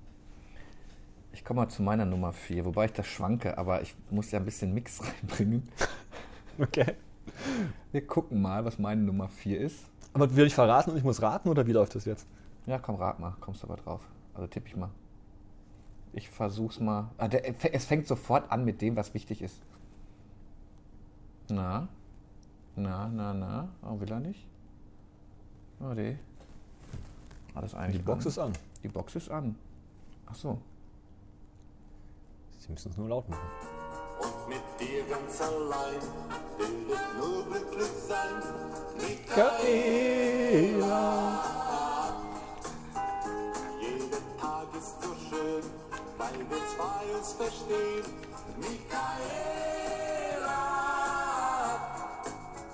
Ich 1.32 1.44
komme 1.44 1.60
mal 1.60 1.68
zu 1.68 1.82
meiner 1.82 2.06
Nummer 2.06 2.32
4, 2.32 2.64
wobei 2.64 2.86
ich 2.86 2.92
das 2.92 3.06
schwanke, 3.06 3.58
aber 3.58 3.82
ich 3.82 3.94
muss 4.10 4.30
ja 4.30 4.38
ein 4.38 4.44
bisschen 4.44 4.72
Mix 4.72 5.00
reinbringen. 5.22 5.68
Okay. 6.58 6.94
Wir 7.92 8.06
gucken 8.06 8.40
mal, 8.40 8.64
was 8.64 8.78
meine 8.78 9.02
Nummer 9.02 9.28
4 9.28 9.60
ist. 9.60 9.84
Aber 10.14 10.34
will 10.34 10.46
ich 10.46 10.54
verraten 10.54 10.90
und 10.90 10.96
ich 10.96 11.04
muss 11.04 11.20
raten 11.20 11.50
oder 11.50 11.66
wie 11.66 11.72
läuft 11.72 11.94
das 11.94 12.06
jetzt? 12.06 12.26
Ja, 12.64 12.78
komm, 12.78 12.96
rat 12.96 13.20
mal, 13.20 13.34
kommst 13.40 13.62
du 13.62 13.66
aber 13.66 13.76
drauf. 13.76 14.00
Also 14.34 14.46
tipp 14.46 14.64
ich 14.66 14.76
mal. 14.76 14.90
Ich 16.16 16.28
versuch's 16.30 16.80
mal. 16.80 17.10
Ah, 17.18 17.28
der, 17.28 17.44
es 17.74 17.84
fängt 17.84 18.06
sofort 18.06 18.50
an 18.50 18.64
mit 18.64 18.80
dem, 18.80 18.96
was 18.96 19.12
wichtig 19.12 19.42
ist. 19.42 19.60
Na? 21.50 21.88
Na, 22.74 23.06
na, 23.08 23.34
na? 23.34 23.68
Oh, 23.82 24.00
will 24.00 24.10
er 24.10 24.20
nicht? 24.20 24.46
Oh, 25.78 25.92
die. 25.92 26.16
Alles 27.54 27.74
eigentlich 27.74 28.00
Die 28.00 28.02
Box 28.02 28.24
an. 28.24 28.28
ist 28.30 28.38
an. 28.38 28.52
Die 28.82 28.88
Box 28.88 29.14
ist 29.14 29.30
an. 29.30 29.56
Ach 30.24 30.34
so. 30.34 30.58
Sie 32.60 32.72
müssen 32.72 32.92
es 32.92 32.96
nur 32.96 33.10
laut 33.10 33.28
machen. 33.28 33.46
Und 34.18 34.48
mit 34.48 34.62
dir 34.80 35.04
ganz 35.04 35.38
allein 35.42 36.00
will 36.56 36.86
ich 36.88 37.14
nur 37.20 37.44
glücklich 37.44 37.90
sein. 38.08 38.42
Jeder 39.62 41.65
weil 46.26 46.38
wir 46.50 46.56
zwei 46.74 47.04
uns 47.16 47.32
verstehen. 47.32 48.04
Michaela, 48.58 49.10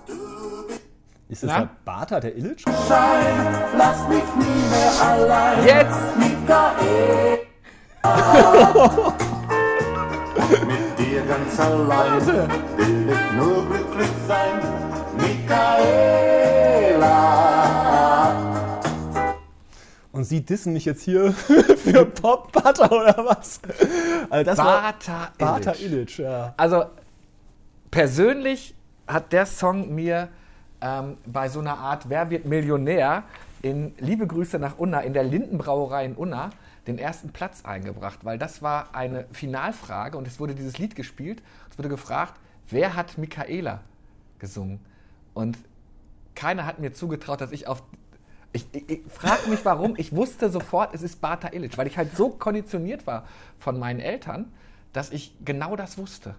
du 0.07 0.67
bist 0.69 0.81
Ist 1.29 1.43
das 1.43 1.51
Na? 1.51 1.59
der 1.61 1.69
Bata, 1.85 2.21
der 2.21 2.37
Illich? 2.37 2.65
lass 2.67 4.09
mich 4.09 4.25
nie 4.37 4.63
mehr 4.71 4.93
allein. 5.03 5.65
Jetzt! 5.67 5.99
Michaela. 6.17 7.43
Mit 10.67 10.99
dir 10.99 11.23
ganz 11.23 11.61
allein 11.61 12.27
will 12.27 13.09
ich 13.11 13.33
nur 13.37 13.65
glücklich 13.67 14.11
sein. 14.29 14.61
Michaela. 15.19 16.63
Und 20.23 20.27
Sie 20.27 20.41
dissen 20.41 20.73
mich 20.73 20.85
jetzt 20.85 21.03
hier 21.03 21.33
für 21.33 22.07
Pop 22.07 22.53
Butter 22.53 22.93
oder 22.93 23.27
was? 23.27 23.61
Also 24.31 24.45
das 24.45 24.57
Bata 24.57 25.33
war 25.37 25.59
Bata 25.59 25.73
Illich. 25.73 26.19
Ja. 26.19 26.55
Also, 26.57 26.85
persönlich 27.91 28.77
hat 29.09 29.33
der 29.33 29.47
Song 29.47 29.93
mir 29.93 30.29
ähm, 30.81 31.17
bei 31.27 31.49
so 31.49 31.59
einer 31.59 31.77
Art 31.77 32.09
Wer 32.09 32.31
wird 32.31 32.45
Millionär 32.45 33.25
in 33.63 33.97
Liebe 33.99 34.29
Grüße 34.29 34.61
nach 34.61 34.79
Unna, 34.79 35.01
in 35.01 35.13
der 35.13 35.25
Lindenbrauerei 35.25 36.05
in 36.05 36.15
Unna, 36.15 36.51
den 36.87 36.99
ersten 36.99 37.31
Platz 37.31 37.65
eingebracht, 37.65 38.21
weil 38.23 38.39
das 38.39 38.63
war 38.63 38.95
eine 38.95 39.25
Finalfrage 39.33 40.17
und 40.17 40.29
es 40.29 40.39
wurde 40.39 40.55
dieses 40.55 40.79
Lied 40.79 40.95
gespielt. 40.95 41.43
Es 41.69 41.79
wurde 41.79 41.89
gefragt, 41.89 42.35
wer 42.69 42.95
hat 42.95 43.19
Michaela 43.19 43.81
gesungen? 44.39 44.79
Und 45.35 45.59
keiner 46.37 46.65
hat 46.65 46.79
mir 46.79 46.93
zugetraut, 46.93 47.41
dass 47.41 47.51
ich 47.51 47.67
auf. 47.67 47.83
Ich, 48.53 48.67
ich, 48.73 48.89
ich 48.91 49.01
frage 49.09 49.49
mich 49.49 49.65
warum. 49.65 49.95
Ich 49.97 50.15
wusste 50.15 50.51
sofort, 50.51 50.95
es 50.95 51.03
ist 51.03 51.21
Bata 51.21 51.49
Illich, 51.53 51.77
weil 51.79 51.87
ich 51.87 51.97
halt 51.97 52.15
so 52.17 52.29
konditioniert 52.29 53.07
war 53.07 53.25
von 53.59 53.79
meinen 53.79 54.01
Eltern, 54.01 54.53
dass 54.93 55.11
ich 55.11 55.35
genau 55.45 55.75
das 55.77 55.97
wusste. 55.99 56.35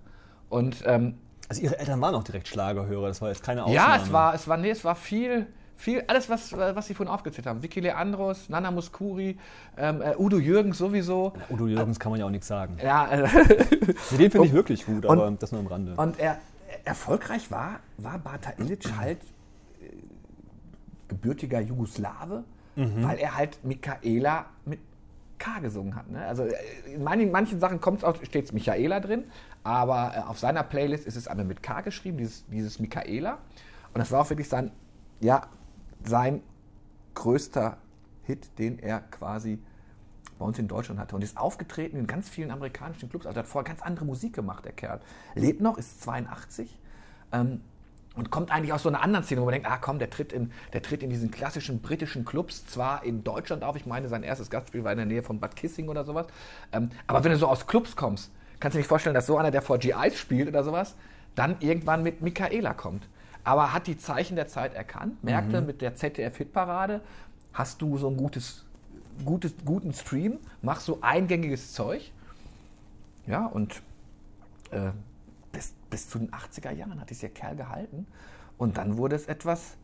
Und 0.49 0.84
ähm, 0.86 1.15
Also 1.49 1.62
Ihre 1.63 1.80
Eltern 1.80 1.99
waren 2.02 2.13
auch 2.15 2.23
direkt 2.23 2.47
Schlagerhörer, 2.47 3.08
das 3.08 3.21
war 3.21 3.30
jetzt 3.30 3.43
keine 3.43 3.63
Ausnahme. 3.63 3.76
ja, 3.97 4.04
es 4.04 4.12
war, 4.13 4.34
es 4.36 4.47
war, 4.47 4.58
nee, 4.58 4.69
es 4.69 4.84
war 4.86 4.93
viel, 4.95 5.47
viel, 5.76 6.04
alles, 6.08 6.30
was, 6.30 6.54
was 6.54 6.86
Sie 6.86 6.93
vorhin 6.93 7.12
aufgezählt 7.12 7.47
haben. 7.47 7.63
Vicky 7.63 7.80
Leandros, 7.80 8.47
Nana 8.47 8.69
Muskuri, 8.69 9.38
ähm, 9.76 10.02
äh, 10.04 10.15
Udo 10.15 10.38
Jürgens 10.38 10.78
sowieso. 10.78 11.34
Udo 11.49 11.65
Jürgens 11.65 11.99
kann 11.99 12.12
man 12.12 12.19
ja 12.19 12.28
auch 12.28 12.32
nichts 12.32 12.47
sagen. 12.47 12.78
Ja, 12.84 13.08
äh, 13.12 13.28
Den 14.12 14.30
finde 14.32 14.45
ich 14.45 14.54
wirklich 14.54 14.86
gut, 14.86 15.06
und- 15.06 15.17
aber 15.19 15.32
das 15.32 15.52
nur 15.52 15.62
am 15.62 15.67
Rande. 15.67 15.95
Und 15.97 16.19
er, 16.19 16.38
erfolgreich 16.86 17.49
war, 17.49 17.80
war 17.97 18.19
Bata 18.19 18.54
Illich 18.60 18.86
halt 18.99 19.17
gebürtiger 21.13 21.60
Jugoslawe, 21.60 22.43
weil 22.76 23.17
er 23.19 23.36
halt 23.38 23.63
Michaela 23.63 24.47
mit 24.65 24.80
K 25.38 25.60
gesungen 25.60 25.95
hat. 25.95 26.10
Ne? 26.10 26.26
Also 26.26 26.43
äh, 26.43 26.54
in 26.93 27.04
manchen, 27.04 27.60
Sachen 27.60 27.82
kommt 27.82 28.04
es 28.04 28.28
steht 28.28 28.52
Michaela 28.54 28.99
drin, 28.99 29.26
aber 29.63 30.13
äh, 30.15 30.19
auf 30.21 30.39
seiner 30.39 30.63
Playlist 30.63 31.06
ist 31.06 31.15
es 31.15 31.28
einmal 31.28 31.45
mit 31.45 31.62
K 31.62 31.82
geschrieben, 31.82 32.17
dieses, 32.17 32.45
dieses 32.47 32.80
Michaela. 32.80 33.39
Und 33.93 33.99
das 33.99 34.12
war 34.12 34.21
auch 34.21 34.30
wirklich 34.30 34.49
sein, 34.49 34.71
ja, 35.19 35.47
sein 36.04 36.41
größter 37.13 37.78
Hit, 38.23 38.58
den 38.58 38.80
er 38.80 39.02
quasi 39.02 39.60
bei 40.39 40.45
uns 40.45 40.58
in 40.58 40.67
Deutschland 40.67 40.99
hatte. 40.99 41.15
Und 41.15 41.23
ist 41.23 41.38
aufgetreten 41.38 41.97
in 41.97 42.08
ganz 42.08 42.30
vielen 42.30 42.49
amerikanischen 42.49 43.10
Clubs. 43.10 43.26
Also 43.26 43.39
er 43.39 43.43
hat 43.43 43.49
vorher 43.49 43.67
ganz 43.67 43.82
andere 43.82 44.06
Musik 44.06 44.34
gemacht, 44.34 44.65
der 44.65 44.71
Kerl. 44.71 45.02
Lebt 45.36 45.62
noch, 45.62 45.78
ist 45.78 46.02
82. 46.02 46.80
Ähm, 47.32 47.62
und 48.15 48.30
kommt 48.30 48.52
eigentlich 48.52 48.73
aus 48.73 48.84
so 48.84 48.89
einer 48.89 49.02
anderen 49.02 49.23
Szene, 49.26 49.41
wo 49.41 49.45
man 49.45 49.54
denkt, 49.54 49.67
ah 49.67 49.78
komm, 49.78 49.99
der 49.99 50.10
tritt 50.10 50.32
in, 50.32 50.52
der 50.71 50.82
tritt 50.82 51.02
in 51.04 51.10
diesen 51.10 51.32
klassischen 51.32 51.82
britischen 51.82 52.26
Clubs, 52.26 52.65
zwar 52.65 53.04
in 53.04 53.23
Deutschland 53.23 53.63
auf, 53.63 53.76
ich 53.76 53.86
meine, 53.86 54.08
sein 54.08 54.23
erstes 54.23 54.49
Gastspiel 54.49 54.84
war 54.84 54.91
in 54.91 54.97
der 54.97 55.08
Nähe 55.08 55.23
von 55.23 55.39
Bad 55.39 55.56
Kissing 55.56 55.89
oder 55.89 56.04
sowas, 56.04 56.28
ähm, 56.71 56.91
aber 57.08 57.23
wenn 57.23 57.32
du 57.32 57.38
so 57.38 57.47
aus 57.47 57.65
Clubs 57.65 57.95
kommst, 57.95 58.32
kannst 58.60 58.76
du 58.76 58.78
dir 58.78 58.82
nicht 58.82 58.89
vorstellen, 58.89 59.15
dass 59.15 59.26
so 59.26 59.38
einer, 59.38 59.52
der 59.52 59.62
vor 59.62 59.78
GIs 59.80 60.17
spielt 60.17 60.47
oder 60.47 60.63
sowas, 60.63 60.95
dann 61.36 61.58
irgendwann 61.60 62.04
mit 62.04 62.21
Michaela 62.21 62.73
kommt. 62.73 63.08
Aber 63.43 63.73
hat 63.73 63.88
die 63.88 63.97
Zeichen 63.97 64.36
der 64.36 64.47
Zeit 64.47 64.73
erkannt, 64.73 65.23
merkte 65.23 65.62
mit 65.62 65.82
der 65.82 65.95
ZDF-Hitparade, 65.95 67.02
hast 67.52 67.82
du 67.82 67.97
so 67.97 68.08
ein 68.10 68.15
gutes, 68.15 68.63
gutes, 69.26 69.54
guten 69.65 69.93
Stream, 69.93 70.39
machst 70.62 70.86
so 70.86 70.99
eingängiges 71.02 71.73
Zeug, 71.73 72.12
ja, 73.28 73.45
und 73.45 73.82
äh, 74.71 74.91
bis, 75.94 76.10
zu 76.10 76.18
den 76.18 76.32
80er 76.32 76.72
Jahren 76.72 77.00
hat 77.00 77.12
dieser 77.12 77.30
Kerl 77.30 77.56
gehalten. 77.56 78.08
Und 78.58 78.78
dann 78.78 78.98
wurde 78.98 79.16
es 79.16 79.28
etwas, 79.28 79.78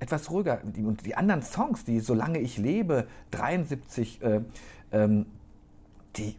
etwas 0.00 0.28
ruhiger. 0.28 0.60
Und 0.64 1.06
die 1.06 1.14
anderen 1.14 1.42
Songs, 1.42 1.84
die 1.84 2.00
Solange 2.00 2.40
ich 2.40 2.58
lebe, 2.58 3.06
73, 3.30 4.22
äh, 4.22 4.40
ähm, 4.90 5.26
die, 6.16 6.36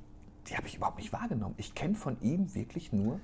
die 0.48 0.58
habe 0.58 0.68
ich 0.68 0.76
überhaupt 0.76 0.98
nicht 0.98 1.14
wahrgenommen. 1.14 1.56
Ich 1.58 1.74
kenne 1.74 1.96
von 1.96 2.20
ihm 2.20 2.54
wirklich 2.54 2.92
nur 2.92 3.22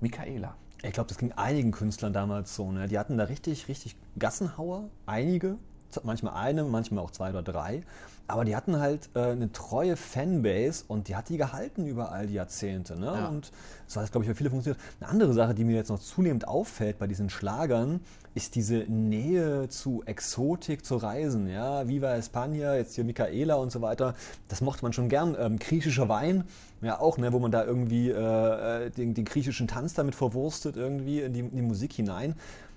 Michaela. 0.00 0.54
Ich 0.82 0.92
glaube, 0.92 1.08
das 1.08 1.16
ging 1.16 1.32
einigen 1.32 1.72
Künstlern 1.72 2.12
damals 2.12 2.54
so. 2.54 2.70
Ne? 2.70 2.86
Die 2.86 2.98
hatten 2.98 3.16
da 3.16 3.24
richtig, 3.24 3.68
richtig 3.68 3.96
Gassenhauer, 4.18 4.90
einige, 5.06 5.56
manchmal 6.04 6.34
eine, 6.34 6.64
manchmal 6.64 7.04
auch 7.04 7.10
zwei 7.10 7.30
oder 7.30 7.42
drei. 7.42 7.82
Aber 8.30 8.44
die 8.44 8.54
hatten 8.54 8.78
halt 8.78 9.08
äh, 9.14 9.20
eine 9.20 9.50
treue 9.52 9.96
Fanbase 9.96 10.84
und 10.86 11.08
die 11.08 11.16
hat 11.16 11.30
die 11.30 11.38
gehalten 11.38 11.86
über 11.86 12.12
all 12.12 12.26
die 12.26 12.34
Jahrzehnte. 12.34 13.00
Ne? 13.00 13.06
Ja. 13.06 13.28
Und 13.28 13.50
so 13.86 14.00
hat 14.00 14.04
es, 14.04 14.12
glaube 14.12 14.24
ich, 14.24 14.30
bei 14.30 14.34
vielen 14.34 14.50
funktioniert. 14.50 14.82
Eine 15.00 15.08
andere 15.08 15.32
Sache, 15.32 15.54
die 15.54 15.64
mir 15.64 15.76
jetzt 15.76 15.88
noch 15.88 15.98
zunehmend 15.98 16.46
auffällt 16.46 16.98
bei 16.98 17.06
diesen 17.06 17.30
Schlagern, 17.30 18.00
ist 18.34 18.54
diese 18.54 18.80
Nähe 18.80 19.70
zu 19.70 20.02
Exotik, 20.04 20.84
zu 20.84 20.96
Reisen. 20.96 21.48
Ja? 21.48 21.88
Viva 21.88 22.12
España, 22.12 22.76
jetzt 22.76 22.96
hier 22.96 23.04
Michaela 23.04 23.54
und 23.54 23.72
so 23.72 23.80
weiter. 23.80 24.14
Das 24.48 24.60
mochte 24.60 24.82
man 24.82 24.92
schon 24.92 25.08
gern. 25.08 25.34
Ähm, 25.38 25.58
griechischer 25.58 26.10
Wein, 26.10 26.44
ja 26.82 27.00
auch, 27.00 27.16
ne? 27.16 27.32
wo 27.32 27.38
man 27.38 27.50
da 27.50 27.64
irgendwie 27.64 28.10
äh, 28.10 28.86
äh, 28.86 28.90
den, 28.90 29.14
den 29.14 29.24
griechischen 29.24 29.68
Tanz 29.68 29.94
damit 29.94 30.14
verwurstet, 30.14 30.76
irgendwie 30.76 31.22
in 31.22 31.32
die, 31.32 31.40
in 31.40 31.56
die 31.56 31.62
Musik 31.62 31.94
hinein. 31.94 32.34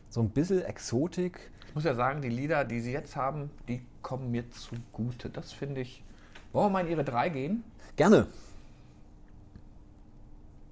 So 0.10 0.21
ein 0.21 0.30
bisschen 0.30 0.63
Exotik. 0.63 1.52
Ich 1.72 1.76
muss 1.76 1.86
ja 1.86 1.96
sagen, 1.96 2.22
die 2.22 2.28
Lieder, 2.28 2.66
die 2.66 2.82
sie 2.82 2.92
jetzt 2.92 3.16
haben, 3.16 3.50
die 3.70 3.82
kommen 4.02 4.30
mir 4.30 4.44
zugute. 4.52 5.30
Das 5.30 5.54
finde 5.54 5.80
ich. 5.80 6.04
Wollen 6.52 6.66
wir 6.66 6.70
mal 6.70 6.86
in 6.86 6.92
ihre 6.92 7.06
drei 7.06 7.30
gehen? 7.30 7.64
Gerne. 7.96 8.28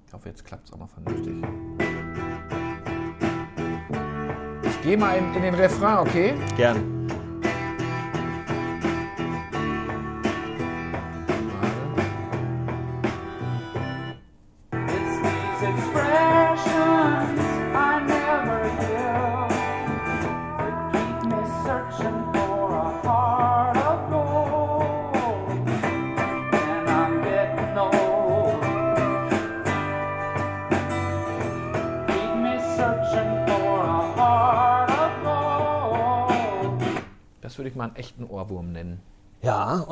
Ich 0.06 0.12
hoffe, 0.12 0.28
jetzt 0.28 0.44
klappt 0.44 0.66
es 0.66 0.74
auch 0.74 0.76
mal 0.76 0.88
vernünftig. 0.88 1.42
Ich 4.62 4.82
gehe 4.82 4.98
mal 4.98 5.16
in, 5.16 5.32
in 5.36 5.40
den 5.40 5.54
Refrain, 5.54 6.06
okay? 6.06 6.34
Gerne. 6.58 6.99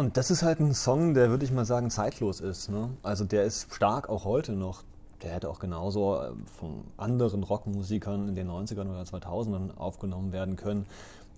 Und 0.08 0.16
das 0.16 0.30
ist 0.30 0.42
halt 0.42 0.58
ein 0.58 0.72
Song, 0.72 1.12
der, 1.12 1.28
würde 1.28 1.44
ich 1.44 1.52
mal 1.52 1.66
sagen, 1.66 1.90
zeitlos 1.90 2.40
ist. 2.40 2.70
Ne? 2.70 2.88
Also 3.02 3.26
der 3.26 3.44
ist 3.44 3.74
stark 3.74 4.08
auch 4.08 4.24
heute 4.24 4.52
noch. 4.52 4.82
Der 5.22 5.32
hätte 5.32 5.50
auch 5.50 5.58
genauso 5.58 6.16
äh, 6.16 6.30
von 6.58 6.84
anderen 6.96 7.42
Rockmusikern 7.42 8.26
in 8.26 8.34
den 8.34 8.48
90ern 8.48 8.88
oder 8.88 9.02
2000ern 9.02 9.76
aufgenommen 9.76 10.32
werden 10.32 10.56
können. 10.56 10.86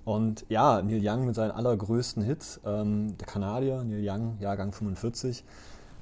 Und 0.05 0.47
ja, 0.49 0.81
Neil 0.83 1.01
Young 1.03 1.27
mit 1.27 1.35
seinen 1.35 1.51
allergrößten 1.51 2.23
Hits, 2.23 2.61
ähm, 2.65 3.19
der 3.19 3.27
Kanadier, 3.27 3.83
Neil 3.83 4.09
Young, 4.09 4.37
Jahrgang 4.39 4.71
45, 4.71 5.43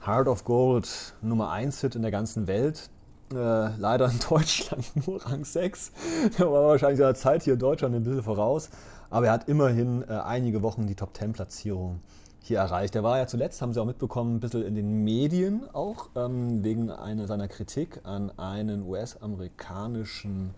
Heart 0.05 0.29
of 0.29 0.45
Gold, 0.45 1.15
Nummer 1.23 1.51
1 1.51 1.81
Hit 1.81 1.95
in 1.95 2.03
der 2.03 2.11
ganzen 2.11 2.49
Welt. 2.49 2.91
Äh, 3.33 3.79
leider 3.79 4.11
in 4.11 4.19
Deutschland 4.29 4.85
nur 5.07 5.25
Rang 5.25 5.47
6. 5.47 5.93
Der 6.39 6.53
war 6.53 6.65
wahrscheinlich 6.65 6.99
seiner 6.99 7.15
Zeit 7.15 7.45
hier 7.45 7.55
in 7.55 7.61
Deutschland 7.61 7.95
ein 7.95 8.05
bisschen 8.05 8.23
voraus. 8.23 8.69
Aber 9.09 9.25
er 9.25 9.33
hat 9.33 9.49
immerhin 9.49 10.03
äh, 10.07 10.13
einige 10.13 10.63
Wochen 10.63 10.87
die 10.87 10.97
Top 10.97 11.17
10 11.17 11.33
Platzierung 11.33 12.01
hier 12.49 12.59
erreicht. 12.59 12.97
Er 12.97 13.03
war 13.03 13.19
ja 13.19 13.27
zuletzt, 13.27 13.63
haben 13.63 13.73
Sie 13.73 13.81
auch 13.81 13.87
mitbekommen, 13.87 14.37
ein 14.37 14.41
bisschen 14.41 14.65
in 14.65 14.75
den 14.75 15.05
Medien 15.05 15.69
auch, 15.73 16.09
ähm, 16.17 16.65
wegen 16.65 16.91
einer 16.91 17.27
seiner 17.27 17.47
Kritik 17.47 18.01
an 18.05 18.37
einen 18.39 18.83
US-amerikanischen 18.83 20.55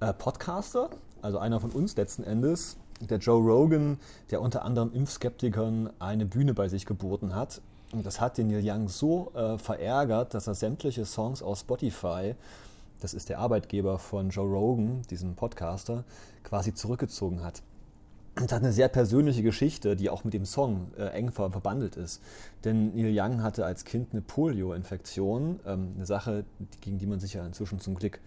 äh, 0.00 0.12
Podcaster, 0.12 0.90
also 1.22 1.38
einer 1.38 1.60
von 1.60 1.70
uns 1.70 1.96
letzten 1.96 2.24
Endes, 2.24 2.76
der 3.00 3.18
Joe 3.18 3.42
Rogan, 3.42 3.98
der 4.30 4.40
unter 4.40 4.64
anderem 4.64 4.92
Impfskeptikern 4.92 5.90
eine 5.98 6.24
Bühne 6.24 6.54
bei 6.54 6.68
sich 6.68 6.86
geboten 6.86 7.34
hat. 7.34 7.60
Und 7.92 8.06
das 8.06 8.20
hat 8.20 8.38
den 8.38 8.48
Neil 8.48 8.62
Young 8.64 8.88
so 8.88 9.32
äh, 9.34 9.58
verärgert, 9.58 10.34
dass 10.34 10.46
er 10.46 10.54
sämtliche 10.54 11.04
Songs 11.04 11.42
aus 11.42 11.60
Spotify, 11.60 12.34
das 13.00 13.14
ist 13.14 13.28
der 13.28 13.38
Arbeitgeber 13.38 13.98
von 13.98 14.30
Joe 14.30 14.48
Rogan, 14.48 15.02
diesem 15.10 15.34
Podcaster, 15.34 16.04
quasi 16.42 16.74
zurückgezogen 16.74 17.44
hat. 17.44 17.62
Und 18.38 18.52
hat 18.52 18.62
eine 18.62 18.72
sehr 18.72 18.88
persönliche 18.88 19.42
Geschichte, 19.42 19.96
die 19.96 20.10
auch 20.10 20.24
mit 20.24 20.34
dem 20.34 20.44
Song 20.44 20.88
äh, 20.98 21.06
eng 21.06 21.32
ver 21.32 21.50
verbandelt 21.50 21.96
ist. 21.96 22.20
Denn 22.64 22.94
Neil 22.94 23.18
Young 23.18 23.42
hatte 23.42 23.64
als 23.64 23.84
Kind 23.84 24.08
eine 24.12 24.20
Polio-Infektion, 24.20 25.60
ähm, 25.66 25.92
eine 25.96 26.04
Sache, 26.04 26.44
gegen 26.82 26.98
die 26.98 27.06
man 27.06 27.18
sich 27.18 27.32
ja 27.32 27.46
inzwischen 27.46 27.80
zum 27.80 27.94
Glück 27.94 28.20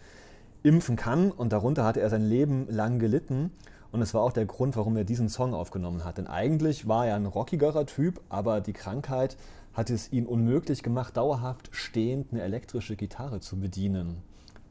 impfen 0.64 0.96
kann. 0.96 1.32
Und 1.32 1.54
darunter 1.54 1.84
hatte 1.84 2.02
er 2.02 2.10
sein 2.10 2.24
Leben 2.24 2.66
lang 2.70 2.98
gelitten. 2.98 3.52
Und 3.92 4.02
es 4.02 4.16
war 4.16 4.24
auch 4.24 4.32
der 4.32 4.46
Grund, 4.46 4.76
warum 4.76 4.98
er 4.98 5.04
diesen 5.04 5.30
Song 5.30 5.54
aufgenommen 5.54 6.04
hat. 6.04 6.18
Denn 6.18 6.28
eigentlich 6.28 6.88
war 6.88 7.06
er 7.06 7.16
ein 7.16 7.28
rockigerer 7.28 7.86
Typ, 7.86 8.20
aber 8.30 8.62
die 8.62 8.74
Krankheit 8.74 9.38
hat 9.74 9.92
es 9.92 10.12
ihm 10.12 10.26
unmöglich 10.26 10.82
gemacht, 10.82 11.18
dauerhaft 11.18 11.70
stehend 11.72 12.32
eine 12.32 12.42
elektrische 12.42 12.96
Gitarre 12.96 13.42
zu 13.42 13.60
bedienen. 13.60 14.18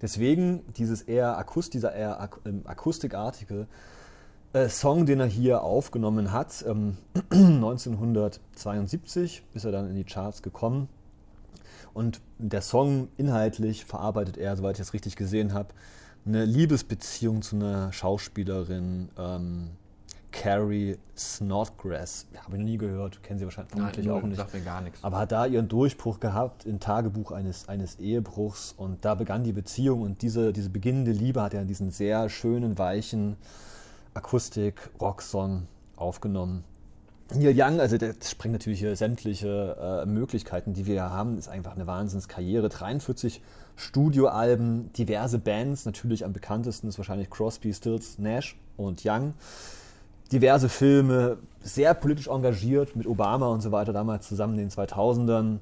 Deswegen 0.03 0.62
dieses 0.77 1.03
eher 1.03 1.38
Akust, 1.38 1.74
dieser 1.74 1.94
eher 1.94 2.29
ähm, 2.44 2.62
akustikartige 2.64 3.66
äh, 4.53 4.69
Song, 4.69 5.07
den 5.07 5.21
er 5.21 5.27
hier 5.27 5.63
aufgenommen 5.63 6.33
hat, 6.33 6.65
ähm, 6.67 6.97
1972 7.31 9.43
ist 9.55 9.65
er 9.65 9.73
dann 9.73 9.89
in 9.89 9.97
die 9.97 10.05
Charts 10.05 10.43
gekommen. 10.43 10.89
Und 11.95 12.21
der 12.39 12.63
Song 12.63 13.09
inhaltlich 13.17 13.85
verarbeitet 13.85 14.37
er, 14.37 14.57
soweit 14.57 14.77
ich 14.77 14.79
das 14.79 14.93
richtig 14.93 15.17
gesehen 15.17 15.53
habe, 15.53 15.75
eine 16.27 16.45
Liebesbeziehung 16.45 17.43
zu 17.43 17.57
einer 17.57 17.93
Schauspielerin, 17.93 19.09
ähm, 19.19 19.71
Carrie 20.31 20.99
Snodgrass. 21.17 22.27
Ja, 22.35 22.43
habe 22.43 22.57
ich 22.57 22.61
noch 22.61 22.69
nie 22.69 22.77
gehört, 22.77 23.23
kennen 23.23 23.39
Sie 23.39 23.47
wahrscheinlich 23.47 23.73
vermutlich 23.73 24.07
null, 24.07 24.19
auch 24.19 24.23
nicht. 24.23 24.37
sagt 24.37 24.55
mir 24.55 24.61
gar 24.61 24.83
nichts. 24.83 25.03
Aber 25.03 25.19
hat 25.19 25.33
da 25.33 25.47
ihren 25.47 25.69
Durchbruch 25.69 26.21
gehabt 26.21 26.67
im 26.67 26.81
Tagebuch 26.81 27.33
eines, 27.33 27.69
eines 27.69 27.99
Ehebruchs 27.99 28.75
und 28.77 29.05
da 29.05 29.15
begann 29.15 29.43
die 29.43 29.53
Beziehung 29.53 30.03
und 30.03 30.21
diese, 30.21 30.53
diese 30.53 30.69
beginnende 30.69 31.13
Liebe 31.13 31.43
hat 31.43 31.55
er 31.55 31.63
in 31.63 31.69
diesen 31.69 31.91
sehr 31.91 32.29
schönen, 32.29 32.79
weichen 32.79 33.37
Akustik-Rock-Song 34.14 35.66
aufgenommen. 35.97 36.64
Neil 37.35 37.53
Young, 37.55 37.79
also 37.79 37.99
der 37.99 38.14
sprengt 38.25 38.55
natürlich 38.55 38.79
hier 38.79 38.97
sämtliche 38.97 39.77
äh, 39.79 40.07
Möglichkeiten, 40.07 40.73
die 40.73 40.87
wir 40.87 41.11
haben, 41.11 41.37
ist 41.37 41.49
einfach 41.49 41.75
eine 41.75 41.87
Wahnsinnskarriere. 41.87 42.71
43 42.71 43.42
Studioalben, 43.77 44.90
diverse 44.94 45.38
Bands, 45.38 45.85
natürlich 45.85 46.25
am 46.25 46.33
bekanntesten 46.33 46.88
ist 46.88 46.97
wahrscheinlich 46.97 47.29
Crosby, 47.29 47.75
Stills, 47.75 48.18
Nash 48.18 48.57
und 48.79 49.03
Young. 49.05 49.35
Diverse 50.33 50.68
Filme, 50.71 51.37
sehr 51.62 51.92
politisch 51.94 52.29
engagiert 52.29 52.97
mit 52.97 53.07
Obama 53.07 53.49
und 53.49 53.61
so 53.61 53.73
weiter, 53.73 53.92
damals 53.92 54.27
zusammen 54.27 54.54
in 54.54 54.69
den 54.69 54.71
2000ern. 54.71 55.59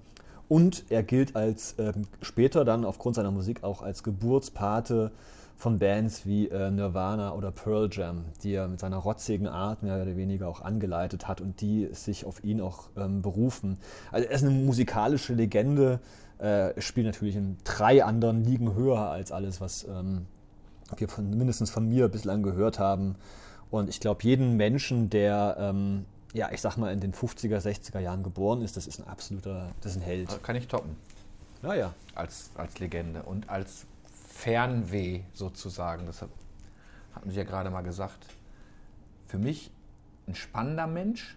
Und 0.49 0.85
er 0.89 1.03
gilt 1.03 1.35
als 1.35 1.75
ähm, 1.79 2.07
später 2.23 2.65
dann 2.65 2.85
aufgrund 2.85 3.17
seiner 3.17 3.33
Musik 3.33 3.65
auch 3.65 3.83
als 3.83 4.05
Geburtspate 4.05 5.11
von 5.57 5.79
Bands 5.79 6.27
wie 6.27 6.49
äh, 6.49 6.71
Nirvana 6.71 7.33
oder 7.33 7.51
Pearl 7.51 7.89
Jam, 7.91 8.27
die 8.43 8.53
er 8.53 8.69
mit 8.69 8.79
seiner 8.79 8.99
rotzigen 8.99 9.49
Art 9.49 9.83
mehr 9.83 10.01
oder 10.03 10.17
weniger 10.17 10.49
auch 10.49 10.61
angeleitet 10.61 11.27
hat 11.27 11.41
und 11.41 11.61
die 11.63 11.89
sich 11.93 12.27
auf 12.27 12.45
ihn 12.45 12.61
auch 12.61 12.91
ähm, 12.97 13.23
berufen. 13.23 13.79
Also 14.13 14.29
er 14.29 14.35
ist 14.35 14.45
eine 14.45 14.53
musikalische 14.53 15.33
Legende, 15.33 16.01
äh, 16.39 16.79
spielt 16.81 17.07
natürlich 17.07 17.37
in 17.37 17.57
drei 17.65 18.05
anderen 18.05 18.45
Ligen 18.45 18.75
höher 18.75 19.11
als 19.11 19.33
alles, 19.33 19.61
was 19.63 19.85
ähm, 19.85 20.27
wir 20.99 21.09
von, 21.09 21.31
mindestens 21.31 21.71
von 21.71 21.89
mir 21.89 22.09
bislang 22.09 22.43
gehört 22.43 22.79
haben. 22.79 23.17
Und 23.71 23.89
ich 23.89 23.99
glaube, 23.99 24.23
jeden 24.23 24.57
Menschen, 24.57 25.09
der, 25.09 25.57
ähm, 25.59 26.05
ja, 26.35 26.51
ich 26.53 26.61
sag 26.61 26.77
mal, 26.77 26.93
in 26.93 27.01
den 27.01 27.15
50er, 27.15 27.59
60er 27.59 27.99
Jahren 27.99 28.23
geboren 28.23 28.61
ist, 28.61 28.77
das 28.77 28.87
ist 28.87 29.01
ein 29.01 29.09
absoluter, 29.09 29.71
das 29.81 29.93
ist 29.93 29.99
ein 29.99 30.05
Held. 30.05 30.43
Kann 30.43 30.55
ich 30.55 30.69
toppen. 30.69 30.97
Naja. 31.63 31.95
als, 32.15 32.51
als 32.57 32.79
Legende 32.79 33.23
und 33.23 33.49
als 33.49 33.87
Fernweh 34.37 35.23
sozusagen. 35.33 36.07
Das 36.07 36.23
hat, 36.23 36.31
hatten 37.15 37.31
Sie 37.31 37.37
ja 37.37 37.45
gerade 37.45 37.71
mal 37.71 37.83
gesagt. 37.83 38.27
Für 39.27 39.39
mich 39.39 39.71
ein 40.29 40.35
spannender 40.35 40.87
Mensch, 40.87 41.37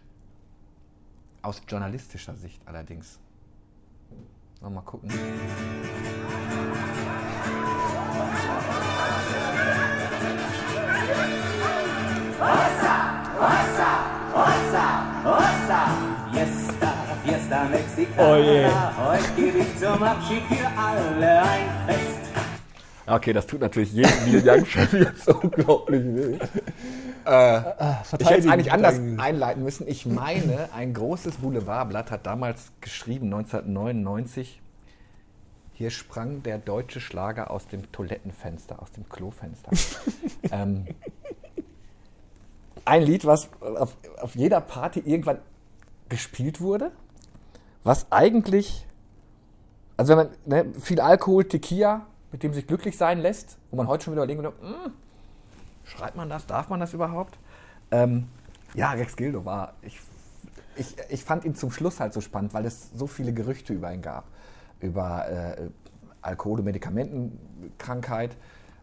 aus 1.41 1.61
journalistischer 1.67 2.35
Sicht 2.35 2.61
allerdings. 2.67 3.19
Noch 4.61 4.69
mal 4.69 4.81
gucken. 4.81 5.09
Fiesta, 16.31 16.93
Fiesta 17.23 17.63
Mexicana. 17.65 18.31
Oh 18.31 18.35
je. 18.35 18.67
Heute 18.97 19.31
gebe 19.35 19.57
ich 19.59 19.77
zum 19.77 20.03
Abschied 20.03 20.43
für 20.43 20.67
alle 20.77 21.41
ein 21.41 21.69
Fest. 21.87 22.48
Okay, 23.09 23.33
das 23.33 23.47
tut 23.47 23.61
natürlich 23.61 23.91
jedem 23.91 24.31
Neil 24.31 24.41
Young-Fan 24.47 25.01
jetzt 25.01 25.27
unglaublich 25.27 26.03
weh. 26.03 26.39
Ich 28.19 28.29
hätte 28.29 28.39
es 28.39 28.47
eigentlich 28.47 28.71
anders 28.71 28.99
einleiten 29.17 29.63
müssen. 29.63 29.87
Ich 29.87 30.05
meine, 30.05 30.69
ein 30.73 30.93
großes 30.93 31.37
Boulevardblatt 31.37 32.11
hat 32.11 32.25
damals 32.25 32.71
geschrieben, 32.81 33.25
1999, 33.25 34.61
hier 35.73 35.89
sprang 35.91 36.43
der 36.43 36.57
deutsche 36.57 36.99
Schlager 36.99 37.51
aus 37.51 37.67
dem 37.67 37.91
Toilettenfenster, 37.91 38.81
aus 38.81 38.91
dem 38.91 39.07
Klofenster. 39.07 39.71
ähm, 40.51 40.87
ein 42.85 43.03
Lied, 43.03 43.25
was 43.25 43.49
auf, 43.61 43.95
auf 44.19 44.35
jeder 44.35 44.61
Party 44.61 44.99
irgendwann 44.99 45.39
gespielt 46.09 46.59
wurde, 46.59 46.91
was 47.83 48.11
eigentlich, 48.11 48.85
also 49.95 50.15
wenn 50.15 50.17
man 50.17 50.29
ne, 50.45 50.73
viel 50.81 50.99
Alkohol, 50.99 51.45
Tequila, 51.45 52.05
mit 52.31 52.43
dem 52.43 52.53
sich 52.53 52.67
glücklich 52.67 52.97
sein 52.97 53.19
lässt, 53.19 53.57
wo 53.71 53.77
man 53.77 53.87
heute 53.87 54.03
schon 54.05 54.13
wieder 54.13 54.23
überlegen 54.23 54.43
würde, 54.43 54.55
"Hm, 54.61 54.93
schreibt 55.83 56.15
man 56.15 56.29
das, 56.29 56.45
darf 56.45 56.69
man 56.69 56.79
das 56.79 56.93
überhaupt? 56.93 57.37
Ähm, 57.91 58.27
ja, 58.75 58.91
Rex 58.91 59.15
Gildo 59.15 59.45
war, 59.45 59.73
ich, 59.81 59.99
ich, 60.75 60.95
ich 61.09 61.23
fand 61.23 61.45
ihn 61.45 61.55
zum 61.55 61.71
Schluss 61.71 61.99
halt 61.99 62.13
so 62.13 62.21
spannend, 62.21 62.53
weil 62.53 62.65
es 62.65 62.91
so 62.93 63.07
viele 63.07 63.33
Gerüchte 63.33 63.73
über 63.73 63.91
ihn 63.93 64.01
gab. 64.01 64.25
Über 64.79 65.27
äh, 65.27 65.69
Alkohol- 66.21 66.59
und 66.59 66.65
Medikamentenkrankheit. 66.65 68.37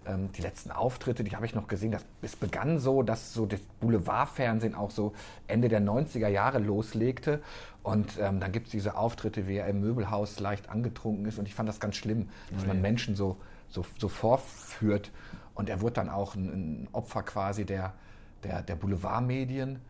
Ähm, 0.07 0.31
die 0.33 0.43
letzten 0.43 0.71
Auftritte, 0.71 1.25
die 1.25 1.35
habe 1.35 1.47
ich 1.47 1.55
noch 1.55 1.69
gesehen. 1.69 1.91
Das, 1.91 2.05
es 2.23 2.37
begann 2.37 2.79
so, 2.79 3.03
dass 3.03 3.33
so 3.33 3.47
das 3.47 3.61
Boulevardfernsehen 3.81 4.75
auch 4.75 4.91
so 4.91 5.13
Ende 5.47 5.69
der 5.69 5.81
90er 5.81 6.29
Jahre 6.29 6.59
loslegte. 6.59 7.41
Und 7.83 8.19
ähm, 8.21 8.41
dann 8.41 8.53
gibt 8.53 8.67
es 8.67 8.73
diese 8.73 8.97
Auftritte, 8.97 9.49
wie 9.49 9.57
er 9.57 9.69
im 9.69 9.81
Möbelhaus 9.81 10.41
leicht 10.41 10.69
angetrunken 10.69 11.27
ist. 11.27 11.39
Und 11.39 11.47
ich 11.47 11.55
fand 11.55 11.69
das 11.69 11.81
ganz 11.81 11.97
schlimm, 11.97 12.29
dass 12.53 12.67
man 12.67 12.81
Menschen 12.81 13.15
so, 13.15 13.37
so, 13.69 13.85
so 13.99 14.09
vorführt. 14.09 15.11
Und 15.55 15.69
er 15.69 15.81
wurde 15.81 15.95
dann 15.95 16.09
auch 16.09 16.35
ein, 16.35 16.49
ein 16.49 16.89
Opfer 16.93 17.23
quasi 17.23 17.65
der, 17.65 17.95
der, 18.43 18.63
der 18.63 18.77
Boulevardmedien. 18.77 19.81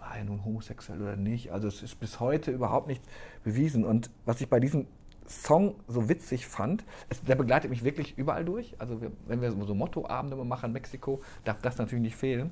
War 0.00 0.16
er 0.16 0.24
nun 0.24 0.44
homosexuell 0.44 1.00
oder 1.00 1.16
nicht? 1.16 1.52
Also 1.52 1.68
es 1.68 1.82
ist 1.82 2.00
bis 2.00 2.18
heute 2.18 2.50
überhaupt 2.50 2.88
nicht 2.88 3.02
bewiesen. 3.44 3.84
Und 3.84 4.10
was 4.24 4.40
ich 4.40 4.48
bei 4.48 4.58
diesem 4.58 4.86
Song 5.30 5.76
so 5.86 6.08
witzig 6.08 6.46
fand, 6.46 6.84
es, 7.08 7.22
der 7.22 7.36
begleitet 7.36 7.70
mich 7.70 7.84
wirklich 7.84 8.18
überall 8.18 8.44
durch. 8.44 8.74
Also 8.78 9.00
wir, 9.00 9.12
wenn 9.26 9.40
wir 9.40 9.52
so 9.52 9.74
Mottoabende 9.74 10.36
machen 10.36 10.66
in 10.66 10.72
Mexiko, 10.72 11.20
darf 11.44 11.60
das 11.62 11.78
natürlich 11.78 12.02
nicht 12.02 12.16
fehlen. 12.16 12.50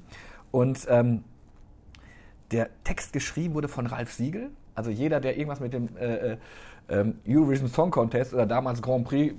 Und 0.50 0.86
ähm, 0.88 1.24
der 2.52 2.70
Text 2.84 3.12
geschrieben 3.12 3.54
wurde 3.54 3.68
von 3.68 3.86
Ralf 3.86 4.12
Siegel. 4.12 4.50
Also 4.74 4.90
jeder, 4.90 5.20
der 5.20 5.36
irgendwas 5.36 5.60
mit 5.60 5.72
dem 5.72 5.96
äh, 5.96 6.32
äh, 6.32 6.36
ähm, 6.88 7.18
Eurovision 7.26 7.68
Song 7.68 7.90
Contest 7.90 8.32
oder 8.32 8.46
damals 8.46 8.80
Grand 8.80 9.06
Prix 9.06 9.34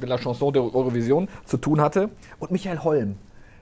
de 0.00 0.08
la 0.08 0.18
Chanson 0.18 0.52
de 0.52 0.60
Eurovision 0.60 1.28
zu 1.44 1.56
tun 1.56 1.80
hatte. 1.80 2.10
Und 2.38 2.50
Michael 2.50 2.80
Holm, 2.80 3.16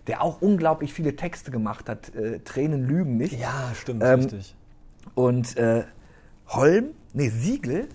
der 0.06 0.22
auch 0.22 0.40
unglaublich 0.40 0.92
viele 0.92 1.14
Texte 1.16 1.50
gemacht 1.50 1.88
hat. 1.88 2.14
Äh, 2.14 2.40
Tränen 2.40 2.88
lügen 2.88 3.18
nicht. 3.18 3.38
Ja, 3.38 3.72
stimmt, 3.74 4.02
Ähm, 4.02 4.20
richtig. 4.20 4.56
Und 5.14 5.56
äh, 5.58 5.84
Holm, 6.48 6.94
nee, 7.12 7.28
Siegel 7.28 7.88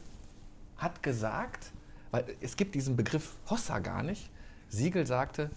hat 0.83 1.01
gesagt, 1.01 1.71
weil 2.11 2.25
es 2.41 2.55
gibt 2.55 2.75
diesen 2.75 2.95
Begriff 2.95 3.35
Hossa 3.49 3.79
gar 3.79 4.03
nicht. 4.03 4.29
Siegel 4.69 5.07
sagte, 5.07 5.49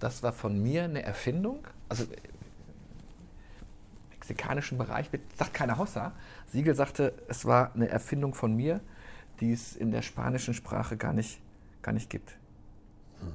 das 0.00 0.22
war 0.22 0.32
von 0.32 0.60
mir 0.60 0.84
eine 0.84 1.02
Erfindung. 1.02 1.66
Also 1.88 2.04
im 2.04 2.10
mexikanischen 4.10 4.78
Bereich 4.78 5.08
sagt 5.36 5.54
keiner 5.54 5.78
Hossa. 5.78 6.12
Siegel 6.46 6.74
sagte, 6.74 7.14
es 7.28 7.44
war 7.44 7.74
eine 7.74 7.88
Erfindung 7.88 8.34
von 8.34 8.56
mir, 8.56 8.80
die 9.40 9.52
es 9.52 9.76
in 9.76 9.90
der 9.90 10.02
spanischen 10.02 10.54
Sprache 10.54 10.96
gar 10.96 11.12
nicht, 11.12 11.40
gar 11.82 11.92
nicht 11.92 12.10
gibt. 12.10 12.36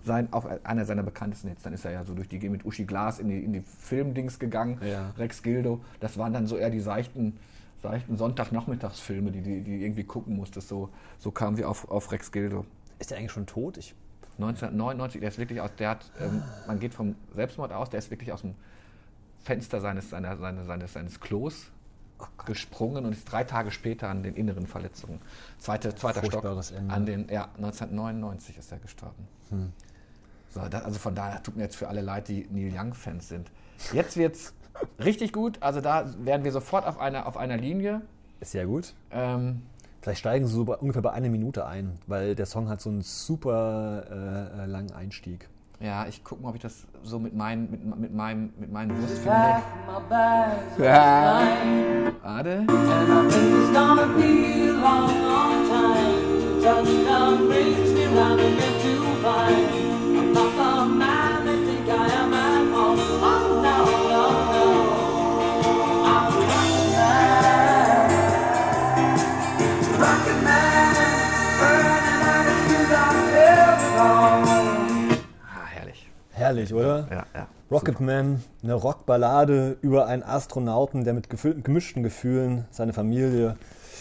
Sein, 0.04 0.32
auch 0.32 0.46
einer 0.64 0.86
seiner 0.86 1.02
bekanntesten 1.04 1.50
Hits. 1.50 1.64
Dann 1.64 1.74
ist 1.74 1.84
er 1.86 1.92
ja 1.92 2.04
so 2.04 2.14
durch 2.14 2.28
die 2.28 2.50
mit 2.50 2.66
Uschi 2.66 2.86
Glas 2.86 3.20
in 3.20 3.30
die, 3.30 3.44
in 3.44 3.54
die 3.54 3.62
Filmdings 3.62 4.38
gegangen. 4.38 4.80
Ja. 4.86 5.12
Rex 5.18 5.42
Gildo. 5.42 5.82
Das 6.00 6.18
waren 6.18 6.34
dann 6.34 6.46
so 6.46 6.58
eher 6.58 6.70
die 6.70 6.80
seichten, 6.80 7.38
seichten 7.82 8.18
Sonntagnachmittagsfilme, 8.18 9.32
die, 9.32 9.42
die, 9.42 9.62
die 9.62 9.84
irgendwie 9.84 10.04
gucken 10.04 10.36
musstest. 10.36 10.68
So, 10.68 10.90
so 11.18 11.32
kamen 11.32 11.58
wir 11.58 11.70
auf, 11.70 11.90
auf 11.90 12.12
Rex 12.12 12.32
Gildo. 12.32 12.66
Ist 13.00 13.12
der 13.12 13.18
eigentlich 13.18 13.32
schon 13.32 13.46
tot? 13.46 13.78
Ich, 13.78 13.96
1999, 14.38 15.22
der 15.22 15.30
ist 15.30 15.38
wirklich 15.38 15.62
aus, 15.62 15.72
der 15.78 15.90
hat, 15.90 16.12
ähm, 16.20 16.44
man 16.68 16.80
geht 16.80 16.94
vom 16.94 17.16
Selbstmord 17.34 17.72
aus, 17.72 17.90
der 17.90 18.00
ist 18.00 18.10
wirklich 18.10 18.32
aus 18.32 18.42
dem 18.42 18.56
Fenster 19.44 19.82
seines, 19.82 20.10
seiner, 20.10 20.38
seines, 20.38 20.68
seines, 20.68 20.94
seines 20.94 21.20
Klos 21.20 21.72
gesprungen 22.46 23.06
und 23.06 23.14
ist 23.14 23.32
drei 23.32 23.46
Tage 23.46 23.72
später 23.72 24.10
an 24.10 24.24
den 24.24 24.36
inneren 24.36 24.68
Verletzungen. 24.68 25.22
Zweite, 25.58 25.96
zweiter 25.96 26.24
Stock. 26.26 26.44
Ende. 26.44 26.94
An 26.94 27.06
den, 27.06 27.30
ja, 27.30 27.46
1999 27.56 28.58
ist 28.58 28.72
er 28.72 28.80
gestorben. 28.80 29.28
So, 30.50 30.62
das, 30.68 30.84
also 30.84 31.00
von 31.00 31.16
daher 31.16 31.42
tut 31.42 31.56
mir 31.56 31.64
jetzt 31.64 31.78
für 31.78 31.88
alle 31.88 32.02
leid, 32.02 32.28
die 32.28 32.48
Neil 32.50 32.74
Young-Fans 32.76 33.30
sind. 33.30 33.52
Jetzt 33.94 34.18
wird's 34.18 34.54
richtig 35.04 35.34
gut. 35.34 35.58
Also 35.62 35.82
da 35.82 36.06
werden 36.20 36.44
wir 36.44 36.52
sofort 36.52 36.86
auf 36.86 37.00
einer, 37.00 37.28
auf 37.28 37.38
einer 37.38 37.58
Linie. 37.58 38.02
ist 38.40 38.54
ja 38.54 38.66
gut. 38.66 38.94
Ähm, 39.12 39.62
Vielleicht 40.02 40.20
steigen 40.20 40.48
sie 40.48 40.54
so 40.54 40.64
bei, 40.64 40.76
ungefähr 40.76 41.02
bei 41.02 41.12
einer 41.12 41.30
Minute 41.30 41.66
ein, 41.66 41.98
weil 42.08 42.34
der 42.36 42.46
Song 42.46 42.70
hat 42.70 42.80
so 42.80 42.90
einen 42.90 43.02
super 43.02 44.06
äh, 44.10 44.64
äh, 44.64 44.66
langen 44.66 44.92
Einstieg. 44.94 45.50
ja, 45.82 46.06
ich 46.08 46.24
gucke 46.24 46.42
mal, 46.42 46.50
ob 46.50 46.56
ich 46.56 46.62
das 46.62 46.88
so 47.04 47.20
mit, 47.20 47.34
meinen, 47.34 47.70
mit, 47.70 48.00
mit, 48.00 48.14
meinem, 48.14 48.54
mit 48.58 48.72
meinen 48.72 48.98
Wurst 48.98 49.18
finde. 49.20 49.62
Ja. 50.84 51.42
Warte. 52.22 52.50
and 52.52 52.70
I 52.70 53.30
think 53.30 53.56
it's 53.56 53.72
gonna 53.74 54.08
be 54.18 54.70
a 54.70 54.74
long, 54.74 55.22
long 55.24 55.60
herrlich. 76.50 76.74
Oder? 76.74 77.08
Ja, 77.12 77.26
ja. 77.34 77.48
Rocketman, 77.72 78.44
eine 78.64 78.74
Rockballade 78.74 79.78
über 79.82 80.08
einen 80.08 80.24
Astronauten, 80.24 81.04
der 81.04 81.14
mit 81.14 81.30
gemischten 81.30 82.02
Gefühlen 82.02 82.66
seine 82.72 82.94
Familie 82.94 83.56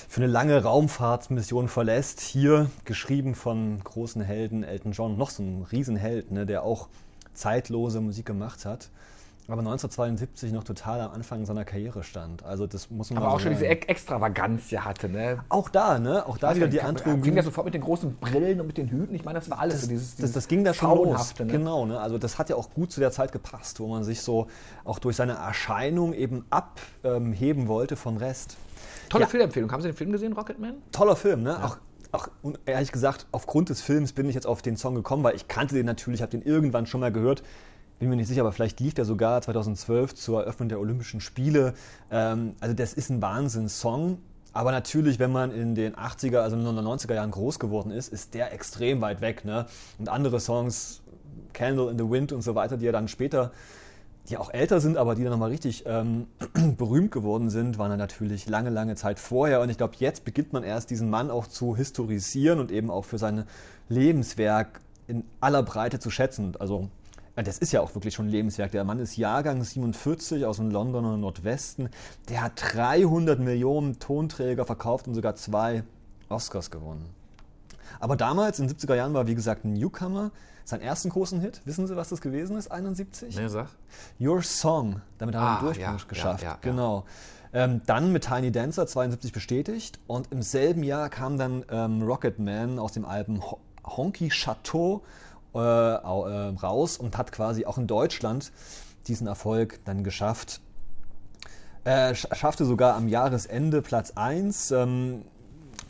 für 0.08 0.22
eine 0.22 0.32
lange 0.32 0.62
Raumfahrtsmission 0.62 1.68
verlässt. 1.68 2.20
Hier 2.20 2.70
geschrieben 2.86 3.34
von 3.34 3.80
großen 3.84 4.22
Helden 4.22 4.64
Elton 4.64 4.92
John, 4.92 5.18
noch 5.18 5.28
so 5.28 5.42
ein 5.42 5.66
Riesenheld, 5.70 6.30
ne, 6.30 6.46
der 6.46 6.62
auch 6.62 6.88
zeitlose 7.34 8.00
Musik 8.00 8.24
gemacht 8.24 8.64
hat. 8.64 8.88
Aber 9.50 9.60
1972 9.60 10.52
noch 10.52 10.62
total 10.62 11.00
am 11.00 11.12
Anfang 11.12 11.46
seiner 11.46 11.64
Karriere 11.64 12.02
stand. 12.02 12.44
Also 12.44 12.66
das 12.66 12.90
muss 12.90 13.08
man 13.10 13.22
Aber 13.22 13.32
auch 13.32 13.38
so 13.38 13.44
schon 13.44 13.52
diese 13.52 13.66
Extravaganz 13.66 14.70
ja 14.70 14.84
hatte, 14.84 15.08
ne? 15.08 15.42
Auch 15.48 15.70
da, 15.70 15.98
ne? 15.98 16.26
Auch 16.26 16.36
da 16.36 16.54
wieder 16.54 16.68
die 16.68 16.82
Androhung. 16.82 17.24
Fing 17.24 17.34
ja 17.34 17.42
sofort 17.42 17.64
mit 17.64 17.72
den 17.72 17.80
großen 17.80 18.14
Brillen 18.16 18.60
und 18.60 18.66
mit 18.66 18.76
den 18.76 18.88
Hüten. 18.88 19.14
Ich 19.14 19.24
meine, 19.24 19.38
das 19.38 19.48
war 19.48 19.58
alles 19.58 19.76
das, 19.76 19.82
so 19.84 19.88
dieses, 19.88 20.10
das, 20.10 20.16
dieses 20.16 20.32
das 20.34 20.48
ging 20.48 20.64
da 20.64 20.74
schon 20.74 20.90
los. 20.90 21.34
Ne? 21.38 21.46
Genau, 21.46 21.86
ne? 21.86 21.98
Also 21.98 22.18
das 22.18 22.38
hat 22.38 22.50
ja 22.50 22.56
auch 22.56 22.68
gut 22.74 22.92
zu 22.92 23.00
der 23.00 23.10
Zeit 23.10 23.32
gepasst, 23.32 23.80
wo 23.80 23.88
man 23.88 24.04
sich 24.04 24.20
so 24.20 24.48
auch 24.84 24.98
durch 24.98 25.16
seine 25.16 25.32
Erscheinung 25.32 26.12
eben 26.12 26.44
abheben 26.50 27.68
wollte 27.68 27.96
vom 27.96 28.18
Rest. 28.18 28.58
Tolle 29.08 29.24
Ja. 29.24 29.28
Filmempfehlung. 29.30 29.72
Haben 29.72 29.80
Sie 29.80 29.88
den 29.88 29.96
Film 29.96 30.12
gesehen, 30.12 30.34
Rocketman? 30.34 30.74
Toller 30.92 31.16
Film, 31.16 31.42
ne? 31.42 31.64
Auch, 31.64 31.78
auch 32.12 32.28
und 32.42 32.58
ehrlich 32.66 32.92
gesagt, 32.92 33.26
aufgrund 33.32 33.70
des 33.70 33.80
Films 33.80 34.12
bin 34.12 34.28
ich 34.28 34.34
jetzt 34.34 34.46
auf 34.46 34.60
den 34.60 34.76
Song 34.76 34.94
gekommen, 34.94 35.24
weil 35.24 35.36
ich 35.36 35.48
kannte 35.48 35.74
den 35.74 35.86
natürlich, 35.86 36.20
habe 36.20 36.32
den 36.32 36.42
irgendwann 36.42 36.84
schon 36.84 37.00
mal 37.00 37.10
gehört. 37.10 37.42
Bin 37.98 38.10
mir 38.10 38.16
nicht 38.16 38.28
sicher, 38.28 38.42
aber 38.42 38.52
vielleicht 38.52 38.78
lief 38.78 38.94
der 38.94 39.04
sogar 39.04 39.42
2012 39.42 40.14
zur 40.14 40.42
Eröffnung 40.42 40.68
der 40.68 40.78
Olympischen 40.78 41.20
Spiele. 41.20 41.74
Ähm, 42.10 42.54
also 42.60 42.74
das 42.74 42.92
ist 42.92 43.10
ein 43.10 43.20
Wahnsinns-Song. 43.20 44.18
Aber 44.52 44.72
natürlich, 44.72 45.18
wenn 45.18 45.32
man 45.32 45.52
in 45.52 45.74
den 45.74 45.94
80er, 45.94 46.38
also 46.38 46.56
in 46.56 46.64
den 46.64 46.78
90er 46.78 47.14
Jahren 47.14 47.30
groß 47.30 47.58
geworden 47.58 47.90
ist, 47.90 48.12
ist 48.12 48.34
der 48.34 48.52
extrem 48.52 49.00
weit 49.00 49.20
weg. 49.20 49.44
Ne? 49.44 49.66
Und 49.98 50.08
andere 50.08 50.40
Songs 50.40 51.02
Candle 51.52 51.90
in 51.90 51.98
the 51.98 52.08
Wind 52.08 52.32
und 52.32 52.42
so 52.42 52.54
weiter, 52.54 52.76
die 52.76 52.86
ja 52.86 52.92
dann 52.92 53.08
später, 53.08 53.50
die 54.28 54.36
auch 54.36 54.52
älter 54.52 54.80
sind, 54.80 54.96
aber 54.96 55.14
die 55.14 55.22
dann 55.22 55.32
nochmal 55.32 55.50
richtig 55.50 55.84
ähm, 55.86 56.28
berühmt 56.76 57.10
geworden 57.10 57.50
sind, 57.50 57.78
waren 57.78 57.90
dann 57.90 57.98
natürlich 57.98 58.48
lange, 58.48 58.70
lange 58.70 58.94
Zeit 58.94 59.18
vorher. 59.18 59.60
Und 59.60 59.70
ich 59.70 59.76
glaube, 59.76 59.94
jetzt 59.98 60.24
beginnt 60.24 60.52
man 60.52 60.62
erst 60.62 60.90
diesen 60.90 61.10
Mann 61.10 61.30
auch 61.30 61.46
zu 61.46 61.76
historisieren 61.76 62.60
und 62.60 62.70
eben 62.70 62.90
auch 62.90 63.04
für 63.04 63.18
sein 63.18 63.44
Lebenswerk 63.88 64.80
in 65.08 65.24
aller 65.40 65.62
Breite 65.62 65.98
zu 65.98 66.10
schätzen. 66.10 66.54
Also 66.58 66.88
das 67.42 67.58
ist 67.58 67.72
ja 67.72 67.80
auch 67.80 67.94
wirklich 67.94 68.14
schon 68.14 68.26
ein 68.26 68.30
Lebenswerk. 68.30 68.72
Der 68.72 68.84
Mann 68.84 68.98
ist 68.98 69.16
Jahrgang 69.16 69.62
47 69.62 70.44
aus 70.46 70.56
dem 70.56 70.70
Londoner 70.70 71.16
Nordwesten. 71.16 71.88
Der 72.28 72.42
hat 72.42 72.52
300 72.74 73.38
Millionen 73.38 73.98
Tonträger 73.98 74.64
verkauft 74.64 75.06
und 75.08 75.14
sogar 75.14 75.34
zwei 75.36 75.84
Oscars 76.28 76.70
gewonnen. 76.70 77.08
Aber 78.00 78.16
damals, 78.16 78.58
in 78.58 78.68
den 78.68 78.76
70er 78.76 78.94
Jahren, 78.94 79.14
war 79.14 79.26
wie 79.26 79.34
gesagt 79.34 79.64
ein 79.64 79.72
Newcomer. 79.72 80.30
Sein 80.64 80.80
ersten 80.82 81.08
großen 81.08 81.40
Hit, 81.40 81.62
wissen 81.64 81.86
Sie, 81.86 81.96
was 81.96 82.10
das 82.10 82.20
gewesen 82.20 82.56
ist, 82.58 82.70
71? 82.70 83.34
Ne, 83.36 83.48
sag. 83.48 83.68
Your 84.20 84.42
Song. 84.42 85.00
Damit 85.16 85.34
haben 85.34 85.42
wir 85.42 85.48
Ah, 85.48 85.56
einen 85.56 85.64
Durchbruch 85.64 85.82
ja, 86.00 86.08
geschafft. 86.08 86.42
ja, 86.42 86.50
ja, 86.50 86.58
genau. 86.60 87.04
Ähm, 87.54 87.80
dann 87.86 88.12
mit 88.12 88.24
Tiny 88.24 88.52
Dancer 88.52 88.86
72 88.86 89.32
bestätigt. 89.32 89.98
Und 90.06 90.30
im 90.30 90.42
selben 90.42 90.82
Jahr 90.82 91.08
kam 91.08 91.38
dann 91.38 91.64
ähm, 91.70 92.02
Rocket 92.02 92.38
Man 92.38 92.78
aus 92.78 92.92
dem 92.92 93.06
Album 93.06 93.40
Ho- 93.50 93.58
Honky 93.86 94.28
Chateau 94.28 95.02
äh, 95.58 95.94
äh, 95.96 96.54
raus 96.62 96.96
und 96.96 97.16
hat 97.18 97.32
quasi 97.32 97.66
auch 97.66 97.78
in 97.78 97.86
Deutschland 97.86 98.52
diesen 99.06 99.26
Erfolg 99.26 99.80
dann 99.84 100.04
geschafft. 100.04 100.60
Äh, 101.84 102.10
sch- 102.12 102.34
schaffte 102.34 102.64
sogar 102.64 102.96
am 102.96 103.08
Jahresende 103.08 103.82
Platz 103.82 104.12
1. 104.14 104.70
Ähm, 104.72 105.22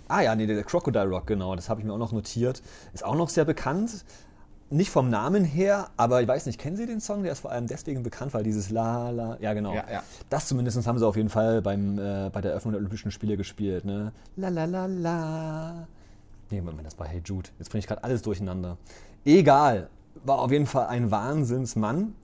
ah 0.08 0.20
ja, 0.20 0.34
nee, 0.34 0.46
der 0.46 0.62
Crocodile 0.64 1.08
Rock, 1.08 1.26
genau, 1.26 1.56
das 1.56 1.68
habe 1.68 1.80
ich 1.80 1.86
mir 1.86 1.92
auch 1.92 1.98
noch 1.98 2.12
notiert. 2.12 2.62
Ist 2.92 3.04
auch 3.04 3.16
noch 3.16 3.28
sehr 3.28 3.44
bekannt. 3.44 4.04
Nicht 4.70 4.90
vom 4.90 5.08
Namen 5.08 5.44
her, 5.44 5.88
aber 5.96 6.20
ich 6.20 6.28
weiß 6.28 6.44
nicht, 6.44 6.60
kennen 6.60 6.76
Sie 6.76 6.84
den 6.84 7.00
Song? 7.00 7.22
Der 7.22 7.32
ist 7.32 7.40
vor 7.40 7.50
allem 7.50 7.66
deswegen 7.66 8.02
bekannt, 8.02 8.34
weil 8.34 8.42
dieses 8.44 8.68
La 8.68 9.08
La, 9.08 9.38
ja 9.40 9.54
genau. 9.54 9.72
Ja, 9.74 9.84
ja. 9.90 10.02
Das 10.28 10.46
zumindest 10.46 10.86
haben 10.86 10.98
sie 10.98 11.06
auf 11.06 11.16
jeden 11.16 11.30
Fall 11.30 11.62
beim, 11.62 11.98
äh, 11.98 12.28
bei 12.30 12.42
der 12.42 12.50
Eröffnung 12.50 12.72
der 12.72 12.80
Olympischen 12.80 13.10
Spiele 13.10 13.38
gespielt. 13.38 13.86
Ne? 13.86 14.12
La 14.36 14.50
la 14.50 14.66
la 14.66 14.84
la. 14.84 15.88
Nee, 16.50 16.60
Moment, 16.60 16.86
das 16.86 16.98
war 16.98 17.06
Hey 17.06 17.22
Jude. 17.24 17.48
Jetzt 17.58 17.70
bringe 17.70 17.80
ich 17.80 17.86
gerade 17.86 18.04
alles 18.04 18.20
durcheinander. 18.20 18.76
Egal. 19.28 19.90
War 20.24 20.38
auf 20.38 20.50
jeden 20.50 20.64
Fall 20.64 20.86
ein 20.86 21.10
Wahnsinnsmann. 21.10 22.14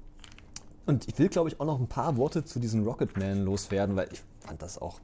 Und 0.87 1.07
ich 1.07 1.19
will, 1.19 1.29
glaube 1.29 1.51
ich, 1.51 1.61
auch 1.61 1.67
noch 1.67 1.79
ein 1.79 1.87
paar 1.87 2.17
Worte 2.17 2.47
zu 2.47 2.59
diesem 2.59 2.83
Rocketman 2.83 3.45
loswerden, 3.45 3.95
weil 3.95 4.09
ich 4.11 4.23
fand 4.41 4.63
das 4.63 4.81
auch 4.81 5.01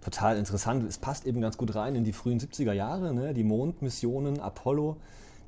total 0.00 0.36
interessant. 0.36 0.82
Es 0.82 0.98
passt 0.98 1.26
eben 1.26 1.40
ganz 1.40 1.56
gut 1.56 1.76
rein 1.76 1.94
in 1.94 2.02
die 2.02 2.12
frühen 2.12 2.40
70er 2.40 2.72
Jahre, 2.72 3.14
ne? 3.14 3.34
die 3.34 3.44
Mondmissionen, 3.44 4.40
Apollo. 4.40 4.96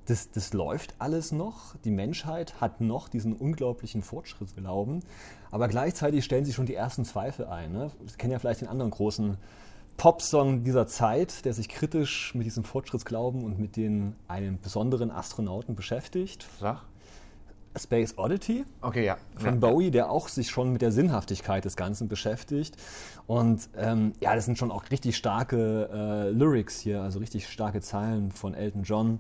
Das, 0.07 0.31
das 0.31 0.53
läuft 0.53 0.95
alles 1.01 1.33
noch. 1.33 1.75
Die 1.85 1.91
Menschheit 1.91 2.61
hat 2.61 2.81
noch 2.81 3.09
diesen 3.09 3.33
unglaublichen 3.33 4.03
Fortschrittsglauben. 4.03 5.03
Aber 5.51 5.67
gleichzeitig 5.67 6.25
stellen 6.25 6.45
sich 6.45 6.55
schon 6.55 6.67
die 6.67 6.77
ersten 6.77 7.05
Zweifel 7.05 7.47
ein. 7.47 7.73
Ne? 7.73 7.91
Sie 8.07 8.17
kennen 8.17 8.31
ja 8.31 8.39
vielleicht 8.39 8.61
den 8.61 8.69
anderen 8.69 8.93
großen 8.93 9.39
Popsong 9.97 10.65
dieser 10.65 10.87
Zeit, 10.87 11.45
der 11.45 11.55
sich 11.55 11.69
kritisch 11.69 12.35
mit 12.35 12.47
diesem 12.47 12.65
Fortschrittsglauben 12.65 13.45
und 13.45 13.59
mit 13.59 13.77
den 13.77 14.15
einem 14.29 14.59
besonderen 14.61 15.11
Astronauten 15.11 15.75
beschäftigt. 15.75 16.47
Sag. 16.61 16.83
Space 17.79 18.15
Oddity 18.17 18.65
Okay, 18.81 19.05
ja. 19.05 19.17
von 19.37 19.55
ja. 19.55 19.61
Bowie, 19.61 19.91
der 19.91 20.11
auch 20.11 20.29
sich 20.29 20.49
schon 20.49 20.73
mit 20.73 20.83
der 20.83 20.93
Sinnhaftigkeit 20.93 21.65
des 21.65 21.77
Ganzen 21.77 22.09
beschäftigt. 22.09 22.77
Und 23.27 23.69
ähm, 23.77 24.13
ja, 24.21 24.35
das 24.35 24.47
sind 24.47 24.59
schon 24.59 24.71
auch 24.71 24.91
richtig 24.91 25.17
starke 25.17 25.91
äh, 25.93 26.31
Lyrics 26.31 26.81
hier, 26.81 27.03
also 27.03 27.19
richtig 27.19 27.49
starke 27.49 27.81
Zeilen 27.81 28.31
von 28.33 28.55
Elton 28.55 28.83
John, 28.83 29.19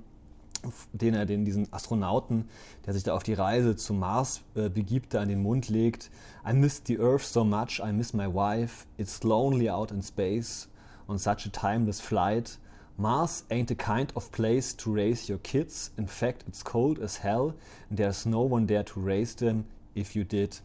den 0.93 1.15
er 1.15 1.27
den 1.27 1.45
diesen 1.45 1.73
Astronauten, 1.73 2.49
der 2.87 2.95
sich 2.95 3.03
da 3.03 3.15
auf 3.15 3.23
die 3.23 3.35
Reise 3.35 3.77
zum 3.77 3.99
Mars 3.99 4.43
äh, 4.55 4.69
begibt, 4.69 5.15
da 5.15 5.21
an 5.21 5.29
den 5.29 5.43
Mund 5.43 5.69
legt. 5.69 6.11
I 6.49 6.53
miss 6.53 6.83
the 6.87 6.99
Earth 6.99 7.25
so 7.25 7.45
much, 7.45 7.81
I 7.85 7.93
miss 7.93 8.13
my 8.13 8.27
wife. 8.27 8.87
It's 8.97 9.23
lonely 9.23 9.71
out 9.71 9.91
in 9.91 10.03
space 10.03 10.69
on 11.09 11.19
such 11.19 11.47
a 11.47 11.51
timeless 11.51 12.01
flight. 12.01 12.59
Mars 12.99 13.45
ain't 13.51 13.69
the 13.69 13.75
kind 13.75 14.11
of 14.15 14.33
place 14.33 14.75
to 14.77 14.93
raise 14.93 15.29
your 15.29 15.39
kids. 15.39 15.93
In 15.99 16.07
fact, 16.07 16.45
it's 16.49 16.63
cold 16.63 16.99
as 16.99 17.19
hell, 17.19 17.55
and 17.91 17.99
there's 17.99 18.25
no 18.25 18.41
one 18.41 18.67
there 18.67 18.85
to 18.85 19.01
raise 19.01 19.35
them 19.35 19.67
if 19.95 20.17
you 20.17 20.25
did. 20.25 20.59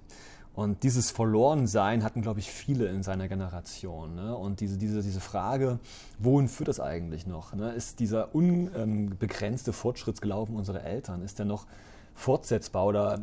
Und 0.53 0.83
dieses 0.83 1.11
Verlorensein 1.11 2.03
hatten, 2.03 2.21
glaube 2.21 2.41
ich, 2.41 2.51
viele 2.51 2.87
in 2.87 3.03
seiner 3.03 3.29
Generation. 3.29 4.15
Ne? 4.15 4.35
Und 4.35 4.59
diese, 4.59 4.77
diese, 4.77 5.01
diese 5.01 5.21
Frage, 5.21 5.79
wohin 6.19 6.49
führt 6.49 6.67
das 6.67 6.81
eigentlich 6.81 7.25
noch? 7.25 7.53
Ne? 7.53 7.71
Ist 7.71 7.99
dieser 7.99 8.35
unbegrenzte 8.35 9.71
Fortschrittsglauben 9.71 10.55
unserer 10.55 10.83
Eltern, 10.83 11.21
ist 11.21 11.39
der 11.39 11.45
noch 11.45 11.67
fortsetzbar 12.15 12.85
oder 12.85 13.21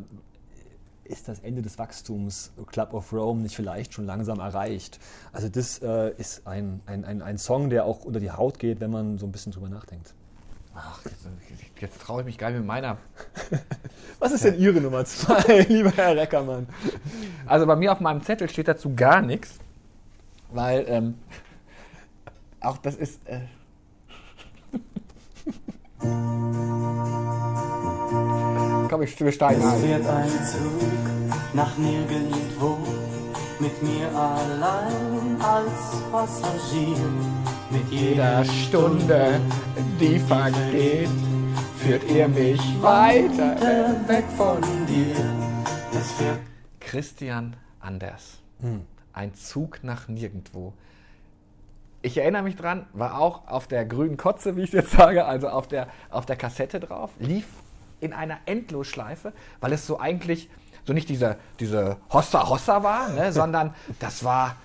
ist 1.04 1.28
das 1.28 1.40
Ende 1.40 1.62
des 1.62 1.78
Wachstums 1.78 2.50
Club 2.66 2.94
of 2.94 3.12
Rome 3.12 3.42
nicht 3.42 3.56
vielleicht 3.56 3.92
schon 3.92 4.06
langsam 4.06 4.40
erreicht? 4.40 4.98
Also 5.32 5.48
das 5.50 5.80
äh, 5.82 6.14
ist 6.16 6.46
ein, 6.46 6.80
ein, 6.86 7.04
ein, 7.04 7.20
ein 7.20 7.38
Song, 7.38 7.68
der 7.68 7.84
auch 7.84 8.04
unter 8.04 8.20
die 8.20 8.30
Haut 8.30 8.58
geht, 8.58 8.80
wenn 8.80 8.90
man 8.90 9.18
so 9.18 9.26
ein 9.26 9.32
bisschen 9.32 9.52
drüber 9.52 9.68
nachdenkt. 9.68 10.14
Ach, 10.80 11.00
jetzt, 11.04 11.26
jetzt 11.80 12.00
traue 12.00 12.20
ich 12.20 12.26
mich 12.26 12.38
gar 12.38 12.50
nicht 12.50 12.58
mit 12.58 12.66
meiner. 12.66 12.98
Was 14.20 14.30
ist 14.32 14.44
denn 14.44 14.56
Ihre 14.58 14.80
Nummer 14.80 15.04
zwei, 15.04 15.62
lieber 15.68 15.90
Herr 15.90 16.16
Reckermann? 16.16 16.68
Also 17.46 17.66
bei 17.66 17.74
mir 17.74 17.90
auf 17.92 18.00
meinem 18.00 18.22
Zettel 18.22 18.48
steht 18.48 18.68
dazu 18.68 18.94
gar 18.94 19.20
nichts, 19.20 19.58
weil 20.52 20.84
ähm, 20.88 21.18
auch 22.60 22.78
das 22.78 22.94
ist. 22.94 23.20
Äh, 23.26 23.40
Komm, 28.88 29.02
ich 29.02 29.20
wir 29.20 29.32
steigen 29.32 29.60
Es 29.60 29.80
fährt 29.80 30.06
ein 30.06 30.28
Zug 30.28 31.54
nach 31.54 31.76
nirgendwo 31.76 32.78
mit 33.58 33.82
mir 33.82 34.06
allein 34.14 35.36
als 35.40 36.02
Passagier. 36.12 37.47
Mit 37.70 37.88
jeder 37.90 38.44
Stunde, 38.46 39.40
die 40.00 40.18
vergeht, 40.18 41.10
führt 41.76 42.02
ihr 42.10 42.26
mich 42.26 42.60
weiter 42.82 43.56
weg 44.06 44.24
von 44.36 44.62
dir. 44.86 45.14
Christian 46.80 47.56
Anders. 47.80 48.38
Ein 49.12 49.34
Zug 49.34 49.80
nach 49.82 50.08
nirgendwo. 50.08 50.72
Ich 52.00 52.16
erinnere 52.16 52.42
mich 52.42 52.56
dran, 52.56 52.86
war 52.94 53.20
auch 53.20 53.46
auf 53.48 53.66
der 53.66 53.84
grünen 53.84 54.16
Kotze, 54.16 54.56
wie 54.56 54.62
ich 54.62 54.72
jetzt 54.72 54.92
sage, 54.92 55.26
also 55.26 55.48
auf 55.48 55.68
der, 55.68 55.88
auf 56.10 56.24
der 56.24 56.36
Kassette 56.36 56.80
drauf, 56.80 57.10
lief 57.18 57.46
in 58.00 58.14
einer 58.14 58.38
Endlosschleife, 58.46 59.34
weil 59.60 59.72
es 59.74 59.86
so 59.86 60.00
eigentlich 60.00 60.48
so 60.86 60.94
nicht 60.94 61.10
diese, 61.10 61.36
diese 61.60 61.98
Hossa 62.10 62.48
Hossa 62.48 62.82
war, 62.82 63.10
ne, 63.10 63.30
sondern 63.34 63.74
das 63.98 64.24
war 64.24 64.56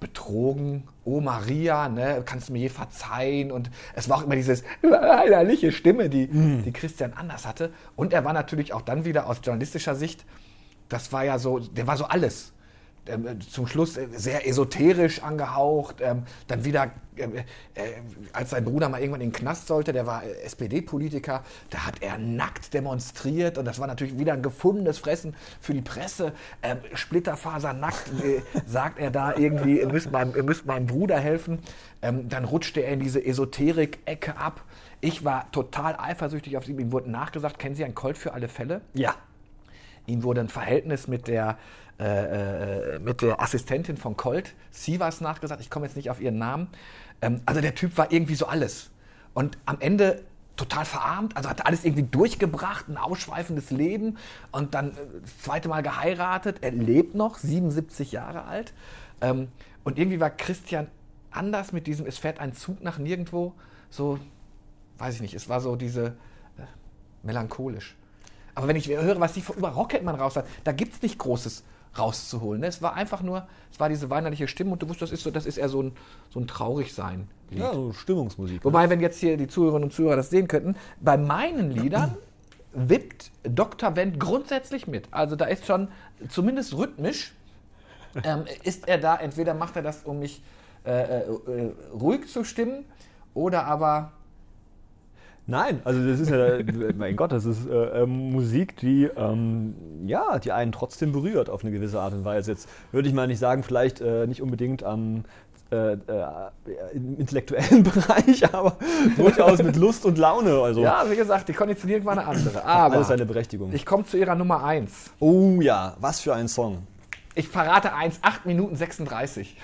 betrogen, 0.00 0.84
oh 1.04 1.20
Maria, 1.20 1.88
ne, 1.88 2.22
kannst 2.24 2.48
du 2.48 2.52
mir 2.52 2.60
je 2.60 2.68
verzeihen? 2.68 3.50
Und 3.50 3.70
es 3.94 4.08
war 4.08 4.18
auch 4.18 4.24
immer 4.24 4.36
dieses 4.36 4.62
weinerliche 4.82 5.72
Stimme, 5.72 6.08
die, 6.08 6.28
die 6.64 6.72
Christian 6.72 7.12
Anders 7.14 7.46
hatte. 7.46 7.72
Und 7.96 8.12
er 8.12 8.24
war 8.24 8.32
natürlich 8.32 8.72
auch 8.72 8.82
dann 8.82 9.04
wieder 9.04 9.28
aus 9.28 9.40
journalistischer 9.42 9.94
Sicht, 9.94 10.24
das 10.88 11.12
war 11.12 11.24
ja 11.24 11.38
so, 11.38 11.58
der 11.58 11.86
war 11.86 11.96
so 11.96 12.04
alles. 12.04 12.52
Ähm, 13.08 13.26
äh, 13.26 13.38
zum 13.38 13.66
Schluss 13.66 13.96
äh, 13.96 14.08
sehr 14.12 14.46
esoterisch 14.46 15.22
angehaucht, 15.22 15.96
ähm, 16.00 16.24
dann 16.46 16.64
wieder, 16.64 16.90
ähm, 17.16 17.36
äh, 17.36 17.42
als 18.32 18.50
sein 18.50 18.64
Bruder 18.64 18.88
mal 18.88 19.00
irgendwann 19.00 19.20
in 19.20 19.30
den 19.30 19.34
Knast 19.34 19.66
sollte, 19.66 19.92
der 19.92 20.06
war 20.06 20.22
SPD-Politiker, 20.24 21.42
da 21.70 21.86
hat 21.86 22.02
er 22.02 22.18
nackt 22.18 22.74
demonstriert 22.74 23.58
und 23.58 23.64
das 23.64 23.78
war 23.78 23.86
natürlich 23.86 24.18
wieder 24.18 24.34
ein 24.34 24.42
gefundenes 24.42 24.98
Fressen 24.98 25.34
für 25.60 25.72
die 25.72 25.80
Presse. 25.80 26.32
Splitterfasernackt 26.94 28.10
äh, 28.22 28.42
sagt 28.66 28.98
er 28.98 29.10
da 29.10 29.34
irgendwie, 29.36 29.80
ihr 29.80 29.88
müsst 29.88 30.10
meinem, 30.10 30.34
ihr 30.36 30.42
müsst 30.42 30.66
meinem 30.66 30.86
Bruder 30.86 31.18
helfen. 31.18 31.58
Dann 32.00 32.44
rutschte 32.44 32.80
er 32.80 32.92
in 32.92 33.00
diese 33.00 33.24
Esoterik-Ecke 33.24 34.36
ab. 34.36 34.62
Ich 35.00 35.24
war 35.24 35.50
total 35.50 35.96
eifersüchtig 35.98 36.56
auf 36.56 36.68
ihn. 36.68 36.78
Ihm 36.78 36.92
wurde 36.92 37.10
nachgesagt, 37.10 37.58
kennen 37.58 37.74
Sie 37.74 37.84
ein 37.84 37.96
Colt 37.96 38.16
für 38.16 38.34
alle 38.34 38.46
Fälle? 38.46 38.82
Ja. 38.94 39.16
Ihm 40.06 40.22
wurde 40.22 40.40
ein 40.40 40.48
Verhältnis 40.48 41.08
mit 41.08 41.26
der, 41.26 41.58
äh, 42.00 42.94
äh, 42.94 42.98
mit 43.00 43.22
der 43.22 43.40
Assistentin 43.40 43.96
von 43.96 44.16
Colt, 44.16 44.54
Sivas, 44.70 45.20
nachgesagt. 45.20 45.60
Ich 45.60 45.68
komme 45.68 45.86
jetzt 45.86 45.96
nicht 45.96 46.10
auf 46.10 46.20
ihren 46.20 46.38
Namen. 46.38 46.68
Ähm, 47.20 47.40
also 47.44 47.60
der 47.60 47.74
Typ 47.74 47.98
war 47.98 48.12
irgendwie 48.12 48.36
so 48.36 48.46
alles. 48.46 48.90
Und 49.34 49.58
am 49.66 49.80
Ende 49.80 50.22
total 50.54 50.84
verarmt, 50.84 51.36
also 51.36 51.48
hat 51.48 51.66
alles 51.66 51.84
irgendwie 51.84 52.04
durchgebracht, 52.04 52.88
ein 52.88 52.98
ausschweifendes 52.98 53.70
Leben 53.70 54.16
und 54.52 54.74
dann 54.74 54.90
äh, 54.90 54.94
das 55.22 55.38
zweite 55.42 55.68
Mal 55.68 55.82
geheiratet. 55.82 56.58
Er 56.60 56.70
lebt 56.70 57.16
noch, 57.16 57.38
77 57.38 58.12
Jahre 58.12 58.44
alt. 58.44 58.74
Ähm, 59.20 59.48
und 59.82 59.98
irgendwie 59.98 60.20
war 60.20 60.30
Christian 60.30 60.86
anders 61.32 61.72
mit 61.72 61.88
diesem, 61.88 62.06
es 62.06 62.18
fährt 62.18 62.38
ein 62.38 62.54
Zug 62.54 62.80
nach 62.80 62.98
nirgendwo, 62.98 63.54
so, 63.90 64.20
weiß 64.98 65.16
ich 65.16 65.20
nicht, 65.20 65.34
es 65.34 65.48
war 65.48 65.60
so 65.60 65.74
diese 65.74 66.06
äh, 66.58 66.62
melancholisch. 67.24 67.96
Aber 68.54 68.68
wenn 68.68 68.76
ich 68.76 68.88
höre, 68.88 69.18
was 69.18 69.32
die 69.32 69.42
über 69.56 69.70
Rocketman 69.70 70.14
raus 70.14 70.36
hat, 70.36 70.46
da 70.62 70.70
gibt 70.70 70.94
es 70.94 71.02
nicht 71.02 71.18
Großes 71.18 71.64
rauszuholen. 71.98 72.60
Ne? 72.60 72.66
Es 72.66 72.82
war 72.82 72.94
einfach 72.94 73.22
nur, 73.22 73.46
es 73.72 73.80
war 73.80 73.88
diese 73.88 74.10
weinerliche 74.10 74.48
Stimme 74.48 74.72
und 74.72 74.82
du 74.82 74.88
wusstest, 74.88 75.12
das 75.12 75.18
ist, 75.18 75.24
so, 75.24 75.30
das 75.30 75.46
ist 75.46 75.58
eher 75.58 75.68
so 75.68 75.82
ein, 75.82 75.92
so 76.30 76.40
ein 76.40 76.46
Traurigsein-Lied. 76.46 77.60
Ja, 77.60 77.72
so 77.72 77.92
Stimmungsmusik. 77.92 78.56
ne? 78.56 78.64
Wobei, 78.64 78.88
wenn 78.90 79.00
jetzt 79.00 79.18
hier 79.18 79.36
die 79.36 79.48
Zuhörerinnen 79.48 79.88
und 79.88 79.92
Zuhörer 79.92 80.16
das 80.16 80.30
sehen 80.30 80.48
könnten, 80.48 80.76
bei 81.00 81.16
meinen 81.16 81.70
Liedern 81.70 82.16
wippt 82.72 83.30
Dr. 83.42 83.96
Wendt 83.96 84.20
grundsätzlich 84.20 84.86
mit. 84.86 85.08
Also 85.10 85.36
da 85.36 85.46
ist 85.46 85.66
schon, 85.66 85.88
zumindest 86.28 86.76
rhythmisch, 86.76 87.32
ähm, 88.24 88.44
ist 88.62 88.88
er 88.88 88.98
da, 88.98 89.16
entweder 89.16 89.54
macht 89.54 89.76
er 89.76 89.82
das, 89.82 90.04
um 90.04 90.18
mich 90.18 90.42
äh, 90.84 90.90
äh, 90.90 91.20
äh, 91.20 91.72
ruhig 91.92 92.28
zu 92.28 92.44
stimmen, 92.44 92.84
oder 93.34 93.66
aber 93.66 94.12
Nein, 95.50 95.80
also 95.84 96.06
das 96.06 96.20
ist 96.20 96.30
ja, 96.30 96.58
mein 96.96 97.16
Gott, 97.16 97.32
das 97.32 97.46
ist 97.46 97.66
äh, 97.66 98.02
ähm, 98.02 98.32
Musik, 98.32 98.76
die 98.76 99.04
ähm, 99.04 99.74
ja, 100.06 100.38
die 100.38 100.52
einen 100.52 100.72
trotzdem 100.72 101.10
berührt 101.10 101.48
auf 101.48 101.64
eine 101.64 101.72
gewisse 101.72 102.00
Art 102.00 102.12
und 102.12 102.24
Weise. 102.24 102.52
Jetzt 102.52 102.68
würde 102.92 103.08
ich 103.08 103.14
mal 103.14 103.26
nicht 103.26 103.38
sagen, 103.38 103.62
vielleicht 103.62 104.00
äh, 104.00 104.26
nicht 104.26 104.42
unbedingt 104.42 104.84
am 104.84 105.24
äh, 105.70 105.92
äh, 105.92 105.96
im 106.92 107.18
intellektuellen 107.18 107.82
Bereich, 107.84 108.54
aber 108.54 108.76
durchaus 109.16 109.62
mit 109.62 109.76
Lust 109.76 110.04
und 110.04 110.18
Laune. 110.18 110.60
Also 110.60 110.82
Ja, 110.82 111.04
wie 111.10 111.16
gesagt, 111.16 111.48
die 111.48 111.54
Konditionierung 111.54 112.04
war 112.04 112.12
eine 112.12 112.26
andere. 112.26 112.64
Aber 112.64 112.96
alles 112.96 113.08
seine 113.08 113.24
Berechtigung. 113.24 113.72
ich 113.72 113.86
komme 113.86 114.04
zu 114.04 114.18
ihrer 114.18 114.34
Nummer 114.34 114.62
1. 114.64 115.12
oh 115.18 115.60
ja, 115.60 115.96
was 115.98 116.20
für 116.20 116.34
ein 116.34 116.48
Song. 116.48 116.86
Ich 117.34 117.48
verrate 117.48 117.94
1, 117.94 118.18
8 118.20 118.44
Minuten 118.44 118.76
36. 118.76 119.56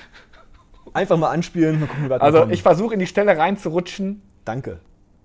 Einfach 0.94 1.18
mal 1.18 1.30
anspielen, 1.30 1.80
mal 1.80 1.86
gucken, 1.86 2.08
wir 2.08 2.22
Also 2.22 2.46
ich 2.48 2.62
versuche 2.62 2.94
in 2.94 3.00
die 3.00 3.06
Stelle 3.06 3.36
reinzurutschen, 3.36 4.22
Danke. 4.44 4.80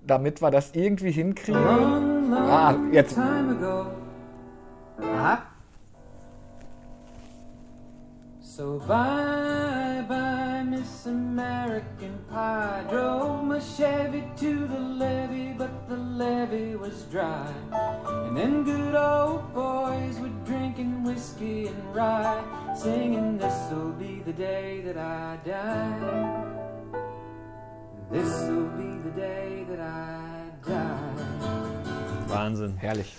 Damit 0.10 0.42
wir 0.42 0.52
das 0.52 0.72
irgendwie 0.74 1.12
hinkriegen. 1.12 2.34
Ah, 2.34 2.76
jetzt. 2.92 3.18
Aha. 3.18 3.84
So 8.60 8.78
bye 8.86 10.04
bye, 10.10 10.66
Miss 10.66 11.06
American 11.06 12.20
Pie. 12.30 12.84
Drove 12.90 13.46
my 13.46 13.60
Chevy 13.60 14.22
to 14.36 14.68
the 14.68 14.80
levee, 14.80 15.54
but 15.58 15.88
the 15.88 15.96
levee 15.96 16.76
was 16.76 17.04
dry. 17.10 17.48
And 17.72 18.36
then 18.36 18.66
good 18.66 18.96
old 18.96 19.54
boys 19.54 20.20
were 20.20 20.34
drinking 20.46 21.06
whiskey 21.06 21.68
and 21.68 21.96
rye, 21.96 22.44
singing, 22.76 23.38
This'll 23.38 23.94
be 23.94 24.22
the 24.26 24.34
day 24.34 24.82
that 24.82 24.98
I 24.98 25.38
die. 25.46 26.44
This'll 28.12 28.68
be 28.78 28.89
the 29.20 29.26
day 29.26 29.66
that 29.70 29.80
I 29.80 30.52
die. 30.66 32.30
Wahnsinn. 32.30 32.78
Herrlich. 32.78 33.16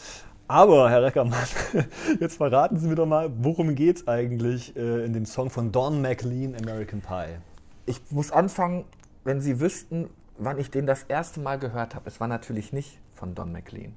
Aber, 0.49 0.91
Herr 0.91 1.03
Reckermann, 1.03 1.45
jetzt 2.21 2.37
verraten 2.37 2.77
Sie 2.79 2.89
mir 2.89 2.97
doch 2.97 3.07
mal, 3.07 3.31
worum 3.39 3.75
geht's 3.77 4.09
eigentlich 4.09 4.75
äh, 4.77 5.05
in 5.05 5.13
dem 5.13 5.25
Song 5.25 5.49
von 5.49 5.71
Don 5.71 6.03
McLean, 6.03 6.57
American 6.57 7.01
Pie? 7.01 7.39
Ich 7.87 8.01
muss 8.11 8.33
anfangen, 8.33 8.85
wenn 9.23 9.41
Sie 9.41 9.61
wüssten, 9.61 10.11
wann 10.39 10.59
ich 10.59 10.71
den 10.71 10.87
das 10.87 11.05
erste 11.05 11.39
Mal 11.41 11.59
gehört 11.59 11.95
habe. 11.95 12.09
Es 12.09 12.19
war 12.19 12.27
natürlich 12.27 12.73
nicht 12.73 12.99
von 13.15 13.35
Don 13.35 13.53
McLean. 13.53 13.95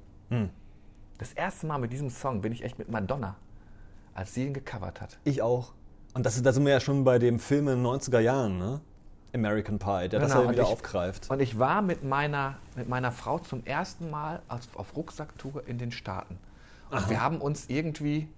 Das 1.18 1.32
erste 1.32 1.66
Mal 1.66 1.78
mit 1.78 1.92
diesem 1.92 2.10
Song 2.10 2.40
bin 2.40 2.52
ich 2.52 2.62
echt 2.62 2.78
mit 2.78 2.88
Madonna, 2.88 3.36
als 4.14 4.34
sie 4.34 4.46
ihn 4.46 4.54
gecovert 4.54 5.00
hat. 5.00 5.18
Ich 5.24 5.42
auch. 5.42 5.72
Und 6.12 6.26
das 6.26 6.36
ist, 6.36 6.44
da 6.46 6.52
sind 6.52 6.64
wir 6.64 6.72
ja 6.72 6.80
schon 6.80 7.04
bei 7.04 7.18
dem 7.18 7.38
Film 7.38 7.68
in 7.68 7.82
den 7.82 7.86
90er 7.86 8.20
Jahren, 8.20 8.58
ne? 8.58 8.80
American 9.34 9.78
Pie, 9.78 10.08
der 10.08 10.20
das 10.20 10.28
Genau, 10.32 10.42
ja 10.42 10.46
und 10.48 10.52
wieder 10.54 10.62
ich- 10.62 10.68
aufgreift. 10.68 11.30
Und 11.30 11.40
ich 11.40 11.58
war 11.58 11.82
mit 11.82 12.04
meiner, 12.04 12.56
mit 12.76 12.88
meiner 12.88 13.12
Frau 13.12 13.38
zum 13.38 13.64
ersten 13.64 14.10
Mal 14.10 14.40
als, 14.48 14.68
auf 14.74 14.96
Rucksacktour 14.96 15.66
in 15.66 15.78
den 15.78 15.92
Staaten. 15.92 16.38
Und 16.90 17.10
wir 17.10 17.20
haben 17.20 17.38
uns 17.40 17.64
irgendwie, 17.68 18.28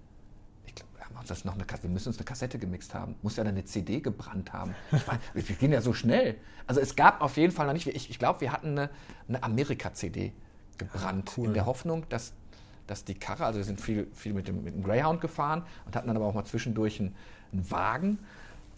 ich 0.65 0.73
glaube, 0.73 0.89
wir, 0.97 1.05
haben 1.05 1.15
uns 1.17 1.27
das 1.27 1.45
noch 1.45 1.53
eine, 1.53 1.65
wir 1.81 1.89
müssen 1.89 2.07
uns 2.09 2.17
eine 2.17 2.25
Kassette 2.25 2.57
gemixt 2.57 2.93
haben. 2.95 3.15
Muss 3.21 3.35
ja 3.35 3.43
dann 3.43 3.53
eine 3.53 3.65
CD 3.65 3.99
gebrannt 3.99 4.51
haben. 4.53 4.73
Ich 4.91 5.07
weiß, 5.07 5.17
wir 5.35 5.55
gehen 5.55 5.71
ja 5.71 5.81
so 5.81 5.93
schnell. 5.93 6.35
Also 6.65 6.81
es 6.81 6.95
gab 6.95 7.21
auf 7.21 7.37
jeden 7.37 7.53
Fall 7.53 7.67
noch 7.67 7.73
nicht, 7.73 7.85
ich, 7.87 8.09
ich 8.09 8.17
glaube, 8.17 8.41
wir 8.41 8.51
hatten 8.51 8.69
eine, 8.69 8.89
eine 9.27 9.43
Amerika-CD 9.43 10.33
gebrannt. 10.79 11.31
cool. 11.37 11.47
In 11.47 11.53
der 11.53 11.65
Hoffnung, 11.67 12.05
dass, 12.09 12.33
dass 12.87 13.03
die 13.03 13.13
Karre, 13.13 13.45
also 13.45 13.57
wir 13.59 13.63
sind 13.65 13.79
viel, 13.79 14.07
viel 14.13 14.33
mit, 14.33 14.47
dem, 14.47 14.63
mit 14.63 14.73
dem 14.73 14.83
Greyhound 14.83 15.21
gefahren 15.21 15.63
und 15.85 15.95
hatten 15.95 16.07
dann 16.07 16.15
aber 16.17 16.25
auch 16.25 16.33
mal 16.33 16.45
zwischendurch 16.45 16.99
einen, 16.99 17.15
einen 17.53 17.69
Wagen, 17.69 18.19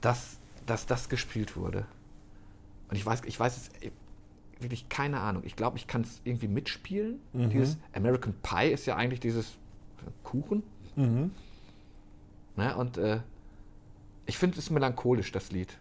dass, 0.01 0.37
dass 0.65 0.85
das 0.85 1.07
gespielt 1.07 1.55
wurde. 1.55 1.85
Und 2.89 2.95
ich 2.95 3.05
weiß, 3.05 3.21
ich 3.25 3.39
weiß 3.39 3.55
es 3.57 3.69
wirklich 4.59 4.89
keine 4.89 5.19
Ahnung. 5.19 5.43
Ich 5.45 5.55
glaube, 5.55 5.77
ich 5.77 5.87
kann 5.87 6.01
es 6.01 6.21
irgendwie 6.23 6.47
mitspielen. 6.47 7.19
Dieses 7.49 7.77
American 7.93 8.33
Pie 8.43 8.71
ist 8.71 8.85
ja 8.85 8.95
eigentlich 8.95 9.19
dieses 9.19 9.53
Kuchen. 10.23 10.63
Ne? 12.55 12.75
Und 12.75 12.97
äh, 12.97 13.19
ich 14.25 14.37
finde 14.37 14.59
es 14.59 14.69
melancholisch, 14.69 15.31
das 15.31 15.51
Lied. 15.51 15.77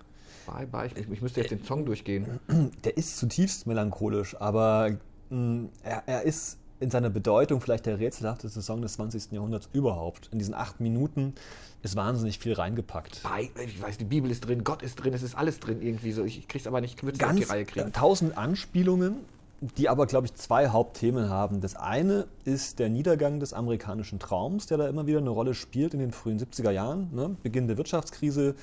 Bye, 0.47 0.67
bye. 0.67 0.87
Ich, 0.95 1.11
ich 1.11 1.21
müsste 1.21 1.41
jetzt 1.41 1.51
den 1.51 1.65
Song 1.65 1.85
durchgehen. 1.85 2.39
Der 2.85 2.97
ist 2.97 3.19
zutiefst 3.19 3.67
melancholisch, 3.67 4.37
aber 4.41 4.97
mh, 5.31 5.69
er, 5.83 6.03
er 6.07 6.23
ist 6.23 6.58
in 6.81 6.91
seiner 6.91 7.11
Bedeutung 7.11 7.61
vielleicht 7.61 7.87
der 7.87 7.99
rätselhafteste 7.99 8.63
Song 8.63 8.83
des 8.83 8.95
20. 8.95 9.33
Jahrhunderts 9.33 9.69
überhaupt. 9.73 10.29
In 10.33 10.39
diesen 10.39 10.55
acht 10.55 10.81
Minuten 10.81 11.35
ist 11.83 11.97
wahnsinnig 11.97 12.39
viel 12.39 12.53
reingepackt. 12.53 13.23
Ich 13.65 13.83
weiß, 13.83 13.99
die 13.99 14.05
Bibel 14.05 14.31
ist 14.31 14.47
drin, 14.47 14.65
Gott 14.65 14.83
ist 14.83 14.97
drin, 14.97 15.15
es 15.15 15.23
ist 15.23 15.37
alles 15.37 15.61
drin 15.61 15.81
irgendwie 15.83 16.13
so. 16.13 16.25
Ich, 16.25 16.39
ich 16.39 16.49
krieg's 16.49 16.67
aber 16.67 16.81
nicht, 16.81 16.97
ich 16.97 17.03
würde 17.03 17.19
die 17.19 17.43
Reihe 17.45 17.65
kriegen. 17.65 17.93
tausend 17.93 18.37
Anspielungen, 18.37 19.17
die 19.61 19.89
aber, 19.89 20.07
glaube 20.07 20.27
ich, 20.27 20.35
zwei 20.35 20.69
Hauptthemen 20.69 21.29
haben. 21.29 21.61
Das 21.61 21.75
eine 21.75 22.27
ist 22.45 22.79
der 22.79 22.89
Niedergang 22.89 23.41
des 23.41 23.53
amerikanischen 23.53 24.19
Traums, 24.19 24.67
der 24.67 24.79
da 24.79 24.89
immer 24.89 25.07
wieder 25.07 25.19
eine 25.19 25.31
Rolle 25.31 25.55
spielt 25.55 25.95
in 25.95 26.01
den 26.01 26.13
frühen 26.13 26.39
70er 26.39 26.71
Jahren. 26.71 27.09
Ne? 27.13 27.37
Beginn 27.43 27.67
der 27.67 27.77
Wirtschaftskrise, 27.77 28.55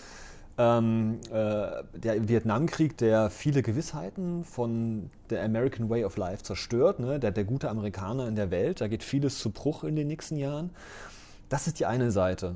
ähm, 0.58 1.20
äh, 1.32 1.84
der 1.98 2.28
Vietnamkrieg, 2.28 2.98
der 2.98 3.30
viele 3.30 3.62
Gewissheiten 3.62 4.44
von 4.44 5.10
der 5.30 5.44
American 5.44 5.90
Way 5.90 6.06
of 6.06 6.18
Life 6.18 6.44
zerstört. 6.44 7.00
Ne? 7.00 7.20
Der, 7.20 7.32
der 7.32 7.44
gute 7.44 7.70
Amerikaner 7.70 8.28
in 8.28 8.36
der 8.36 8.52
Welt, 8.52 8.82
da 8.82 8.88
geht 8.88 9.04
vieles 9.04 9.40
zu 9.40 9.50
Bruch 9.52 9.84
in 9.84 9.96
den 9.96 10.08
nächsten 10.08 10.38
Jahren. 10.38 10.70
Das 11.50 11.68
ist 11.68 11.80
die 11.80 11.86
eine 11.86 12.12
Seite. 12.12 12.56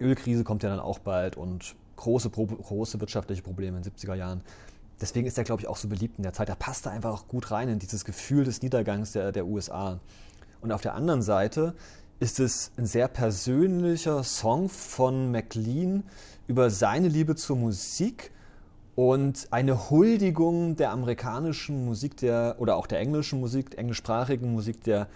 Ölkrise 0.00 0.44
kommt 0.44 0.62
ja 0.62 0.68
dann 0.68 0.80
auch 0.80 0.98
bald 0.98 1.36
und 1.36 1.74
große, 1.96 2.30
große 2.30 3.00
wirtschaftliche 3.00 3.42
Probleme 3.42 3.76
in 3.76 3.82
den 3.82 3.92
70er 3.92 4.14
Jahren. 4.14 4.42
Deswegen 5.00 5.26
ist 5.26 5.36
er, 5.36 5.44
glaube 5.44 5.62
ich, 5.62 5.68
auch 5.68 5.76
so 5.76 5.88
beliebt 5.88 6.18
in 6.18 6.22
der 6.22 6.32
Zeit. 6.32 6.48
Er 6.48 6.54
passt 6.54 6.86
da 6.86 6.90
einfach 6.90 7.12
auch 7.12 7.28
gut 7.28 7.50
rein 7.50 7.68
in 7.68 7.78
dieses 7.78 8.04
Gefühl 8.04 8.44
des 8.44 8.62
Niedergangs 8.62 9.12
der, 9.12 9.32
der 9.32 9.46
USA. 9.46 9.98
Und 10.60 10.72
auf 10.72 10.80
der 10.80 10.94
anderen 10.94 11.22
Seite 11.22 11.74
ist 12.24 12.40
es 12.40 12.72
ein 12.78 12.86
sehr 12.86 13.06
persönlicher 13.06 14.24
Song 14.24 14.70
von 14.70 15.30
McLean 15.30 16.04
über 16.46 16.70
seine 16.70 17.08
Liebe 17.08 17.36
zur 17.36 17.56
Musik 17.56 18.30
und 18.94 19.46
eine 19.50 19.90
Huldigung 19.90 20.74
der 20.74 20.90
amerikanischen 20.92 21.84
Musik 21.84 22.16
der 22.16 22.56
oder 22.58 22.76
auch 22.76 22.86
der 22.86 23.00
englischen 23.00 23.40
Musik, 23.40 23.72
der 23.72 23.80
englischsprachigen 23.80 24.50
Musik 24.50 24.82
der 24.84 25.06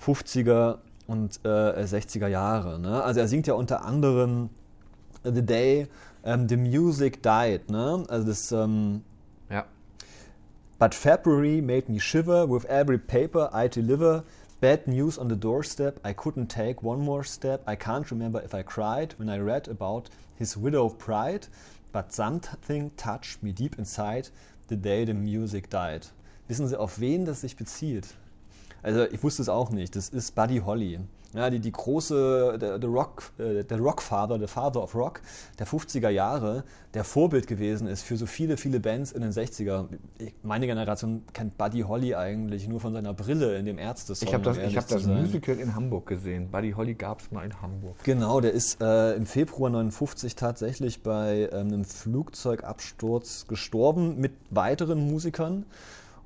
50er 0.00 0.78
und 1.08 1.40
äh, 1.44 1.48
60er 1.48 2.28
Jahre. 2.28 2.78
Ne? 2.78 3.02
Also 3.02 3.18
er 3.18 3.26
singt 3.26 3.48
ja 3.48 3.54
unter 3.54 3.84
anderem 3.84 4.48
The 5.24 5.44
Day 5.44 5.88
ähm, 6.22 6.48
the 6.48 6.56
Music 6.56 7.24
Died. 7.24 7.70
Ne? 7.70 8.04
Also 8.06 8.28
das 8.28 8.52
ähm, 8.52 9.02
Ja. 9.50 9.64
But 10.78 10.94
February 10.94 11.60
made 11.60 11.90
me 11.90 11.98
shiver 11.98 12.48
with 12.48 12.64
every 12.66 12.98
paper 12.98 13.50
I 13.52 13.68
deliver. 13.68 14.22
Bad 14.62 14.86
news 14.86 15.18
on 15.18 15.26
the 15.26 15.34
doorstep. 15.34 15.98
I 16.04 16.12
couldn't 16.12 16.46
take 16.46 16.84
one 16.84 17.00
more 17.00 17.24
step. 17.24 17.64
I 17.66 17.74
can't 17.74 18.08
remember 18.12 18.40
if 18.42 18.54
I 18.54 18.62
cried 18.62 19.12
when 19.16 19.28
I 19.28 19.38
read 19.38 19.66
about 19.66 20.08
his 20.36 20.56
widow 20.56 20.88
pride. 20.88 21.48
But 21.90 22.12
something 22.12 22.92
touched 22.96 23.42
me 23.42 23.50
deep 23.50 23.76
inside 23.76 24.28
the 24.68 24.76
day 24.76 25.04
the 25.04 25.14
music 25.14 25.68
died. 25.68 26.06
Wissen 26.46 26.68
Sie, 26.68 26.78
auf 26.78 27.00
wen 27.00 27.24
das 27.24 27.40
sich 27.40 27.56
bezieht? 27.56 28.14
Also 28.84 29.02
ich 29.10 29.24
wusste 29.24 29.42
es 29.42 29.48
auch 29.48 29.70
nicht. 29.70 29.96
Das 29.96 30.10
ist 30.10 30.36
Buddy 30.36 30.58
Holly. 30.58 31.00
Ja, 31.34 31.48
die, 31.48 31.60
die 31.60 31.72
große, 31.72 32.58
der, 32.60 32.78
der 32.78 32.90
Rock, 32.90 33.32
äh, 33.38 33.64
der 33.64 33.78
Rockfather, 33.78 34.38
der 34.38 34.48
Father 34.48 34.82
of 34.82 34.94
Rock 34.94 35.22
der 35.58 35.66
50er 35.66 36.10
Jahre, 36.10 36.64
der 36.92 37.04
Vorbild 37.04 37.46
gewesen 37.46 37.86
ist 37.86 38.02
für 38.02 38.18
so 38.18 38.26
viele, 38.26 38.58
viele 38.58 38.80
Bands 38.80 39.12
in 39.12 39.22
den 39.22 39.32
60er. 39.32 39.88
Ich, 40.18 40.34
meine 40.42 40.66
Generation 40.66 41.22
kennt 41.32 41.56
Buddy 41.56 41.80
Holly 41.80 42.14
eigentlich 42.14 42.68
nur 42.68 42.80
von 42.80 42.92
seiner 42.92 43.14
Brille 43.14 43.56
in 43.56 43.64
dem 43.64 43.78
Ärzte-Song. 43.78 44.28
Ich 44.28 44.34
habe 44.34 44.44
das, 44.44 44.58
um 44.58 44.64
ich 44.64 44.76
hab 44.76 44.86
das. 44.88 45.06
Musical 45.06 45.58
in 45.58 45.74
Hamburg 45.74 46.06
gesehen. 46.06 46.50
Buddy 46.50 46.72
Holly 46.72 46.94
gab 46.94 47.20
es 47.20 47.30
mal 47.30 47.44
in 47.44 47.62
Hamburg. 47.62 47.96
Genau, 48.04 48.40
der 48.40 48.52
ist 48.52 48.82
äh, 48.82 49.14
im 49.14 49.24
Februar 49.24 49.70
59 49.70 50.36
tatsächlich 50.36 51.02
bei 51.02 51.48
ähm, 51.52 51.68
einem 51.68 51.84
Flugzeugabsturz 51.84 53.46
gestorben 53.46 54.20
mit 54.20 54.32
weiteren 54.50 55.10
Musikern. 55.10 55.64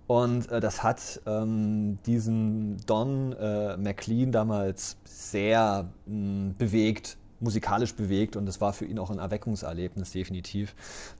Und 0.07 0.51
äh, 0.51 0.61
das 0.61 0.83
hat 0.83 1.21
ähm, 1.27 1.99
diesen 2.07 2.77
Don 2.87 3.33
äh, 3.33 3.77
McLean 3.77 4.31
damals 4.31 4.97
sehr 5.05 5.89
mh, 6.07 6.55
bewegt, 6.59 7.17
musikalisch 7.41 7.95
bewegt. 7.95 8.37
Und 8.37 8.47
das 8.47 8.61
war 8.61 8.73
für 8.73 8.85
ihn 8.85 8.99
auch 8.99 9.11
ein 9.11 9.19
Erweckungserlebnis, 9.19 10.13
definitiv. 10.13 10.75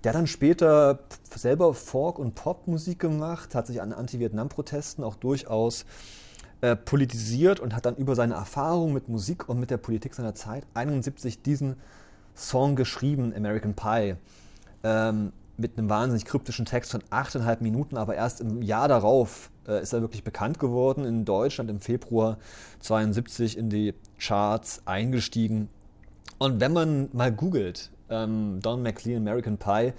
Der 0.05 0.13
dann 0.13 0.27
später 0.27 1.01
selber 1.35 1.75
Folk- 1.75 2.19
und 2.19 2.35
Popmusik 2.35 3.01
gemacht, 3.01 3.55
hat 3.55 3.67
sich 3.67 3.83
an 3.83 3.93
Anti-Vietnam-Protesten 3.93 5.03
auch 5.03 5.17
durchaus 5.17 5.85
äh, 6.61 6.77
politisiert 6.77 7.61
und 7.61 7.75
hat 7.75 7.87
dann 7.87 7.97
über 7.97 8.15
seine 8.15 8.35
Erfahrung 8.35 8.93
mit 8.93 9.09
Musik 9.09 9.49
und 9.49 9.59
mit 9.59 9.71
der 9.71 9.79
Politik 9.79 10.15
seiner 10.15 10.35
Zeit 10.35 10.65
71 10.75 11.43
diesen 11.43 11.77
Song 12.35 12.77
geschrieben, 12.77 13.35
American 13.35 13.75
Pie, 13.75 14.15
ähm, 14.85 15.33
mit 15.57 15.79
einem 15.79 15.89
wahnsinnig 15.89 16.25
kryptischen 16.25 16.67
Text 16.67 16.93
von 16.93 17.03
8,5 17.11 17.63
Minuten, 17.63 17.97
aber 17.97 18.15
erst 18.15 18.41
im 18.41 18.63
Jahr 18.63 18.89
darauf 18.89 19.51
äh, 19.67 19.83
ist 19.83 19.93
er 19.93 20.01
wirklich 20.01 20.25
bekannt 20.25 20.59
geworden. 20.59 21.05
In 21.05 21.25
Deutschland 21.25 21.71
im 21.71 21.81
Februar 21.81 22.39
72 22.81 23.57
in 23.57 23.71
die 23.71 23.95
Charts 24.19 24.83
eingestiegen. 24.85 25.69
Und 26.39 26.61
wenn 26.61 26.73
man 26.73 27.09
mal 27.13 27.33
googelt, 27.33 27.91
ähm, 28.11 28.61
Don 28.61 28.83
McLean, 28.83 29.17
American 29.19 29.57
Pie, 29.57 29.93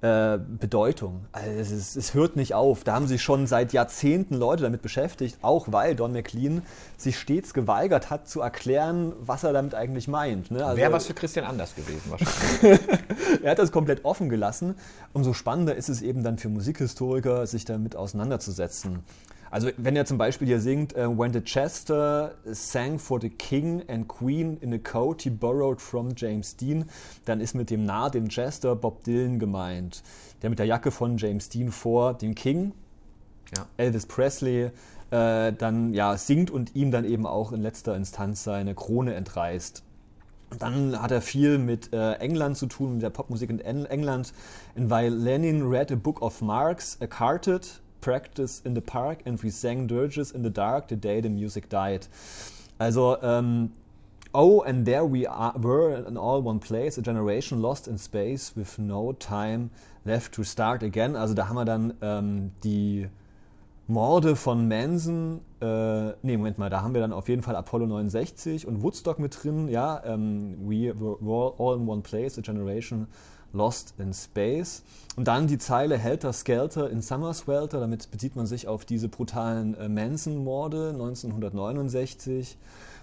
äh, 0.00 0.38
Bedeutung. 0.38 1.26
Also 1.32 1.50
es, 1.50 1.70
ist, 1.70 1.96
es 1.96 2.14
hört 2.14 2.36
nicht 2.36 2.54
auf. 2.54 2.84
Da 2.84 2.94
haben 2.94 3.06
sich 3.06 3.22
schon 3.22 3.46
seit 3.46 3.72
Jahrzehnten 3.72 4.34
Leute 4.34 4.62
damit 4.62 4.80
beschäftigt, 4.80 5.38
auch 5.42 5.66
weil 5.70 5.96
Don 5.96 6.12
McLean 6.12 6.62
sich 6.96 7.18
stets 7.18 7.52
geweigert 7.52 8.08
hat 8.08 8.28
zu 8.28 8.40
erklären, 8.40 9.12
was 9.20 9.42
er 9.42 9.52
damit 9.52 9.74
eigentlich 9.74 10.06
meint. 10.06 10.50
Ne? 10.50 10.64
Also, 10.64 10.76
Wäre 10.76 10.92
was 10.92 11.06
für 11.06 11.14
Christian 11.14 11.44
Anders 11.44 11.74
gewesen 11.74 12.10
wahrscheinlich. 12.10 12.80
er 13.42 13.50
hat 13.50 13.58
das 13.58 13.72
komplett 13.72 14.04
offen 14.04 14.28
gelassen. 14.28 14.76
Umso 15.12 15.32
spannender 15.32 15.74
ist 15.74 15.88
es 15.88 16.00
eben 16.00 16.22
dann 16.22 16.38
für 16.38 16.48
Musikhistoriker, 16.48 17.46
sich 17.46 17.64
damit 17.64 17.96
auseinanderzusetzen. 17.96 19.00
Also 19.50 19.70
wenn 19.76 19.96
er 19.96 20.04
zum 20.04 20.18
Beispiel 20.18 20.46
hier 20.46 20.60
singt, 20.60 20.94
äh, 20.94 21.08
When 21.08 21.32
the 21.32 21.40
Chester 21.40 22.34
sang 22.44 22.98
for 22.98 23.20
the 23.20 23.30
King 23.30 23.82
and 23.88 24.08
Queen 24.08 24.56
in 24.60 24.72
a 24.72 24.78
coat 24.78 25.22
he 25.22 25.30
borrowed 25.30 25.80
from 25.80 26.10
James 26.14 26.56
Dean, 26.56 26.84
dann 27.24 27.40
ist 27.40 27.54
mit 27.54 27.70
dem 27.70 27.84
Narr, 27.84 28.10
dem 28.10 28.28
Chester, 28.28 28.76
Bob 28.76 29.04
Dylan 29.04 29.38
gemeint. 29.38 30.02
Der 30.42 30.50
mit 30.50 30.58
der 30.58 30.66
Jacke 30.66 30.90
von 30.90 31.16
James 31.16 31.48
Dean 31.48 31.70
vor 31.70 32.14
den 32.14 32.34
King, 32.34 32.72
Ja. 33.56 33.66
Elvis 33.78 34.04
Presley, 34.06 34.70
äh, 35.10 35.52
dann 35.52 35.94
ja 35.94 36.16
singt 36.18 36.50
und 36.50 36.76
ihm 36.76 36.90
dann 36.90 37.04
eben 37.04 37.26
auch 37.26 37.52
in 37.52 37.62
letzter 37.62 37.96
Instanz 37.96 38.44
seine 38.44 38.74
Krone 38.74 39.14
entreißt. 39.14 39.82
Dann 40.58 41.00
hat 41.00 41.10
er 41.10 41.20
viel 41.20 41.58
mit 41.58 41.92
äh, 41.92 42.14
England 42.14 42.56
zu 42.56 42.66
tun, 42.66 42.94
mit 42.94 43.02
der 43.02 43.10
Popmusik 43.10 43.50
in 43.50 43.60
En 43.60 43.84
England. 43.86 44.32
And 44.76 44.90
while 44.90 45.10
Lenin 45.10 45.68
read 45.68 45.92
a 45.92 45.94
book 45.96 46.22
of 46.22 46.40
Marx, 46.40 46.98
a 47.02 47.06
carted, 47.06 47.66
practice 48.00 48.62
in 48.64 48.74
the 48.74 48.80
park, 48.80 49.20
and 49.26 49.42
we 49.42 49.50
sang 49.50 49.86
dirges 49.86 50.30
in 50.30 50.42
the 50.42 50.50
dark 50.50 50.88
the 50.88 50.96
day 50.96 51.20
the 51.20 51.28
music 51.28 51.68
died. 51.68 52.06
Also, 52.78 53.16
ähm, 53.22 53.70
oh, 54.32 54.60
and 54.62 54.86
there 54.86 55.04
we 55.04 55.26
are, 55.26 55.54
were 55.58 56.04
in 56.06 56.16
all 56.16 56.40
one 56.42 56.60
place, 56.60 56.98
a 56.98 57.02
generation 57.02 57.60
lost 57.60 57.88
in 57.88 57.98
space 57.98 58.52
with 58.56 58.78
no 58.78 59.12
time 59.12 59.70
left 60.04 60.32
to 60.34 60.44
start 60.44 60.82
again. 60.82 61.16
Also 61.16 61.34
da 61.34 61.48
haben 61.48 61.56
wir 61.56 61.64
dann 61.64 61.94
ähm, 62.02 62.50
die 62.62 63.08
Morde 63.88 64.36
von 64.36 64.68
Manson, 64.68 65.40
äh, 65.60 66.12
nee, 66.22 66.36
Moment 66.36 66.58
mal, 66.58 66.68
da 66.68 66.82
haben 66.82 66.92
wir 66.92 67.00
dann 67.00 67.12
auf 67.12 67.28
jeden 67.28 67.42
Fall 67.42 67.56
Apollo 67.56 67.86
69 67.86 68.66
und 68.66 68.82
Woodstock 68.82 69.18
mit 69.18 69.42
drin, 69.42 69.68
ja, 69.68 70.02
ähm, 70.04 70.58
we 70.60 70.92
were 70.94 71.54
all 71.58 71.76
in 71.76 71.88
one 71.88 72.02
place, 72.02 72.38
a 72.38 72.42
generation 72.42 73.00
lost 73.00 73.37
in 73.98 74.12
space. 74.12 74.82
Und 75.16 75.26
dann 75.26 75.46
die 75.46 75.58
Zeile 75.58 75.98
Helter 75.98 76.32
Skelter 76.32 76.90
in 76.90 77.02
Summer 77.02 77.34
Swelter, 77.34 77.80
damit 77.80 78.10
bezieht 78.10 78.36
man 78.36 78.46
sich 78.46 78.68
auf 78.68 78.84
diese 78.84 79.08
brutalen 79.08 79.74
äh, 79.74 79.88
Manson-Morde 79.88 80.90
1969. 80.90 82.56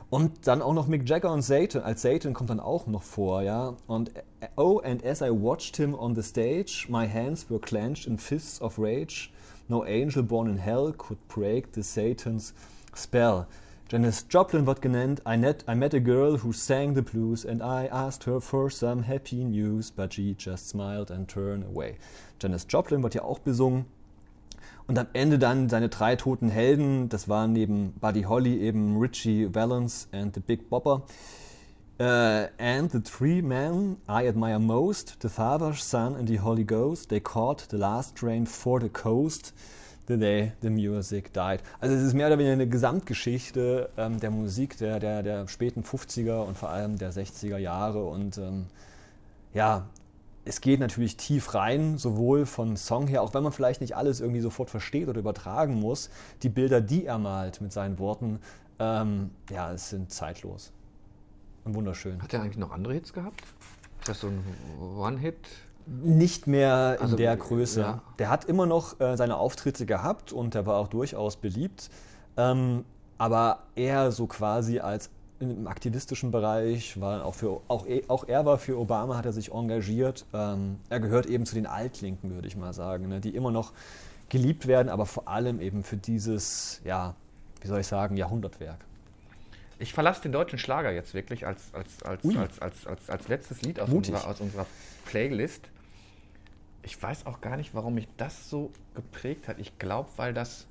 Und 0.09 0.47
dann 0.47 0.61
auch 0.61 0.73
noch 0.73 0.87
Mick 0.87 1.09
Jagger 1.09 1.31
und 1.33 1.41
Satan, 1.41 1.81
als 1.81 2.03
Satan 2.03 2.33
kommt 2.33 2.49
dann 2.49 2.59
auch 2.59 2.87
noch 2.87 3.03
vor, 3.03 3.41
ja. 3.41 3.75
Und 3.87 4.15
äh, 4.15 4.21
oh, 4.55 4.79
and 4.79 5.03
as 5.05 5.21
I 5.21 5.29
watched 5.29 5.75
him 5.77 5.93
on 5.93 6.15
the 6.15 6.23
stage, 6.23 6.87
my 6.89 7.07
hands 7.07 7.49
were 7.49 7.59
clenched 7.59 8.07
in 8.07 8.17
fists 8.17 8.61
of 8.61 8.79
rage. 8.79 9.31
No 9.67 9.83
angel 9.83 10.23
born 10.23 10.49
in 10.49 10.57
hell 10.57 10.93
could 10.95 11.17
break 11.27 11.69
the 11.73 11.81
Satan's 11.81 12.53
spell. 12.95 13.47
Janis 13.87 14.25
Joplin 14.31 14.65
wird 14.65 14.81
genannt. 14.81 15.21
I, 15.27 15.37
net, 15.37 15.63
I 15.67 15.75
met 15.75 15.93
a 15.93 15.99
girl 15.99 16.39
who 16.39 16.51
sang 16.51 16.95
the 16.95 17.03
blues 17.03 17.45
and 17.45 17.61
I 17.61 17.85
asked 17.85 18.25
her 18.25 18.41
for 18.41 18.71
some 18.71 19.03
happy 19.03 19.43
news, 19.43 19.91
but 19.91 20.15
she 20.15 20.35
just 20.35 20.69
smiled 20.69 21.11
and 21.11 21.27
turned 21.27 21.63
away. 21.63 21.97
Janis 22.41 22.65
Joplin 22.67 23.03
wird 23.03 23.13
ja 23.13 23.21
auch 23.21 23.37
besungen. 23.37 23.85
Und 24.87 24.97
am 24.97 25.05
Ende 25.13 25.37
dann 25.37 25.69
seine 25.69 25.89
drei 25.89 26.15
toten 26.15 26.49
Helden, 26.49 27.09
das 27.09 27.29
waren 27.29 27.53
neben 27.53 27.91
Buddy 28.01 28.23
Holly 28.23 28.59
eben 28.59 28.97
Richie 28.97 29.53
Valens 29.53 30.07
and 30.11 30.33
the 30.33 30.41
Big 30.41 30.67
Bopper. 30.67 31.03
Uh, 31.99 32.47
and 32.57 32.91
the 32.91 32.99
three 32.99 33.43
men 33.43 33.97
I 34.09 34.27
admire 34.27 34.59
most, 34.59 35.17
the 35.21 35.29
Father, 35.29 35.75
Son 35.75 36.15
and 36.15 36.27
the 36.27 36.39
Holy 36.39 36.63
Ghost, 36.63 37.09
they 37.09 37.19
caught 37.19 37.69
the 37.69 37.77
last 37.77 38.15
train 38.15 38.47
for 38.47 38.79
the 38.79 38.89
coast 38.89 39.53
the 40.07 40.17
day 40.17 40.51
the 40.61 40.69
music 40.69 41.33
died. 41.33 41.61
Also 41.79 41.95
es 41.95 42.03
ist 42.03 42.13
mehr 42.13 42.27
oder 42.27 42.37
weniger 42.37 42.53
eine 42.53 42.67
Gesamtgeschichte 42.67 43.89
ähm, 43.97 44.19
der 44.19 44.31
Musik 44.31 44.77
der, 44.77 44.99
der, 44.99 45.23
der 45.23 45.47
späten 45.47 45.83
50er 45.83 46.43
und 46.43 46.57
vor 46.57 46.69
allem 46.69 46.97
der 46.97 47.11
60er 47.11 47.57
Jahre. 47.57 48.05
Und 48.05 48.37
ähm, 48.37 48.67
ja, 49.53 49.87
es 50.45 50.61
geht 50.61 50.79
natürlich 50.79 51.17
tief 51.17 51.55
rein, 51.55 51.97
sowohl 51.97 52.45
von 52.45 52.77
Song 52.77 53.07
her, 53.07 53.23
auch 53.23 53.33
wenn 53.33 53.43
man 53.43 53.51
vielleicht 53.51 53.81
nicht 53.81 53.95
alles 53.95 54.21
irgendwie 54.21 54.41
sofort 54.41 54.69
versteht 54.69 55.07
oder 55.07 55.19
übertragen 55.19 55.75
muss. 55.75 56.09
Die 56.43 56.49
Bilder, 56.49 56.81
die 56.81 57.05
er 57.05 57.17
malt 57.17 57.61
mit 57.61 57.73
seinen 57.73 57.97
Worten, 57.97 58.39
ähm, 58.77 59.31
ja, 59.49 59.71
es 59.71 59.89
sind 59.89 60.11
zeitlos 60.11 60.71
und 61.63 61.73
wunderschön. 61.73 62.21
Hat 62.21 62.33
er 62.33 62.41
eigentlich 62.41 62.57
noch 62.57 62.71
andere 62.71 62.93
Hits 62.93 63.11
gehabt? 63.11 63.41
Ist 63.99 64.09
das 64.09 64.19
so 64.19 64.27
ein 64.27 64.43
One-Hit? 64.79 65.35
Nicht 65.87 66.47
mehr 66.47 66.95
in 66.97 67.03
Also, 67.03 67.15
der 67.15 67.37
Größe. 67.37 67.81
ja. 67.81 68.01
Der 68.17 68.29
hat 68.29 68.45
immer 68.45 68.65
noch 68.65 68.99
äh, 68.99 69.15
seine 69.17 69.37
Auftritte 69.37 69.85
gehabt 69.85 70.31
und 70.33 70.53
der 70.55 70.65
war 70.65 70.77
auch 70.77 70.87
durchaus 70.87 71.35
beliebt. 71.35 71.89
Ähm, 72.37 72.85
aber 73.17 73.59
eher 73.75 74.11
so 74.11 74.25
quasi 74.27 74.79
als 74.79 75.09
im 75.39 75.67
aktivistischen 75.67 76.31
Bereich, 76.31 76.99
war 76.99 77.25
auch 77.25 77.35
für 77.35 77.61
auch, 77.67 77.85
e- 77.85 78.03
auch 78.07 78.27
er 78.27 78.45
war 78.45 78.57
für 78.57 78.79
Obama, 78.79 79.17
hat 79.17 79.25
er 79.25 79.33
sich 79.33 79.51
engagiert. 79.51 80.25
Ähm, 80.33 80.79
er 80.89 80.99
gehört 80.99 81.25
eben 81.27 81.45
zu 81.45 81.55
den 81.55 81.67
Altlinken, 81.67 82.33
würde 82.33 82.47
ich 82.47 82.55
mal 82.55 82.73
sagen, 82.73 83.07
ne, 83.09 83.19
die 83.19 83.35
immer 83.35 83.51
noch 83.51 83.73
geliebt 84.29 84.65
werden, 84.65 84.89
aber 84.89 85.05
vor 85.05 85.27
allem 85.27 85.59
eben 85.59 85.83
für 85.83 85.97
dieses, 85.97 86.81
ja, 86.83 87.15
wie 87.61 87.67
soll 87.67 87.81
ich 87.81 87.87
sagen, 87.87 88.17
Jahrhundertwerk. 88.17 88.79
Ich 89.77 89.93
verlasse 89.93 90.21
den 90.21 90.31
deutschen 90.31 90.57
Schlager 90.57 90.91
jetzt 90.91 91.13
wirklich 91.13 91.45
als, 91.45 91.63
als, 91.73 92.01
als, 92.03 92.25
als, 92.37 92.59
als, 92.61 92.87
als, 92.87 93.09
als 93.09 93.27
letztes 93.27 93.61
Lied 93.61 93.79
aus 93.79 93.89
Mutig. 93.89 94.13
unserer, 94.13 94.29
aus 94.31 94.39
unserer 94.41 94.65
Playlist. 95.05 95.69
Ich 96.85 97.01
weiß 97.01 97.25
auch 97.25 97.41
gar 97.41 97.57
nicht, 97.57 97.73
warum 97.73 97.95
mich 97.95 98.07
das 98.17 98.49
so 98.49 98.71
geprägt 98.93 99.47
hat. 99.47 99.59
Ich 99.59 99.79
glaube, 99.79 100.09
weil 100.17 100.33
das 100.33 100.67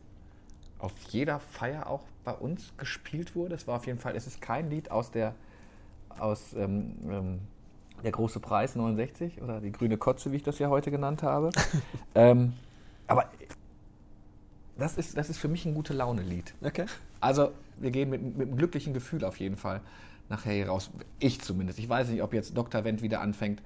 auf 0.79 0.93
jeder 1.11 1.41
Feier 1.41 1.89
auch 1.89 2.03
bei 2.25 2.33
uns 2.33 2.73
gespielt 2.77 3.35
wurde. 3.35 3.55
Es 3.55 3.67
war 3.67 3.77
auf 3.77 3.87
jeden 3.87 3.99
Fall, 3.99 4.15
es 4.17 4.27
ist 4.27 4.41
kein 4.41 4.71
Lied 4.71 4.91
aus 4.91 5.11
der 5.11 5.35
aus 6.19 6.55
ähm, 6.55 6.95
ähm, 7.09 7.41
der 8.05 8.13
große 8.13 8.39
Preis 8.39 8.77
69 8.77 9.43
oder 9.43 9.61
die 9.61 9.73
grüne 9.73 9.97
Kotze, 9.97 10.31
wie 10.31 10.37
ich 10.37 10.43
das 10.43 10.59
ja 10.59 10.69
heute 10.69 10.91
genannt 10.91 11.23
habe. 11.23 11.51
ähm, 12.15 12.53
aber 13.07 13.29
das 14.79 14.97
ist, 14.97 15.17
das 15.17 15.31
ist 15.31 15.39
für 15.39 15.49
mich 15.49 15.65
ein 15.67 15.75
gute 15.75 15.95
Laune-Lied. 15.95 16.55
Okay. 16.63 16.87
Also, 17.21 17.53
wir 17.79 17.91
gehen 17.91 18.11
mit, 18.11 18.37
mit 18.37 18.49
einem 18.49 18.57
glücklichen 18.57 18.95
Gefühl 18.95 19.25
auf 19.25 19.39
jeden 19.39 19.57
Fall 19.57 19.81
nachher 20.29 20.53
hier 20.53 20.69
raus. 20.69 20.91
Ich 21.19 21.41
zumindest. 21.41 21.79
Ich 21.79 21.89
weiß 21.89 22.09
nicht, 22.09 22.23
ob 22.23 22.33
jetzt 22.35 22.57
Dr. 22.57 22.85
Wendt 22.85 23.03
wieder 23.03 23.21
anfängt 23.21 23.63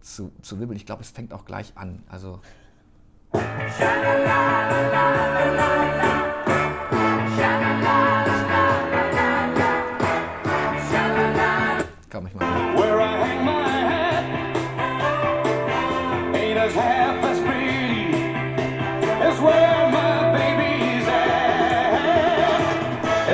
zu, 0.00 0.32
zu 0.42 0.60
wibbeln. 0.60 0.76
Ich 0.76 0.86
glaube, 0.86 1.02
es 1.02 1.10
fängt 1.10 1.32
auch 1.32 1.44
gleich 1.44 1.72
an. 1.76 2.02
Also. 2.08 2.40
Komm, 12.10 12.26
ich 12.26 12.34
mal. 12.34 12.66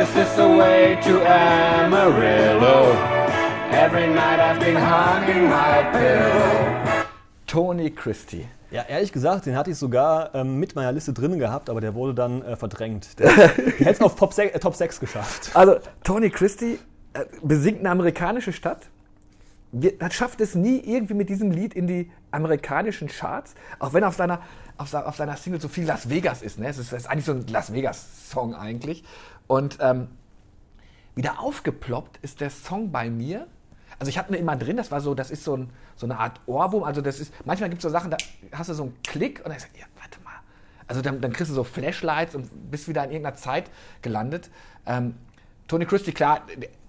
Is 0.03 0.13
this 0.15 0.35
the 0.35 0.49
way 0.49 0.99
to 1.05 1.23
Amarillo? 1.25 3.22
Every 3.93 4.07
night 4.07 4.41
I've 4.41 4.59
been 4.59 4.75
hugging 4.75 5.51
my 5.51 5.85
pillow. 5.93 7.05
Tony 7.47 7.91
Christie. 7.91 8.49
Ja, 8.71 8.85
ehrlich 8.89 9.13
gesagt, 9.13 9.45
den 9.45 9.55
hatte 9.55 9.71
ich 9.71 9.77
sogar 9.77 10.35
ähm, 10.35 10.59
mit 10.59 10.75
meiner 10.75 10.93
Liste 10.93 11.13
drin 11.13 11.39
gehabt, 11.39 11.69
aber 11.69 11.83
der 11.83 11.95
wurde 11.95 12.15
dann 12.15 12.41
äh, 12.41 12.57
verdrängt. 12.57 13.19
Der, 13.19 13.29
hätte 13.37 13.91
es 13.91 14.01
auf 14.01 14.17
Top 14.17 14.33
6, 14.33 14.55
äh, 14.55 14.59
Top 14.59 14.77
6 14.77 14.99
geschafft. 14.99 15.51
Also, 15.53 15.77
Tony 16.05 16.31
Christie 16.31 16.79
äh, 17.13 17.27
besingt 17.43 17.81
eine 17.81 17.91
amerikanische 17.91 18.55
Stadt. 18.55 18.89
Wir, 19.73 19.99
das 19.99 20.15
schafft 20.15 20.41
es 20.41 20.55
nie 20.55 20.79
irgendwie 20.79 21.13
mit 21.13 21.29
diesem 21.29 21.51
Lied 21.51 21.75
in 21.75 21.87
die 21.87 22.11
amerikanischen 22.31 23.09
Charts, 23.09 23.55
auch 23.79 23.93
wenn 23.93 24.05
auf 24.05 24.17
seiner, 24.17 24.41
auf, 24.79 24.95
auf 24.95 25.17
seiner 25.17 25.37
Single 25.37 25.61
so 25.61 25.69
viel 25.69 25.85
Las 25.85 26.09
Vegas 26.09 26.41
ist. 26.41 26.59
Ne? 26.59 26.67
Es 26.69 26.79
ist, 26.79 26.95
ist 26.95 27.11
eigentlich 27.11 27.27
so 27.27 27.33
ein 27.33 27.47
Las 27.49 27.75
Vegas-Song 27.75 28.55
eigentlich. 28.55 29.05
Und 29.49 29.77
ähm, 29.83 30.09
wieder 31.15 31.41
aufgeploppt 31.41 32.21
ist 32.23 32.41
der 32.41 32.49
Song 32.49 32.91
bei 32.91 33.11
mir. 33.11 33.49
Also 34.03 34.11
ich 34.11 34.19
hatte 34.19 34.35
immer 34.35 34.57
drin, 34.57 34.77
das 34.77 34.91
war 34.91 35.01
so, 35.01 35.15
das 35.15 35.31
ist 35.31 35.45
so, 35.45 35.57
ein, 35.57 35.71
so 35.95 36.07
eine 36.07 36.19
Art 36.19 36.41
Ohrwurm. 36.47 36.83
Also 36.83 37.01
das 37.01 37.21
ist, 37.21 37.33
manchmal 37.45 37.71
gibt 37.71 37.79
es 37.79 37.85
so 37.85 37.89
Sachen, 37.89 38.11
da 38.11 38.17
hast 38.51 38.69
du 38.69 38.75
so 38.75 38.83
einen 38.83 38.97
Klick 39.05 39.39
und 39.45 39.51
dann 39.51 39.61
sagst 39.61 39.77
du, 39.77 39.79
ja, 39.79 39.87
warte 39.97 40.21
mal. 40.25 40.33
Also 40.89 41.03
dann, 41.03 41.21
dann 41.21 41.33
kriegst 41.33 41.53
du 41.53 41.55
so 41.55 41.63
Flashlights 41.63 42.35
und 42.35 42.69
bist 42.69 42.89
wieder 42.89 43.05
in 43.05 43.13
irgendeiner 43.13 43.37
Zeit 43.37 43.71
gelandet. 44.03 44.51
Ähm, 44.89 45.15
Tony 45.69 45.87
Christie, 45.87 46.11
klar, 46.11 46.41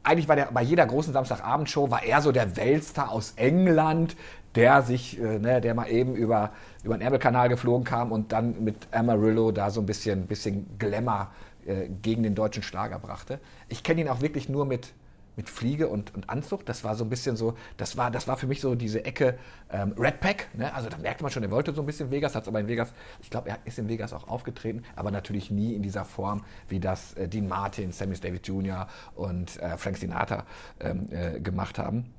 eigentlich 0.02 0.28
war 0.28 0.36
der 0.36 0.46
bei 0.52 0.64
jeder 0.64 0.88
großen 0.88 1.14
Samstagabendshow 1.14 1.92
war 1.92 2.04
er 2.04 2.20
so 2.20 2.32
der 2.32 2.58
Weltstar 2.58 3.12
aus 3.12 3.34
England, 3.36 4.16
der 4.56 4.82
sich, 4.82 5.22
äh, 5.22 5.38
ne, 5.38 5.62
der 5.62 5.76
mal 5.76 5.92
eben 5.92 6.16
über, 6.16 6.50
über 6.84 6.98
den 6.98 7.02
Ärmelkanal 7.02 7.48
geflogen 7.48 7.84
kam 7.84 8.12
und 8.12 8.32
dann 8.32 8.64
mit 8.64 8.88
Amarillo 8.90 9.52
da 9.52 9.70
so 9.70 9.82
ein 9.82 9.86
bisschen, 9.86 10.26
bisschen 10.26 10.80
Glamour 10.80 11.30
äh, 11.68 11.90
gegen 12.02 12.24
den 12.24 12.34
deutschen 12.34 12.64
Schlager 12.64 12.98
brachte. 12.98 13.40
Ich 13.70 13.84
kenne 13.84 14.02
ihn 14.02 14.10
auch 14.10 14.22
wirklich 14.22 14.50
nur 14.50 14.66
mit, 14.66 14.94
mit 15.36 15.50
Fliege 15.50 15.88
und, 15.88 16.14
und 16.14 16.30
Anzug. 16.30 16.66
Das 16.66 16.84
war 16.84 16.96
so 16.96 17.04
ein 17.04 17.10
bisschen 17.10 17.36
so, 17.36 17.56
das 17.78 17.98
war, 17.98 18.12
das 18.12 18.28
war 18.28 18.38
für 18.38 18.48
mich 18.48 18.62
so 18.62 18.76
diese 18.76 19.06
Ecke 19.06 19.38
ähm, 19.72 19.94
Red 19.98 20.20
Pack. 20.20 20.50
Ne? 20.56 20.74
Also 20.74 20.90
da 20.90 20.98
merkte 20.98 21.24
man 21.24 21.32
schon, 21.32 21.44
er 21.44 21.52
wollte 21.52 21.74
so 21.74 21.82
ein 21.82 21.86
bisschen 21.86 22.12
Vegas, 22.12 22.36
hat 22.36 22.44
es 22.44 22.48
aber 22.48 22.60
in 22.60 22.68
Vegas, 22.68 22.94
ich 23.22 23.30
glaube, 23.30 23.50
er 23.50 23.60
ist 23.66 23.80
in 23.80 23.90
Vegas 23.90 24.14
auch 24.14 24.28
aufgetreten, 24.28 24.84
aber 24.96 25.12
natürlich 25.12 25.52
nie 25.52 25.74
in 25.74 25.82
dieser 25.82 26.06
Form, 26.06 26.44
wie 26.70 26.80
das 26.80 27.14
äh, 27.14 27.28
Dean 27.28 27.48
Martin, 27.48 27.92
Sammy 27.92 28.16
Davis 28.16 28.42
Jr. 28.44 28.88
und 29.16 29.60
äh, 29.60 29.78
Frank 29.78 29.98
Sinatra 29.98 30.46
ähm, 30.80 31.08
äh, 31.12 31.40
gemacht 31.40 31.80
haben. 31.80 32.14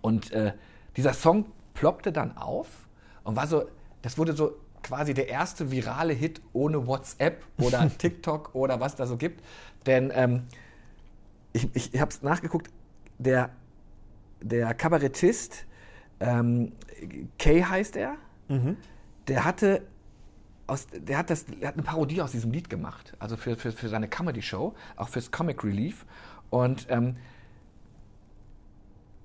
Und 0.00 0.32
äh, 0.32 0.52
dieser 0.96 1.12
Song 1.12 1.46
ploppte 1.74 2.12
dann 2.12 2.36
auf 2.36 2.68
und 3.24 3.36
war 3.36 3.46
so, 3.46 3.64
das 4.02 4.18
wurde 4.18 4.34
so 4.34 4.56
quasi 4.82 5.14
der 5.14 5.28
erste 5.28 5.70
virale 5.70 6.12
Hit 6.12 6.40
ohne 6.52 6.86
WhatsApp 6.86 7.42
oder 7.58 7.90
TikTok 7.98 8.54
oder 8.54 8.80
was 8.80 8.94
da 8.96 9.06
so 9.06 9.16
gibt. 9.16 9.42
Denn 9.86 10.12
ähm, 10.14 10.44
ich, 11.54 11.74
ich, 11.74 11.94
ich 11.94 12.00
habe 12.00 12.10
es 12.10 12.20
nachgeguckt, 12.22 12.70
der, 13.18 13.50
der 14.42 14.74
Kabarettist, 14.74 15.64
ähm, 16.20 16.72
Kay 17.38 17.62
heißt 17.62 17.96
er, 17.96 18.16
der 19.28 19.44
hatte 19.44 19.82
aus, 20.66 20.86
der 20.92 21.18
hat, 21.18 21.30
das, 21.30 21.46
der 21.46 21.68
hat 21.68 21.74
eine 21.74 21.82
Parodie 21.82 22.20
aus 22.22 22.32
diesem 22.32 22.50
Lied 22.50 22.68
gemacht, 22.68 23.14
also 23.18 23.36
für, 23.36 23.56
für, 23.56 23.72
für 23.72 23.88
seine 23.88 24.08
Comedy-Show, 24.08 24.74
auch 24.96 25.08
fürs 25.08 25.30
Comic 25.30 25.62
Relief. 25.62 26.06
Und 26.50 26.86
ähm, 26.88 27.16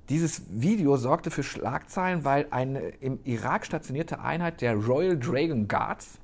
dieses 0.09 0.43
Video 0.49 0.97
sorgte 0.97 1.31
für 1.31 1.43
Schlagzeilen, 1.43 2.25
weil 2.25 2.47
eine 2.51 2.79
im 2.79 3.19
Irak 3.23 3.65
stationierte 3.65 4.19
Einheit 4.19 4.61
der 4.61 4.75
Royal 4.75 5.17
Dragon 5.17 5.67
Guards 5.67 6.19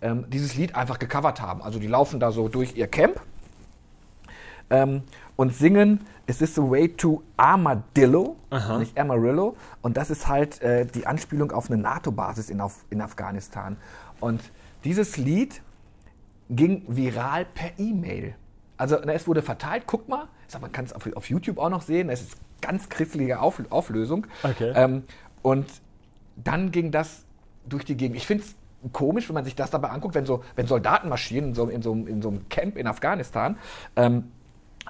ähm, 0.00 0.24
dieses 0.30 0.54
Lied 0.54 0.74
einfach 0.74 0.98
gecovert 0.98 1.40
haben. 1.40 1.60
Also 1.62 1.78
die 1.78 1.88
laufen 1.88 2.20
da 2.20 2.30
so 2.32 2.48
durch 2.48 2.76
ihr 2.76 2.86
Camp 2.86 3.20
ähm, 4.70 5.02
und 5.36 5.54
singen 5.54 6.00
Es 6.26 6.40
is 6.40 6.54
the 6.54 6.62
way 6.62 6.88
to 6.88 7.22
Armadillo, 7.36 8.36
nicht 8.78 8.98
Amarillo. 8.98 9.56
Und 9.82 9.96
das 9.98 10.10
ist 10.10 10.26
halt 10.26 10.62
äh, 10.62 10.86
die 10.86 11.06
Anspielung 11.06 11.52
auf 11.52 11.70
eine 11.70 11.80
NATO-Basis 11.80 12.48
in, 12.48 12.62
in 12.90 13.00
Afghanistan. 13.02 13.76
Und 14.20 14.40
dieses 14.84 15.16
Lied 15.18 15.60
ging 16.48 16.82
viral 16.88 17.44
per 17.44 17.70
E-Mail. 17.78 18.34
Also 18.76 18.96
na, 19.04 19.12
es 19.12 19.26
wurde 19.28 19.42
verteilt, 19.42 19.84
guck 19.86 20.08
mal, 20.08 20.28
sag, 20.48 20.62
man 20.62 20.72
kann 20.72 20.84
es 20.86 20.92
auf, 20.92 21.06
auf 21.14 21.28
YouTube 21.28 21.58
auch 21.58 21.68
noch 21.70 21.82
sehen, 21.82 22.08
es 22.10 22.22
ist 22.22 22.36
ganz 22.60 22.88
christliche 22.88 23.40
auf, 23.40 23.60
Auflösung. 23.70 24.26
Okay. 24.42 24.72
Ähm, 24.74 25.02
und 25.42 25.66
dann 26.36 26.70
ging 26.70 26.90
das 26.90 27.24
durch 27.68 27.84
die 27.84 27.96
Gegend. 27.96 28.16
Ich 28.16 28.26
finde 28.26 28.44
es 28.44 28.54
komisch, 28.92 29.28
wenn 29.28 29.34
man 29.34 29.44
sich 29.44 29.54
das 29.54 29.70
dabei 29.70 29.88
anguckt, 29.90 30.14
wenn, 30.14 30.26
so, 30.26 30.42
wenn 30.56 30.66
Soldaten 30.66 31.08
marschieren 31.08 31.48
in 31.48 31.54
so, 31.54 31.68
in, 31.68 31.82
so, 31.82 31.92
einem- 31.92 32.06
in 32.06 32.22
so 32.22 32.28
einem 32.28 32.48
Camp 32.48 32.76
in 32.76 32.86
Afghanistan. 32.86 33.56
Ähm, 33.96 34.32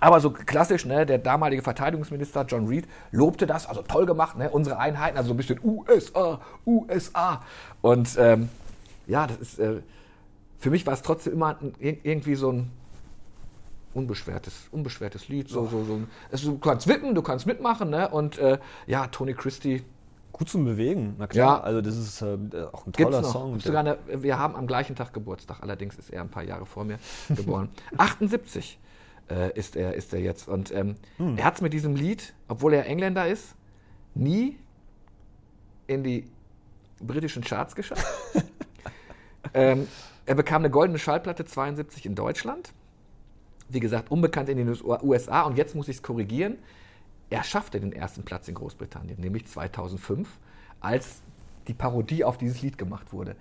aber 0.05 0.21
so 0.21 0.31
klassisch, 0.31 0.85
ne, 0.85 1.07
der 1.07 1.17
damalige 1.17 1.63
Verteidigungsminister 1.63 2.45
John 2.47 2.67
Reed 2.67 2.87
lobte 3.11 3.47
das, 3.47 3.67
also 3.67 3.81
toll 3.83 4.05
gemacht, 4.05 4.37
ne, 4.37 4.51
unsere 4.51 4.79
Einheiten, 4.79 5.17
also 5.17 5.29
so 5.29 5.35
ein 5.35 5.39
bisschen 5.39 5.59
USA, 5.65 6.41
USA. 6.67 7.43
Und 7.81 8.17
ähm, 8.19 8.51
ja, 9.07 9.27
das 9.27 9.39
ist, 9.39 9.59
äh, 9.59 9.81
für 10.59 10.71
mich 10.71 10.87
war 10.87 10.93
es 10.93 11.01
trotzdem 11.01 11.33
immer 11.33 11.57
ein, 11.61 11.73
ir- 11.81 11.99
irgendwie 12.03 12.35
so 12.35 12.53
ein 12.53 12.71
unbeschwertes, 13.95 14.69
unbeschwertes 14.73 15.29
Lied. 15.29 15.49
So, 15.49 15.67
so, 15.67 15.85
so. 15.85 16.01
Es, 16.31 16.43
du 16.43 16.59
kannst 16.59 16.87
wippen, 16.87 17.15
du 17.15 17.23
kannst 17.23 17.47
mitmachen, 17.47 17.89
ne? 17.89 18.09
Und 18.09 18.39
äh, 18.39 18.59
ja, 18.87 19.07
Tony 19.07 19.33
Christie 19.35 19.85
Gut 20.33 20.49
zum 20.49 20.65
Bewegen, 20.65 21.15
na 21.17 21.29
klar. 21.29 21.59
Ja. 21.59 21.63
Also 21.63 21.81
das 21.81 21.97
ist 21.97 22.21
äh, 22.21 22.37
auch 22.73 22.87
ein 22.87 22.93
toller. 22.93 23.23
Song. 23.23 23.57
Eine, 23.75 23.99
wir 24.09 24.37
haben 24.37 24.57
am 24.57 24.67
gleichen 24.67 24.97
Tag 24.97 25.13
Geburtstag, 25.15 25.63
allerdings 25.63 25.97
ist 25.97 26.11
er 26.11 26.23
ein 26.23 26.29
paar 26.29 26.43
Jahre 26.43 26.67
vor 26.67 26.85
mir 26.85 26.99
geboren. 27.29 27.69
78 27.97 28.79
äh, 29.31 29.57
ist, 29.59 29.77
er, 29.77 29.95
ist 29.95 30.13
er 30.13 30.21
jetzt. 30.21 30.49
Und 30.49 30.73
ähm, 30.73 30.97
Hm. 31.17 31.37
er 31.39 31.45
hat 31.45 31.57
es 31.57 31.61
mit 31.61 31.73
diesem 31.73 31.97
Lied, 31.97 32.35
obwohl 32.49 32.75
er 32.75 32.87
Engländer 32.87 33.27
ist, 33.27 33.55
nie 34.15 34.59
in 35.87 36.03
die 36.03 36.29
britischen 37.01 37.43
Charts 37.43 37.75
geschafft. 37.75 38.07
ähm, 39.55 39.89
er 40.27 40.35
bekam 40.35 40.63
eine 40.63 40.71
goldene 40.71 40.99
Schallplatte 40.99 41.45
72 41.45 42.07
in 42.07 42.15
Deutschland. 42.15 42.73
Wie 43.69 43.81
gesagt, 43.81 44.11
unbekannt 44.11 44.49
in 44.49 44.59
den 44.59 44.77
USA. 44.85 45.43
Und 45.43 45.57
jetzt 45.57 45.75
muss 45.75 45.89
ich 45.89 45.97
es 45.97 46.03
korrigieren. 46.03 46.59
Er 47.31 47.43
schaffte 47.43 47.81
den 47.81 47.93
ersten 47.93 48.23
Platz 48.23 48.49
in 48.49 48.55
Großbritannien, 48.55 49.21
nämlich 49.21 49.47
2005, 49.47 50.29
als 50.81 51.23
die 51.67 51.75
Parodie 51.75 52.25
auf 52.25 52.39
dieses 52.39 52.63
Lied 52.63 52.79
gemacht 52.79 53.13
wurde. 53.13 53.37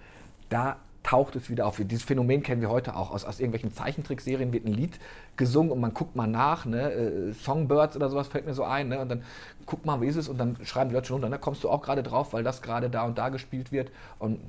Da 0.50 0.80
taucht 1.04 1.36
es 1.36 1.50
wieder 1.50 1.68
auf. 1.68 1.78
Dieses 1.78 2.04
Phänomen 2.04 2.42
kennen 2.42 2.62
wir 2.62 2.70
heute 2.70 2.96
auch. 2.96 3.12
Aus, 3.12 3.26
aus 3.26 3.40
irgendwelchen 3.40 3.74
Zeichentrickserien 3.74 4.54
wird 4.54 4.66
ein 4.66 4.74
Lied 4.74 5.00
gesungen 5.36 5.72
und 5.72 5.80
man 5.80 5.94
guckt 5.94 6.16
mal 6.16 6.28
nach. 6.28 6.66
Ne? 6.66 6.92
Äh, 6.92 7.34
Songbirds 7.34 7.96
oder 7.96 8.10
sowas 8.10 8.28
fällt 8.30 8.46
mir 8.46 8.54
so 8.54 8.64
ein. 8.64 8.88
Ne? 8.88 9.00
Und 9.00 9.10
dann 9.10 9.24
guckt 9.66 9.86
mal, 9.86 10.02
wie 10.02 10.08
ist 10.08 10.16
es? 10.16 10.30
Und 10.30 10.38
dann 10.38 10.58
schreiben 10.64 10.90
die 10.90 10.96
Leute 10.96 11.08
schon 11.08 11.16
runter. 11.16 11.30
Da 11.30 11.38
kommst 11.38 11.64
du 11.64 11.70
auch 11.70 11.82
gerade 11.82 12.04
drauf, 12.04 12.34
weil 12.34 12.44
das 12.44 12.62
gerade 12.62 12.90
da 12.90 13.04
und 13.04 13.18
da 13.18 13.30
gespielt 13.30 13.72
wird. 13.72 13.92
Und 14.18 14.40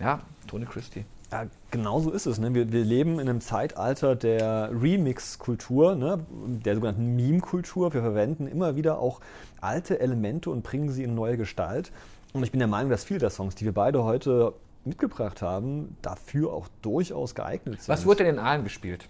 ja, 0.00 0.20
Tony 0.46 0.64
Christie. 0.64 1.04
Ja, 1.30 1.46
genau 1.70 2.00
so 2.00 2.10
ist 2.10 2.26
es. 2.26 2.38
Ne? 2.38 2.52
Wir, 2.54 2.72
wir 2.72 2.84
leben 2.84 3.20
in 3.20 3.28
einem 3.28 3.40
Zeitalter 3.40 4.16
der 4.16 4.70
Remix-Kultur, 4.72 5.94
ne? 5.94 6.18
der 6.30 6.74
sogenannten 6.74 7.14
Meme-Kultur. 7.14 7.94
Wir 7.94 8.00
verwenden 8.00 8.48
immer 8.48 8.74
wieder 8.74 8.98
auch 8.98 9.20
alte 9.60 10.00
Elemente 10.00 10.50
und 10.50 10.64
bringen 10.64 10.90
sie 10.90 11.04
in 11.04 11.14
neue 11.14 11.36
Gestalt. 11.36 11.92
Und 12.32 12.42
ich 12.42 12.50
bin 12.50 12.58
der 12.58 12.68
Meinung, 12.68 12.90
dass 12.90 13.04
viele 13.04 13.20
der 13.20 13.30
Songs, 13.30 13.54
die 13.54 13.64
wir 13.64 13.72
beide 13.72 14.02
heute 14.02 14.54
mitgebracht 14.84 15.42
haben, 15.42 15.96
dafür 16.02 16.52
auch 16.52 16.68
durchaus 16.82 17.34
geeignet 17.34 17.82
sind. 17.82 17.88
Was 17.88 18.06
wurde 18.06 18.24
denn 18.24 18.34
in 18.34 18.40
Aalen 18.40 18.64
gespielt? 18.64 19.08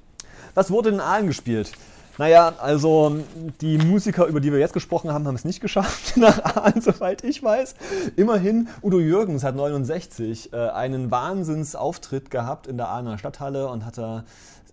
Was 0.55 0.71
wurde 0.71 0.91
in 0.91 1.01
Aalen 1.01 1.27
gespielt? 1.27 1.73
Naja, 2.19 2.53
also 2.59 3.17
die 3.63 3.79
Musiker, 3.79 4.27
über 4.27 4.41
die 4.41 4.53
wir 4.53 4.59
jetzt 4.59 4.75
gesprochen 4.75 5.11
haben, 5.11 5.27
haben 5.27 5.37
es 5.37 5.47
nicht 5.47 5.61
geschafft 5.61 6.17
nach 6.19 6.45
Aalen, 6.45 6.83
soweit 6.83 7.25
ich 7.25 7.43
weiß. 7.43 7.77
Immerhin, 8.17 8.69
Udo 8.83 9.01
Jürgens 9.01 9.43
hat 9.43 9.57
69 9.57 10.53
äh, 10.53 10.57
einen 10.57 11.11
Wahnsinnsauftritt 11.11 12.31
gehabt 12.31 12.67
in 12.67 12.77
der 12.77 12.89
Aachener 12.89 13.17
Stadthalle 13.17 13.69
und 13.69 13.87
hat 13.87 13.97
da 13.97 14.25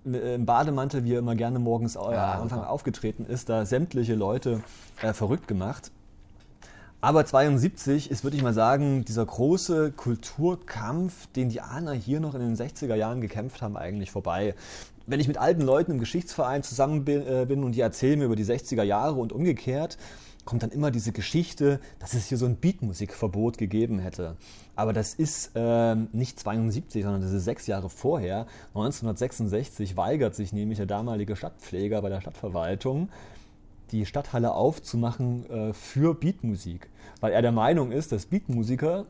äh, 0.06 0.36
im 0.36 0.46
Bademantel, 0.46 1.06
wie 1.06 1.14
er 1.14 1.20
immer 1.20 1.36
gerne 1.36 1.60
morgens 1.60 1.96
äh, 1.96 2.00
am 2.00 2.42
Anfang 2.42 2.60
super. 2.60 2.70
aufgetreten 2.70 3.26
ist, 3.26 3.50
da 3.50 3.66
sämtliche 3.66 4.16
Leute 4.16 4.62
äh, 5.02 5.14
verrückt 5.14 5.48
gemacht. 5.48 5.92
Aber 7.00 7.26
72 7.26 8.10
ist, 8.10 8.24
würde 8.24 8.38
ich 8.38 8.44
mal 8.44 8.56
sagen, 8.56 9.06
dieser 9.06 9.26
große 9.26 9.92
Kulturkampf, 9.92 11.28
den 11.28 11.50
die 11.50 11.62
Ahner 11.62 11.94
hier 11.94 12.20
noch 12.20 12.34
in 12.34 12.42
den 12.42 12.56
60er 12.56 12.96
Jahren 12.96 13.22
gekämpft 13.22 13.62
haben, 13.62 13.78
eigentlich 13.78 14.10
vorbei. 14.10 14.56
Wenn 15.06 15.20
ich 15.20 15.28
mit 15.28 15.38
alten 15.38 15.62
Leuten 15.62 15.92
im 15.92 16.00
Geschichtsverein 16.00 16.64
zusammen 16.64 17.06
bin, 17.06 17.22
äh, 17.26 17.46
bin 17.48 17.64
und 17.64 17.74
die 17.74 17.82
erzählen 17.82 18.18
mir 18.18 18.26
über 18.26 18.36
die 18.36 18.46
60er 18.46 18.82
Jahre 18.82 19.20
und 19.20 19.32
umgekehrt, 19.32 20.00
kommt 20.44 20.64
dann 20.64 20.72
immer 20.72 20.90
diese 20.90 21.12
Geschichte, 21.12 21.80
dass 22.00 22.16
es 22.16 22.26
hier 22.26 22.38
so 22.38 22.48
ein 22.48 22.56
Beatmusikverbot 22.56 23.60
gegeben 23.60 24.00
hätte. 24.00 24.36
Aber 24.76 24.92
das 24.92 25.14
ist 25.14 25.52
ähm, 25.54 26.08
nicht 26.14 26.40
72, 26.40 27.04
sondern 27.04 27.22
das 27.22 27.32
ist 27.32 27.44
sechs 27.44 27.68
Jahre 27.68 27.90
vorher. 27.90 28.48
1966 28.70 29.98
weigert 29.98 30.34
sich 30.34 30.52
nämlich 30.52 30.78
der 30.78 30.88
damalige 30.88 31.36
Stadtpfleger 31.36 32.02
bei 32.02 32.10
der 32.10 32.22
Stadtverwaltung, 32.22 33.10
die 33.92 34.06
Stadthalle 34.06 34.54
aufzumachen 34.54 35.50
äh, 35.50 35.74
für 35.74 36.14
Beatmusik. 36.14 36.90
Weil 37.20 37.34
er 37.34 37.42
der 37.42 37.52
Meinung 37.52 37.92
ist, 37.92 38.12
dass 38.12 38.26
Beatmusiker, 38.26 39.06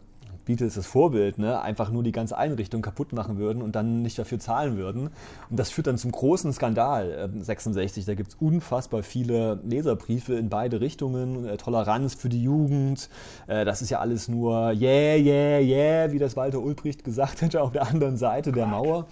Beat 0.48 0.62
ist 0.62 0.78
das 0.78 0.88
Vorbild, 0.88 1.38
ne, 1.38 1.62
einfach 1.62 1.92
nur 1.92 2.04
die 2.04 2.14
ganze 2.14 2.38
Einrichtung 2.38 2.82
kaputt 2.82 3.12
machen 3.12 3.38
würden 3.38 3.62
und 3.62 3.76
dann 3.76 4.02
nicht 4.02 4.18
dafür 4.18 4.40
zahlen 4.40 4.78
würden. 4.78 5.10
Und 5.50 5.60
das 5.60 5.70
führt 5.70 5.88
dann 5.88 5.98
zum 5.98 6.12
großen 6.12 6.54
Skandal 6.54 7.30
äh, 7.36 7.44
66. 7.44 8.06
Da 8.06 8.16
gibt 8.16 8.30
es 8.30 8.36
unfassbar 8.36 9.04
viele 9.04 9.60
Leserbriefe 9.66 10.36
in 10.36 10.50
beide 10.50 10.80
Richtungen, 10.80 11.46
äh, 11.46 11.58
Toleranz 11.58 12.16
für 12.16 12.30
die 12.30 12.42
Jugend. 12.42 13.10
Äh, 13.48 13.66
das 13.66 13.82
ist 13.82 13.90
ja 13.90 14.00
alles 14.00 14.30
nur 14.30 14.72
yeah, 14.72 15.18
yeah, 15.18 15.60
yeah, 15.60 16.12
wie 16.14 16.20
das 16.20 16.38
Walter 16.38 16.62
Ulbricht 16.62 17.04
gesagt 17.04 17.42
hätte 17.42 17.62
auf 17.62 17.74
der 17.74 17.86
anderen 17.86 18.16
Seite 18.16 18.54
der 18.54 18.68
Mauer. 18.68 19.08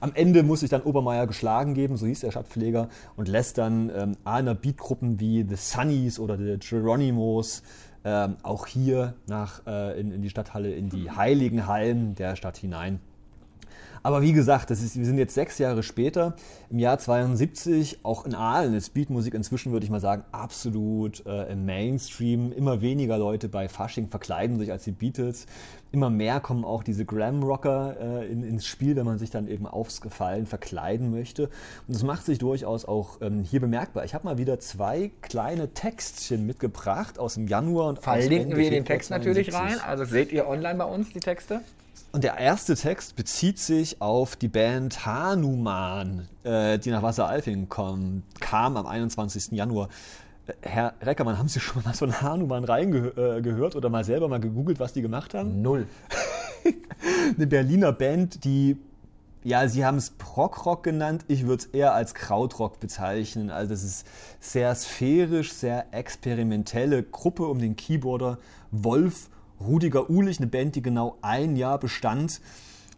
Am 0.00 0.12
Ende 0.14 0.42
muss 0.42 0.60
sich 0.60 0.70
dann 0.70 0.82
Obermeier 0.82 1.26
geschlagen 1.26 1.74
geben, 1.74 1.96
so 1.96 2.06
hieß 2.06 2.20
der 2.20 2.30
Stadtpfleger, 2.30 2.88
und 3.16 3.28
lässt 3.28 3.58
dann 3.58 3.90
ähm, 3.94 4.16
Ahner 4.24 4.54
Beatgruppen 4.54 5.20
wie 5.20 5.44
The 5.46 5.56
Sunnies 5.56 6.18
oder 6.18 6.38
The 6.38 6.56
Geronimos 6.58 7.62
ähm, 8.04 8.36
auch 8.42 8.66
hier 8.66 9.14
nach, 9.26 9.66
äh, 9.66 10.00
in, 10.00 10.10
in 10.10 10.22
die 10.22 10.30
Stadthalle, 10.30 10.72
in 10.72 10.88
die 10.88 11.10
heiligen 11.10 11.66
Hallen 11.66 12.14
der 12.14 12.34
Stadt 12.34 12.56
hinein. 12.56 13.00
Aber 14.02 14.22
wie 14.22 14.32
gesagt, 14.32 14.70
das 14.70 14.82
ist, 14.82 14.96
wir 14.96 15.04
sind 15.04 15.18
jetzt 15.18 15.34
sechs 15.34 15.58
Jahre 15.58 15.82
später, 15.82 16.34
im 16.70 16.78
Jahr 16.78 16.98
72, 16.98 18.00
auch 18.02 18.24
in 18.24 18.34
Aalen 18.34 18.74
ist 18.74 18.94
Beatmusik 18.94 19.34
inzwischen, 19.34 19.72
würde 19.72 19.84
ich 19.84 19.90
mal 19.90 20.00
sagen, 20.00 20.24
absolut 20.32 21.24
äh, 21.26 21.52
im 21.52 21.66
Mainstream. 21.66 22.52
Immer 22.52 22.80
weniger 22.80 23.18
Leute 23.18 23.48
bei 23.48 23.68
Fasching 23.68 24.08
verkleiden 24.08 24.58
sich 24.58 24.72
als 24.72 24.84
die 24.84 24.92
Beatles. 24.92 25.46
Immer 25.92 26.08
mehr 26.08 26.40
kommen 26.40 26.64
auch 26.64 26.82
diese 26.82 27.04
Glam-Rocker 27.04 27.96
äh, 28.00 28.26
in, 28.30 28.42
ins 28.42 28.66
Spiel, 28.66 28.96
wenn 28.96 29.04
man 29.04 29.18
sich 29.18 29.30
dann 29.30 29.48
eben 29.48 29.66
aufs 29.66 30.00
Gefallen 30.00 30.46
verkleiden 30.46 31.10
möchte. 31.10 31.44
Und 31.88 31.94
das 31.94 32.02
macht 32.02 32.24
sich 32.24 32.38
durchaus 32.38 32.84
auch 32.84 33.20
ähm, 33.20 33.42
hier 33.42 33.60
bemerkbar. 33.60 34.04
Ich 34.04 34.14
habe 34.14 34.24
mal 34.24 34.38
wieder 34.38 34.60
zwei 34.60 35.10
kleine 35.20 35.74
Textchen 35.74 36.46
mitgebracht 36.46 37.18
aus 37.18 37.34
dem 37.34 37.48
Januar 37.48 37.88
und 37.88 37.98
Verlinken 37.98 38.56
wir 38.56 38.70
den 38.70 38.84
Text 38.84 39.10
natürlich 39.10 39.50
72. 39.50 39.54
rein. 39.54 39.88
Also 39.88 40.04
seht 40.04 40.32
ihr 40.32 40.48
online 40.48 40.78
bei 40.78 40.84
uns 40.84 41.10
die 41.12 41.20
Texte? 41.20 41.60
Und 42.12 42.24
der 42.24 42.38
erste 42.38 42.74
Text 42.74 43.16
bezieht 43.16 43.58
sich 43.58 44.00
auf 44.00 44.36
die 44.36 44.48
Band 44.48 45.06
Hanuman, 45.06 46.28
äh, 46.42 46.78
die 46.78 46.90
nach 46.90 47.02
Wasseralfing 47.02 47.68
kom, 47.68 48.22
kam 48.40 48.76
am 48.76 48.86
21. 48.86 49.52
Januar. 49.52 49.88
Äh, 50.46 50.52
Herr 50.62 50.94
Reckermann, 51.00 51.38
haben 51.38 51.48
Sie 51.48 51.60
schon 51.60 51.82
mal 51.84 51.94
so 51.94 52.04
ein 52.04 52.20
Hanuman 52.20 52.64
reingehört 52.64 53.74
äh, 53.74 53.76
oder 53.76 53.88
mal 53.88 54.04
selber 54.04 54.28
mal 54.28 54.40
gegoogelt, 54.40 54.80
was 54.80 54.92
die 54.92 55.02
gemacht 55.02 55.34
haben? 55.34 55.62
Null. 55.62 55.86
Eine 57.36 57.46
Berliner 57.46 57.92
Band, 57.92 58.44
die, 58.44 58.76
ja, 59.44 59.68
Sie 59.68 59.84
haben 59.84 59.96
es 59.96 60.10
Prog-Rock 60.10 60.82
genannt, 60.82 61.24
ich 61.28 61.46
würde 61.46 61.62
es 61.62 61.66
eher 61.66 61.94
als 61.94 62.14
Krautrock 62.14 62.80
bezeichnen. 62.80 63.50
Also 63.50 63.72
es 63.72 63.84
ist 63.84 64.06
sehr 64.40 64.74
sphärisch, 64.74 65.52
sehr 65.52 65.94
experimentelle 65.94 67.02
Gruppe 67.02 67.46
um 67.46 67.58
den 67.58 67.76
Keyboarder 67.76 68.38
Wolf 68.70 69.30
Rudiger 69.60 70.08
Uhlich, 70.08 70.38
eine 70.38 70.46
Band, 70.46 70.74
die 70.76 70.82
genau 70.82 71.18
ein 71.22 71.56
Jahr 71.56 71.78
bestand 71.78 72.40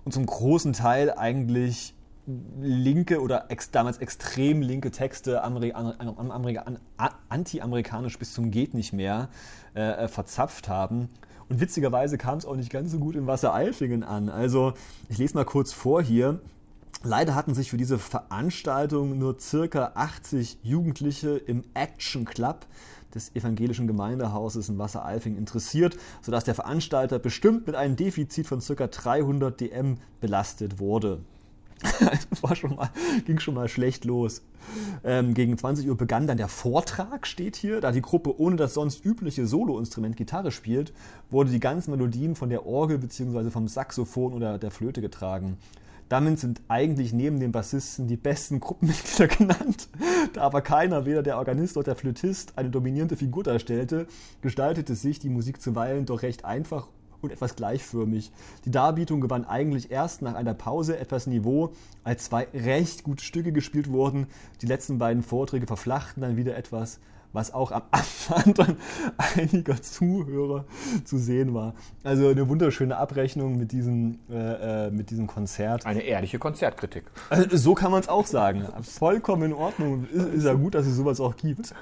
und 0.05 0.13
zum 0.13 0.27
großen 0.27 0.73
Teil 0.73 1.13
eigentlich 1.13 1.95
linke 2.61 3.21
oder 3.21 3.51
ex, 3.51 3.71
damals 3.71 3.99
extrem 3.99 4.63
linke 4.63 4.91
Texte 4.91 5.43
Ameri 5.43 5.73
an, 5.73 5.87
an, 5.87 6.31
Ameri 6.31 6.59
an, 6.59 6.79
anti-amerikanisch 7.29 8.19
bis 8.19 8.33
zum 8.33 8.51
geht 8.51 8.75
nicht 8.75 8.93
mehr 8.93 9.29
äh, 9.75 10.07
verzapft 10.07 10.69
haben. 10.69 11.09
Und 11.49 11.61
witzigerweise 11.61 12.19
kam 12.19 12.39
es 12.39 12.47
auch 12.47 12.57
nicht 12.57 12.71
ganz 12.71 12.93
so 12.93 12.99
gut 12.99 13.17
in 13.17 13.27
Wassereilfingen 13.27 14.05
an. 14.05 14.29
Also 14.29 14.75
ich 15.09 15.19
lese 15.19 15.35
mal 15.35 15.45
kurz 15.45 15.73
vor 15.73 16.03
hier. 16.03 16.41
Leider 17.03 17.35
hatten 17.35 17.55
sich 17.55 17.71
für 17.71 17.77
diese 17.77 17.99
Veranstaltung 17.99 19.19
nur 19.19 19.39
circa 19.41 19.93
80 19.97 20.59
Jugendliche 20.63 21.31
im 21.31 21.65
Action 21.75 22.25
Club 22.25 22.65
des 23.15 23.35
evangelischen 23.35 23.87
Gemeindehauses 23.87 24.69
in 24.69 24.79
Wasseralfing 24.79 25.37
interessiert, 25.37 25.97
sodass 26.21 26.45
der 26.45 26.55
Veranstalter 26.55 27.19
bestimmt 27.19 27.67
mit 27.67 27.77
einem 27.77 27.97
Defizit 27.97 28.47
von 28.47 28.61
circa 28.61 28.87
300 28.87 29.61
DM 29.61 29.99
belastet 30.21 30.79
wurde. 30.79 31.21
War 32.41 32.55
schon 32.55 32.77
mal, 32.77 32.91
ging 33.25 33.39
schon 33.39 33.55
mal 33.55 33.69
schlecht 33.69 34.05
los. 34.05 34.43
Ähm, 35.05 35.35
gegen 35.35 35.59
20 35.59 35.89
Uhr 35.89 35.97
begann 35.97 36.27
dann 36.27 36.37
der 36.37 36.49
Vortrag, 36.49 37.27
steht 37.27 37.57
hier. 37.57 37.81
Da 37.81 37.93
die 37.93 38.03
Gruppe 38.03 38.39
ohne 38.39 38.57
das 38.57 38.75
sonst 38.75 39.05
übliche 39.05 39.47
Soloinstrument 39.47 40.17
Gitarre 40.17 40.53
spielt, 40.53 40.93
wurde 41.31 41.51
die 41.51 41.61
ganzen 41.61 41.91
Melodien 41.91 42.37
von 42.37 42.51
der 42.51 42.67
Orgel 42.67 42.99
bzw. 42.99 43.51
vom 43.51 43.69
Saxophon 43.69 44.33
oder 44.33 44.59
der 44.59 44.71
Flöte 44.71 45.01
getragen. 45.01 45.59
Damit 46.13 46.41
sind 46.41 46.61
eigentlich 46.69 47.15
neben 47.15 47.41
den 47.41 47.53
Bassisten 47.53 48.07
die 48.07 48.19
besten 48.19 48.61
Gruppenmitglieder 48.61 49.29
genannt. 49.35 49.89
Da 50.35 50.43
aber 50.43 50.61
keiner, 50.61 51.07
weder 51.07 51.23
der 51.23 51.39
Organist 51.39 51.75
noch 51.75 51.85
der 51.85 51.97
Flötist, 51.97 52.53
eine 52.57 52.69
dominierende 52.69 53.17
Figur 53.17 53.43
darstellte, 53.45 54.07
gestaltete 54.43 54.95
sich 54.95 55.21
die 55.21 55.31
Musik 55.31 55.63
zuweilen 55.63 56.05
doch 56.05 56.21
recht 56.21 56.45
einfach 56.45 56.89
und 57.23 57.33
etwas 57.33 57.57
gleichförmig. 57.57 58.31
Die 58.67 58.71
Darbietung 58.71 59.23
gewann 59.23 59.47
eigentlich 59.47 59.91
erst 59.91 60.21
nach 60.21 60.35
einer 60.35 60.53
Pause 60.53 60.99
etwas 60.99 61.27
Niveau, 61.27 61.73
als 62.05 62.25
zwei 62.25 62.47
recht 62.53 63.05
gute 63.05 63.25
Stücke 63.25 63.51
gespielt 63.51 63.91
wurden. 63.91 64.27
Die 64.61 64.67
letzten 64.67 64.99
beiden 64.99 65.23
Vorträge 65.23 65.67
verflachten 65.67 66.21
dann 66.21 66.37
wieder 66.37 66.55
etwas, 66.59 67.01
was 67.33 67.53
auch 67.53 67.73
am 67.73 67.83
Anfang 67.91 68.55
dann 68.55 68.77
einiger 69.17 69.81
Zuhörer 69.81 70.65
zu 71.05 71.19
sehen 71.19 71.55
war. 71.55 71.75
Also 72.03 72.29
eine 72.29 72.49
wunderschöne 72.49 72.97
Abrechnung 72.97 73.57
mit 73.57 73.73
diesem, 73.73 74.19
äh, 74.31 74.87
äh, 74.87 74.91
mit 74.91 75.11
diesem 75.11 75.27
Konzert. 75.27 75.87
Eine 75.87 76.03
ehrliche 76.03 76.39
Konzertkritik. 76.39 77.05
Also, 77.31 77.57
so 77.57 77.75
kann 77.75 77.91
man 77.91 78.01
es 78.01 78.09
auch 78.09 78.27
sagen. 78.27 78.67
Vollkommen 78.83 79.45
in 79.45 79.53
Ordnung. 79.53 80.07
Ist, 80.13 80.35
ist 80.35 80.45
ja 80.45 80.55
gut, 80.55 80.75
dass 80.75 80.87
es 80.87 80.97
sowas 80.97 81.21
auch 81.21 81.37
gibt. 81.37 81.75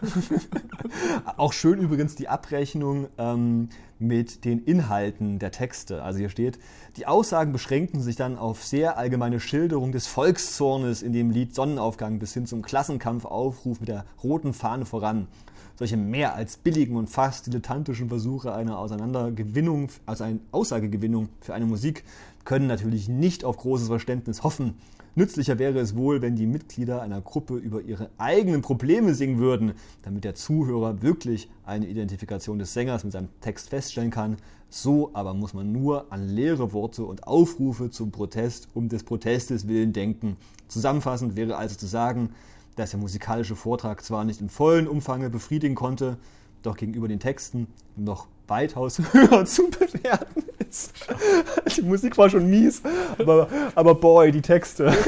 auch 1.36 1.52
schön 1.52 1.78
übrigens 1.78 2.14
die 2.14 2.28
Abrechnung 2.28 3.08
ähm, 3.18 3.68
mit 4.00 4.44
den 4.44 4.64
Inhalten 4.64 5.38
der 5.38 5.50
Texte. 5.50 6.02
Also 6.02 6.18
hier 6.18 6.30
steht, 6.30 6.58
die 6.96 7.06
Aussagen 7.06 7.52
beschränken 7.52 8.00
sich 8.00 8.16
dann 8.16 8.38
auf 8.38 8.64
sehr 8.64 8.96
allgemeine 8.96 9.40
Schilderung 9.40 9.92
des 9.92 10.06
Volkszornes 10.06 11.02
in 11.02 11.12
dem 11.12 11.30
Lied 11.30 11.54
Sonnenaufgang 11.54 12.18
bis 12.18 12.34
hin 12.34 12.46
zum 12.46 12.62
Klassenkampfaufruf 12.62 13.80
mit 13.80 13.88
der 13.88 14.04
roten 14.22 14.54
Fahne 14.54 14.86
voran. 14.86 15.28
Solche 15.76 15.96
mehr 15.96 16.34
als 16.34 16.56
billigen 16.56 16.96
und 16.96 17.08
fast 17.08 17.46
dilettantischen 17.46 18.08
Versuche 18.08 18.52
einer 18.52 18.78
Auseinandergewinnung, 18.78 19.88
also 20.06 20.24
einer 20.24 20.40
Aussagegewinnung 20.50 21.28
für 21.40 21.54
eine 21.54 21.66
Musik 21.66 22.04
können 22.44 22.66
natürlich 22.66 23.08
nicht 23.08 23.44
auf 23.44 23.58
großes 23.58 23.88
Verständnis 23.88 24.42
hoffen. 24.42 24.74
Nützlicher 25.20 25.58
wäre 25.58 25.78
es 25.80 25.96
wohl, 25.96 26.22
wenn 26.22 26.34
die 26.34 26.46
Mitglieder 26.46 27.02
einer 27.02 27.20
Gruppe 27.20 27.56
über 27.56 27.82
ihre 27.82 28.08
eigenen 28.16 28.62
Probleme 28.62 29.14
singen 29.14 29.38
würden, 29.38 29.74
damit 30.00 30.24
der 30.24 30.34
Zuhörer 30.34 31.02
wirklich 31.02 31.50
eine 31.66 31.86
Identifikation 31.88 32.58
des 32.58 32.72
Sängers 32.72 33.04
mit 33.04 33.12
seinem 33.12 33.28
Text 33.42 33.68
feststellen 33.68 34.10
kann. 34.10 34.38
So 34.70 35.10
aber 35.12 35.34
muss 35.34 35.52
man 35.52 35.72
nur 35.72 36.10
an 36.10 36.26
leere 36.26 36.72
Worte 36.72 37.04
und 37.04 37.26
Aufrufe 37.26 37.90
zum 37.90 38.12
Protest 38.12 38.68
um 38.72 38.88
des 38.88 39.04
Protestes 39.04 39.68
willen 39.68 39.92
denken. 39.92 40.38
Zusammenfassend 40.68 41.36
wäre 41.36 41.58
also 41.58 41.76
zu 41.76 41.84
sagen, 41.84 42.30
dass 42.76 42.92
der 42.92 43.00
musikalische 43.00 43.56
Vortrag 43.56 44.02
zwar 44.02 44.24
nicht 44.24 44.40
im 44.40 44.48
vollen 44.48 44.88
Umfange 44.88 45.28
befriedigen 45.28 45.74
konnte, 45.74 46.16
doch 46.62 46.78
gegenüber 46.78 47.08
den 47.08 47.20
Texten 47.20 47.66
noch 47.94 48.26
weitaus 48.50 49.00
höher 49.12 49.44
zu 49.46 49.70
bewerten 49.70 50.44
ist. 50.68 50.92
Die 51.76 51.82
Musik 51.82 52.18
war 52.18 52.28
schon 52.28 52.50
mies, 52.50 52.82
aber, 53.18 53.48
aber 53.74 53.94
boy, 53.94 54.30
die 54.32 54.42
Texte. 54.42 54.92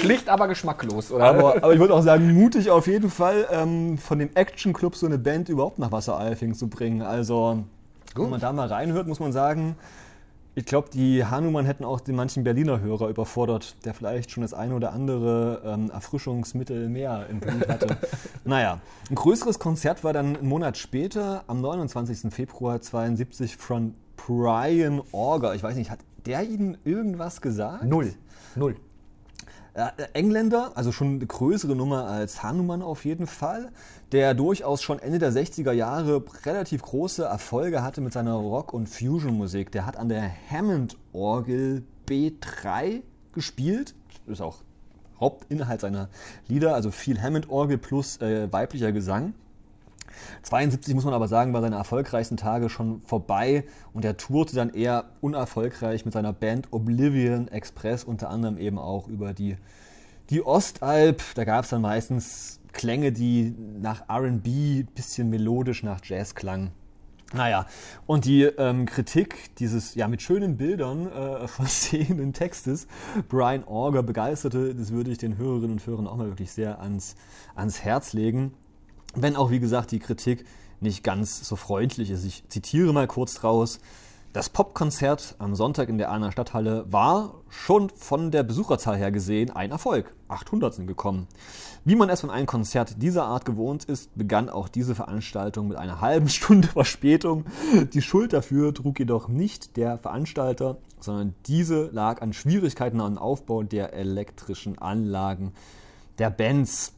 Schlicht, 0.00 0.28
aber 0.28 0.48
geschmacklos, 0.48 1.12
oder? 1.12 1.24
Aber, 1.24 1.56
aber 1.56 1.72
ich 1.72 1.78
würde 1.78 1.94
auch 1.94 2.02
sagen, 2.02 2.32
mutig 2.34 2.70
auf 2.70 2.86
jeden 2.86 3.10
Fall, 3.10 3.46
ähm, 3.50 3.96
von 3.98 4.18
dem 4.18 4.30
Action 4.34 4.72
Club 4.72 4.96
so 4.96 5.06
eine 5.06 5.18
Band 5.18 5.48
überhaupt 5.48 5.78
nach 5.78 5.92
Wasseralfing 5.92 6.54
zu 6.54 6.68
bringen. 6.68 7.02
Also, 7.02 7.62
wenn 8.16 8.30
man 8.30 8.40
da 8.40 8.52
mal 8.52 8.66
reinhört, 8.66 9.06
muss 9.06 9.20
man 9.20 9.32
sagen, 9.32 9.76
ich 10.54 10.66
glaube, 10.66 10.90
die 10.92 11.24
Hanuman 11.24 11.64
hätten 11.64 11.84
auch 11.84 12.00
den 12.00 12.14
manchen 12.14 12.44
Berliner 12.44 12.80
Hörer 12.80 13.08
überfordert, 13.08 13.76
der 13.86 13.94
vielleicht 13.94 14.30
schon 14.30 14.42
das 14.42 14.52
eine 14.52 14.74
oder 14.74 14.92
andere 14.92 15.62
ähm, 15.64 15.90
Erfrischungsmittel 15.90 16.88
mehr 16.88 17.26
im 17.30 17.40
Blut 17.40 17.68
hatte. 17.68 17.96
naja, 18.44 18.80
ein 19.08 19.14
größeres 19.14 19.58
Konzert 19.58 20.04
war 20.04 20.12
dann 20.12 20.36
einen 20.36 20.48
Monat 20.48 20.76
später, 20.76 21.44
am 21.46 21.62
29. 21.62 22.32
Februar 22.32 22.80
72 22.80 23.56
von 23.56 23.94
Brian 24.16 25.00
Auger. 25.12 25.54
Ich 25.54 25.62
weiß 25.62 25.74
nicht, 25.76 25.90
hat 25.90 26.00
der 26.26 26.42
Ihnen 26.42 26.76
irgendwas 26.84 27.40
gesagt? 27.40 27.84
Null. 27.84 28.14
Null. 28.54 28.76
Äh, 29.74 29.88
Engländer, 30.12 30.72
also 30.74 30.92
schon 30.92 31.14
eine 31.14 31.26
größere 31.26 31.74
Nummer 31.74 32.04
als 32.04 32.42
Hanuman 32.42 32.82
auf 32.82 33.06
jeden 33.06 33.26
Fall, 33.26 33.70
der 34.12 34.34
durchaus 34.34 34.82
schon 34.82 34.98
Ende 34.98 35.18
der 35.18 35.32
60er 35.32 35.72
Jahre 35.72 36.22
relativ 36.44 36.82
große 36.82 37.24
Erfolge 37.24 37.82
hatte 37.82 38.02
mit 38.02 38.12
seiner 38.12 38.34
Rock- 38.34 38.74
und 38.74 38.86
Fusion-Musik. 38.86 39.72
Der 39.72 39.86
hat 39.86 39.96
an 39.96 40.10
der 40.10 40.30
Hammond-Orgel 40.50 41.84
B3 42.06 43.02
gespielt, 43.32 43.94
ist 44.26 44.42
auch 44.42 44.58
Hauptinhalt 45.18 45.80
seiner 45.80 46.10
Lieder, 46.48 46.74
also 46.74 46.90
viel 46.90 47.22
Hammond-Orgel 47.22 47.78
plus 47.78 48.20
äh, 48.20 48.52
weiblicher 48.52 48.92
Gesang. 48.92 49.32
72 50.42 50.94
muss 50.94 51.04
man 51.04 51.14
aber 51.14 51.28
sagen, 51.28 51.52
war 51.52 51.60
seine 51.60 51.76
erfolgreichsten 51.76 52.36
Tage 52.36 52.68
schon 52.68 53.02
vorbei 53.02 53.64
und 53.92 54.04
er 54.04 54.16
tourte 54.16 54.54
dann 54.54 54.70
eher 54.70 55.04
unerfolgreich 55.20 56.04
mit 56.04 56.14
seiner 56.14 56.32
Band 56.32 56.68
Oblivion 56.72 57.48
Express, 57.48 58.04
unter 58.04 58.30
anderem 58.30 58.58
eben 58.58 58.78
auch 58.78 59.08
über 59.08 59.32
die, 59.32 59.56
die 60.30 60.44
Ostalb. 60.44 61.22
Da 61.34 61.44
gab 61.44 61.64
es 61.64 61.70
dann 61.70 61.82
meistens 61.82 62.60
Klänge, 62.72 63.12
die 63.12 63.54
nach 63.80 64.02
RB, 64.08 64.86
bisschen 64.94 65.30
melodisch 65.30 65.82
nach 65.82 66.00
Jazz 66.04 66.34
klangen. 66.34 66.70
Naja, 67.34 67.66
und 68.06 68.26
die 68.26 68.42
ähm, 68.42 68.84
Kritik 68.84 69.56
dieses 69.56 69.94
ja 69.94 70.06
mit 70.06 70.20
schönen 70.20 70.58
Bildern 70.58 71.10
äh, 71.10 71.48
versehenen 71.48 72.32
Textes, 72.32 72.86
Brian 73.28 73.64
Auger 73.66 74.02
begeisterte, 74.02 74.74
das 74.74 74.92
würde 74.92 75.10
ich 75.10 75.18
den 75.18 75.38
Hörerinnen 75.38 75.72
und 75.72 75.86
Hörern 75.86 76.06
auch 76.06 76.16
mal 76.16 76.28
wirklich 76.28 76.52
sehr 76.52 76.80
ans, 76.80 77.16
ans 77.54 77.80
Herz 77.80 78.12
legen. 78.12 78.52
Wenn 79.14 79.36
auch, 79.36 79.50
wie 79.50 79.60
gesagt, 79.60 79.90
die 79.90 79.98
Kritik 79.98 80.44
nicht 80.82 81.04
ganz 81.04 81.48
so 81.48 81.56
freundlich 81.56 82.10
ist. 82.10 82.24
Ich 82.24 82.44
zitiere 82.48 82.92
mal 82.92 83.06
kurz 83.06 83.34
draus. 83.34 83.78
Das 84.32 84.48
Popkonzert 84.48 85.34
am 85.38 85.54
Sonntag 85.54 85.90
in 85.90 85.98
der 85.98 86.10
Ahner 86.10 86.32
Stadthalle 86.32 86.86
war 86.90 87.34
schon 87.50 87.90
von 87.90 88.30
der 88.30 88.42
Besucherzahl 88.42 88.96
her 88.96 89.12
gesehen 89.12 89.50
ein 89.50 89.70
Erfolg. 89.70 90.14
800 90.28 90.72
sind 90.72 90.86
gekommen. 90.86 91.28
Wie 91.84 91.96
man 91.96 92.08
es 92.08 92.22
von 92.22 92.30
einem 92.30 92.46
Konzert 92.46 93.02
dieser 93.02 93.24
Art 93.24 93.44
gewohnt 93.44 93.84
ist, 93.84 94.14
begann 94.16 94.48
auch 94.48 94.68
diese 94.68 94.94
Veranstaltung 94.94 95.68
mit 95.68 95.76
einer 95.76 96.00
halben 96.00 96.28
Stunde 96.30 96.68
Verspätung. 96.68 97.44
Die 97.92 98.00
Schuld 98.00 98.32
dafür 98.32 98.72
trug 98.72 98.98
jedoch 98.98 99.28
nicht 99.28 99.76
der 99.76 99.98
Veranstalter, 99.98 100.78
sondern 100.98 101.34
diese 101.46 101.90
lag 101.92 102.22
an 102.22 102.32
Schwierigkeiten 102.32 103.02
am 103.02 103.18
Aufbau 103.18 103.62
der 103.64 103.92
elektrischen 103.92 104.78
Anlagen 104.78 105.52
der 106.18 106.30
Bands. 106.30 106.94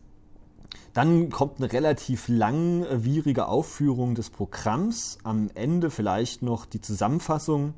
Dann 0.95 1.29
kommt 1.29 1.59
eine 1.59 1.73
relativ 1.73 2.29
langwierige 2.29 3.49
Aufführung 3.49 4.15
des 4.15 4.31
Programms. 4.31 5.19
Am 5.25 5.51
Ende 5.55 5.91
vielleicht 5.91 6.43
noch 6.43 6.67
die 6.67 6.81
Zusammenfassung. 6.81 7.75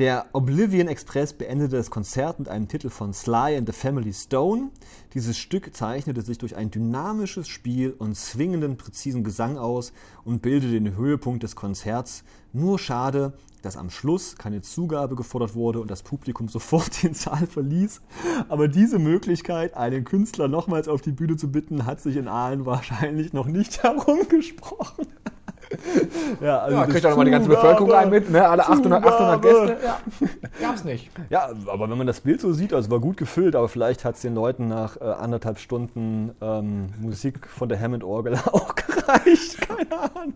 Der 0.00 0.26
Oblivion 0.32 0.88
Express 0.88 1.32
beendete 1.32 1.76
das 1.76 1.88
Konzert 1.88 2.40
mit 2.40 2.48
einem 2.48 2.66
Titel 2.66 2.90
von 2.90 3.14
Sly 3.14 3.56
and 3.56 3.68
the 3.68 3.72
Family 3.72 4.12
Stone. 4.12 4.70
Dieses 5.12 5.38
Stück 5.38 5.72
zeichnete 5.72 6.22
sich 6.22 6.36
durch 6.36 6.56
ein 6.56 6.72
dynamisches 6.72 7.46
Spiel 7.46 7.94
und 7.96 8.16
zwingenden, 8.16 8.76
präzisen 8.76 9.22
Gesang 9.22 9.56
aus 9.56 9.92
und 10.24 10.42
bildete 10.42 10.72
den 10.72 10.96
Höhepunkt 10.96 11.44
des 11.44 11.54
Konzerts. 11.54 12.24
Nur 12.52 12.80
schade, 12.80 13.34
dass 13.62 13.76
am 13.76 13.88
Schluss 13.88 14.34
keine 14.34 14.62
Zugabe 14.62 15.14
gefordert 15.14 15.54
wurde 15.54 15.78
und 15.78 15.92
das 15.92 16.02
Publikum 16.02 16.48
sofort 16.48 17.04
den 17.04 17.14
Saal 17.14 17.46
verließ. 17.46 18.00
Aber 18.48 18.66
diese 18.66 18.98
Möglichkeit, 18.98 19.74
einen 19.74 20.02
Künstler 20.02 20.48
nochmals 20.48 20.88
auf 20.88 21.02
die 21.02 21.12
Bühne 21.12 21.36
zu 21.36 21.52
bitten, 21.52 21.86
hat 21.86 22.00
sich 22.00 22.16
in 22.16 22.26
Aalen 22.26 22.66
wahrscheinlich 22.66 23.32
noch 23.32 23.46
nicht 23.46 23.80
herumgesprochen. 23.84 25.06
Ja, 26.40 26.58
also 26.58 26.76
Ja, 26.76 26.86
kriegt 26.86 27.04
doch 27.04 27.10
nochmal 27.10 27.24
die 27.24 27.30
ganze 27.30 27.48
Bevölkerung 27.48 27.92
ein 27.92 28.10
mit, 28.10 28.30
ne? 28.30 28.48
Alle 28.48 28.66
800, 28.66 29.04
800 29.04 29.42
Zugabe. 29.42 29.66
Gäste. 29.66 29.86
Ja, 29.86 29.98
gab's 30.60 30.84
nicht. 30.84 31.10
Ja, 31.30 31.50
aber 31.66 31.90
wenn 31.90 31.98
man 31.98 32.06
das 32.06 32.20
Bild 32.20 32.40
so 32.40 32.52
sieht, 32.52 32.72
also 32.72 32.90
war 32.90 33.00
gut 33.00 33.16
gefüllt, 33.16 33.56
aber 33.56 33.68
vielleicht 33.68 34.04
hat 34.04 34.16
es 34.16 34.22
den 34.22 34.34
Leuten 34.34 34.68
nach 34.68 35.00
äh, 35.00 35.04
anderthalb 35.04 35.58
Stunden 35.58 36.32
ähm, 36.40 36.90
Musik 37.00 37.46
von 37.48 37.68
der 37.68 37.80
Hammond-Orgel 37.80 38.34
auch 38.52 38.74
gereicht. 38.74 39.60
Keine 39.60 39.92
Ahnung. 39.92 40.34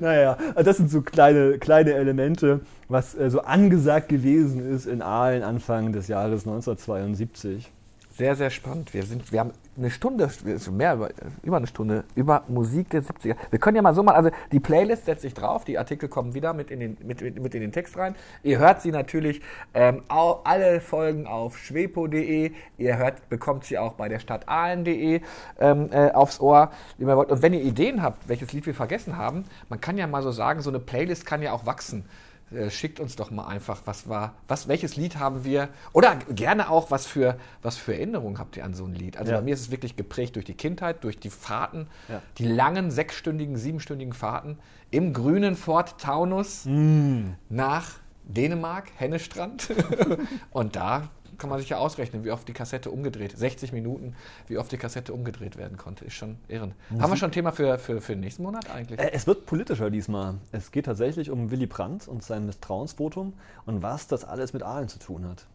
Naja, 0.00 0.36
also 0.54 0.62
das 0.62 0.76
sind 0.76 0.90
so 0.90 1.00
kleine, 1.00 1.58
kleine 1.58 1.94
Elemente, 1.94 2.60
was 2.88 3.14
äh, 3.14 3.30
so 3.30 3.40
angesagt 3.40 4.08
gewesen 4.08 4.70
ist 4.70 4.86
in 4.86 5.00
Aalen 5.02 5.42
Anfang 5.42 5.92
des 5.92 6.08
Jahres 6.08 6.46
1972. 6.46 7.72
Sehr, 8.20 8.36
sehr 8.36 8.50
spannend. 8.50 8.92
Wir, 8.92 9.02
sind, 9.04 9.32
wir 9.32 9.40
haben 9.40 9.52
eine 9.78 9.90
Stunde, 9.90 10.28
mehr, 10.72 10.92
über, 10.92 11.08
über 11.42 11.56
eine 11.56 11.66
Stunde, 11.66 12.04
über 12.14 12.42
Musik 12.48 12.90
der 12.90 13.02
70er. 13.02 13.34
Wir 13.48 13.58
können 13.58 13.76
ja 13.76 13.80
mal 13.80 13.94
so 13.94 14.02
mal, 14.02 14.12
also 14.12 14.28
die 14.52 14.60
Playlist 14.60 15.06
setze 15.06 15.26
ich 15.26 15.32
drauf, 15.32 15.64
die 15.64 15.78
Artikel 15.78 16.06
kommen 16.06 16.34
wieder 16.34 16.52
mit 16.52 16.70
in 16.70 16.80
den, 16.80 16.98
mit, 17.02 17.22
mit, 17.22 17.42
mit 17.42 17.54
in 17.54 17.62
den 17.62 17.72
Text 17.72 17.96
rein. 17.96 18.14
Ihr 18.42 18.58
hört 18.58 18.82
sie 18.82 18.90
natürlich 18.92 19.40
ähm, 19.72 20.02
au, 20.08 20.42
alle 20.44 20.82
Folgen 20.82 21.26
auf 21.26 21.56
schwepo.de. 21.56 22.52
Ihr 22.76 22.98
hört, 22.98 23.26
bekommt 23.30 23.64
sie 23.64 23.78
auch 23.78 23.94
bei 23.94 24.10
der 24.10 24.18
Stadt 24.18 24.46
Aalen.de 24.50 25.22
ähm, 25.58 25.88
äh, 25.90 26.10
aufs 26.10 26.40
Ohr, 26.40 26.72
wie 26.98 27.06
man 27.06 27.16
wollt. 27.16 27.30
Und 27.30 27.40
wenn 27.40 27.54
ihr 27.54 27.62
Ideen 27.62 28.02
habt, 28.02 28.28
welches 28.28 28.52
Lied 28.52 28.66
wir 28.66 28.74
vergessen 28.74 29.16
haben, 29.16 29.44
man 29.70 29.80
kann 29.80 29.96
ja 29.96 30.06
mal 30.06 30.22
so 30.22 30.30
sagen, 30.30 30.60
so 30.60 30.68
eine 30.68 30.78
Playlist 30.78 31.24
kann 31.24 31.40
ja 31.40 31.52
auch 31.52 31.64
wachsen. 31.64 32.04
Äh, 32.52 32.68
schickt 32.70 32.98
uns 32.98 33.14
doch 33.16 33.30
mal 33.30 33.46
einfach, 33.46 33.82
was 33.84 34.08
war, 34.08 34.34
was, 34.48 34.66
welches 34.66 34.96
Lied 34.96 35.16
haben 35.18 35.44
wir, 35.44 35.68
oder 35.92 36.16
gerne 36.16 36.68
auch, 36.68 36.90
was 36.90 37.06
für, 37.06 37.38
was 37.62 37.76
für 37.76 37.94
Erinnerungen 37.94 38.38
habt 38.38 38.56
ihr 38.56 38.64
an 38.64 38.74
so 38.74 38.84
ein 38.84 38.94
Lied. 38.94 39.16
Also 39.16 39.30
Ja. 39.32 39.38
bei 39.38 39.44
mir 39.44 39.54
ist 39.54 39.60
es 39.60 39.70
wirklich 39.70 39.94
geprägt 39.96 40.34
durch 40.34 40.44
die 40.46 40.54
Kindheit, 40.54 41.04
durch 41.04 41.18
die 41.20 41.30
Fahrten, 41.30 41.86
Ja. 42.08 42.20
die 42.38 42.46
langen, 42.46 42.90
sechsstündigen, 42.90 43.56
siebenstündigen 43.56 44.12
Fahrten 44.12 44.58
im 44.90 45.12
grünen 45.12 45.54
Fort 45.54 46.00
Taunus 46.00 46.64
Mm. 46.64 47.30
nach 47.48 47.86
Dänemark, 48.24 48.90
Hennestrand. 48.96 49.68
Und 50.50 50.74
da 50.76 51.08
kann 51.40 51.50
man 51.50 51.58
sich 51.58 51.68
ja 51.70 51.78
ausrechnen, 51.78 52.24
wie 52.24 52.30
oft 52.30 52.46
die 52.46 52.52
Kassette 52.52 52.90
umgedreht, 52.90 53.36
60 53.36 53.72
Minuten, 53.72 54.14
wie 54.46 54.58
oft 54.58 54.70
die 54.70 54.76
Kassette 54.76 55.12
umgedreht 55.12 55.56
werden 55.56 55.76
konnte. 55.76 56.04
Ist 56.04 56.14
schon 56.14 56.38
irren. 56.46 56.74
Haben 57.00 57.10
wir 57.10 57.16
schon 57.16 57.30
ein 57.30 57.32
Thema 57.32 57.50
für, 57.50 57.78
für, 57.78 58.00
für 58.00 58.12
den 58.12 58.20
nächsten 58.20 58.44
Monat 58.44 58.70
eigentlich? 58.70 59.00
Äh, 59.00 59.10
Es 59.12 59.26
wird 59.26 59.46
politischer 59.46 59.90
diesmal. 59.90 60.34
Es 60.52 60.70
geht 60.70 60.84
tatsächlich 60.84 61.30
um 61.30 61.50
Willy 61.50 61.66
Brandt 61.66 62.06
und 62.06 62.22
sein 62.22 62.46
Misstrauensvotum 62.46 63.32
und 63.66 63.82
was 63.82 64.06
das 64.06 64.24
alles 64.24 64.52
mit 64.52 64.62
Aalen 64.62 64.88
zu 64.88 65.00
tun 65.00 65.26
hat. 65.26 65.46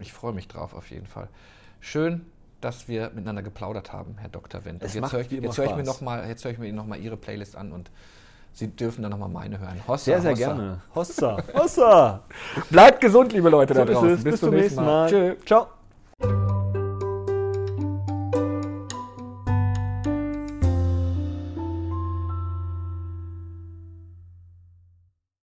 Ich 0.00 0.12
freue 0.12 0.32
mich 0.32 0.48
drauf 0.48 0.74
auf 0.74 0.90
jeden 0.90 1.06
Fall. 1.06 1.28
Schön, 1.80 2.24
dass 2.60 2.88
wir 2.88 3.10
miteinander 3.10 3.42
geplaudert 3.42 3.92
haben, 3.92 4.16
Herr 4.18 4.28
Dr. 4.30 4.64
Wendt. 4.64 4.82
Jetzt 4.82 4.94
höre 5.12 5.20
ich, 5.20 5.30
höre 5.30 5.66
ich 5.66 5.76
mir 5.76 5.84
noch 5.84 6.00
mal, 6.00 6.26
jetzt 6.28 6.44
höre 6.44 6.52
ich 6.52 6.58
mir 6.58 6.72
noch 6.72 6.86
mal 6.86 6.98
Ihre 6.98 7.16
Playlist 7.16 7.56
an 7.56 7.72
und 7.72 7.90
Sie 8.58 8.66
dürfen 8.66 9.02
dann 9.02 9.12
nochmal 9.12 9.28
meine 9.28 9.60
hören. 9.60 9.80
Hossa, 9.86 10.04
sehr, 10.04 10.20
sehr 10.20 10.32
Hossa. 10.32 10.44
gerne. 10.46 10.80
Hossa, 10.92 11.36
Hossa. 11.54 12.20
Bleibt 12.70 13.00
gesund, 13.00 13.32
liebe 13.32 13.50
Leute 13.50 13.72
so 13.72 13.84
da 13.84 13.92
draußen. 13.92 14.16
Bis, 14.16 14.24
Bis, 14.24 14.40
zum 14.40 14.50
nächsten 14.50 14.84
Mal. 14.84 14.84
Mal. 14.84 15.08
Tschö. 15.08 15.36
Ciao. 15.46 16.77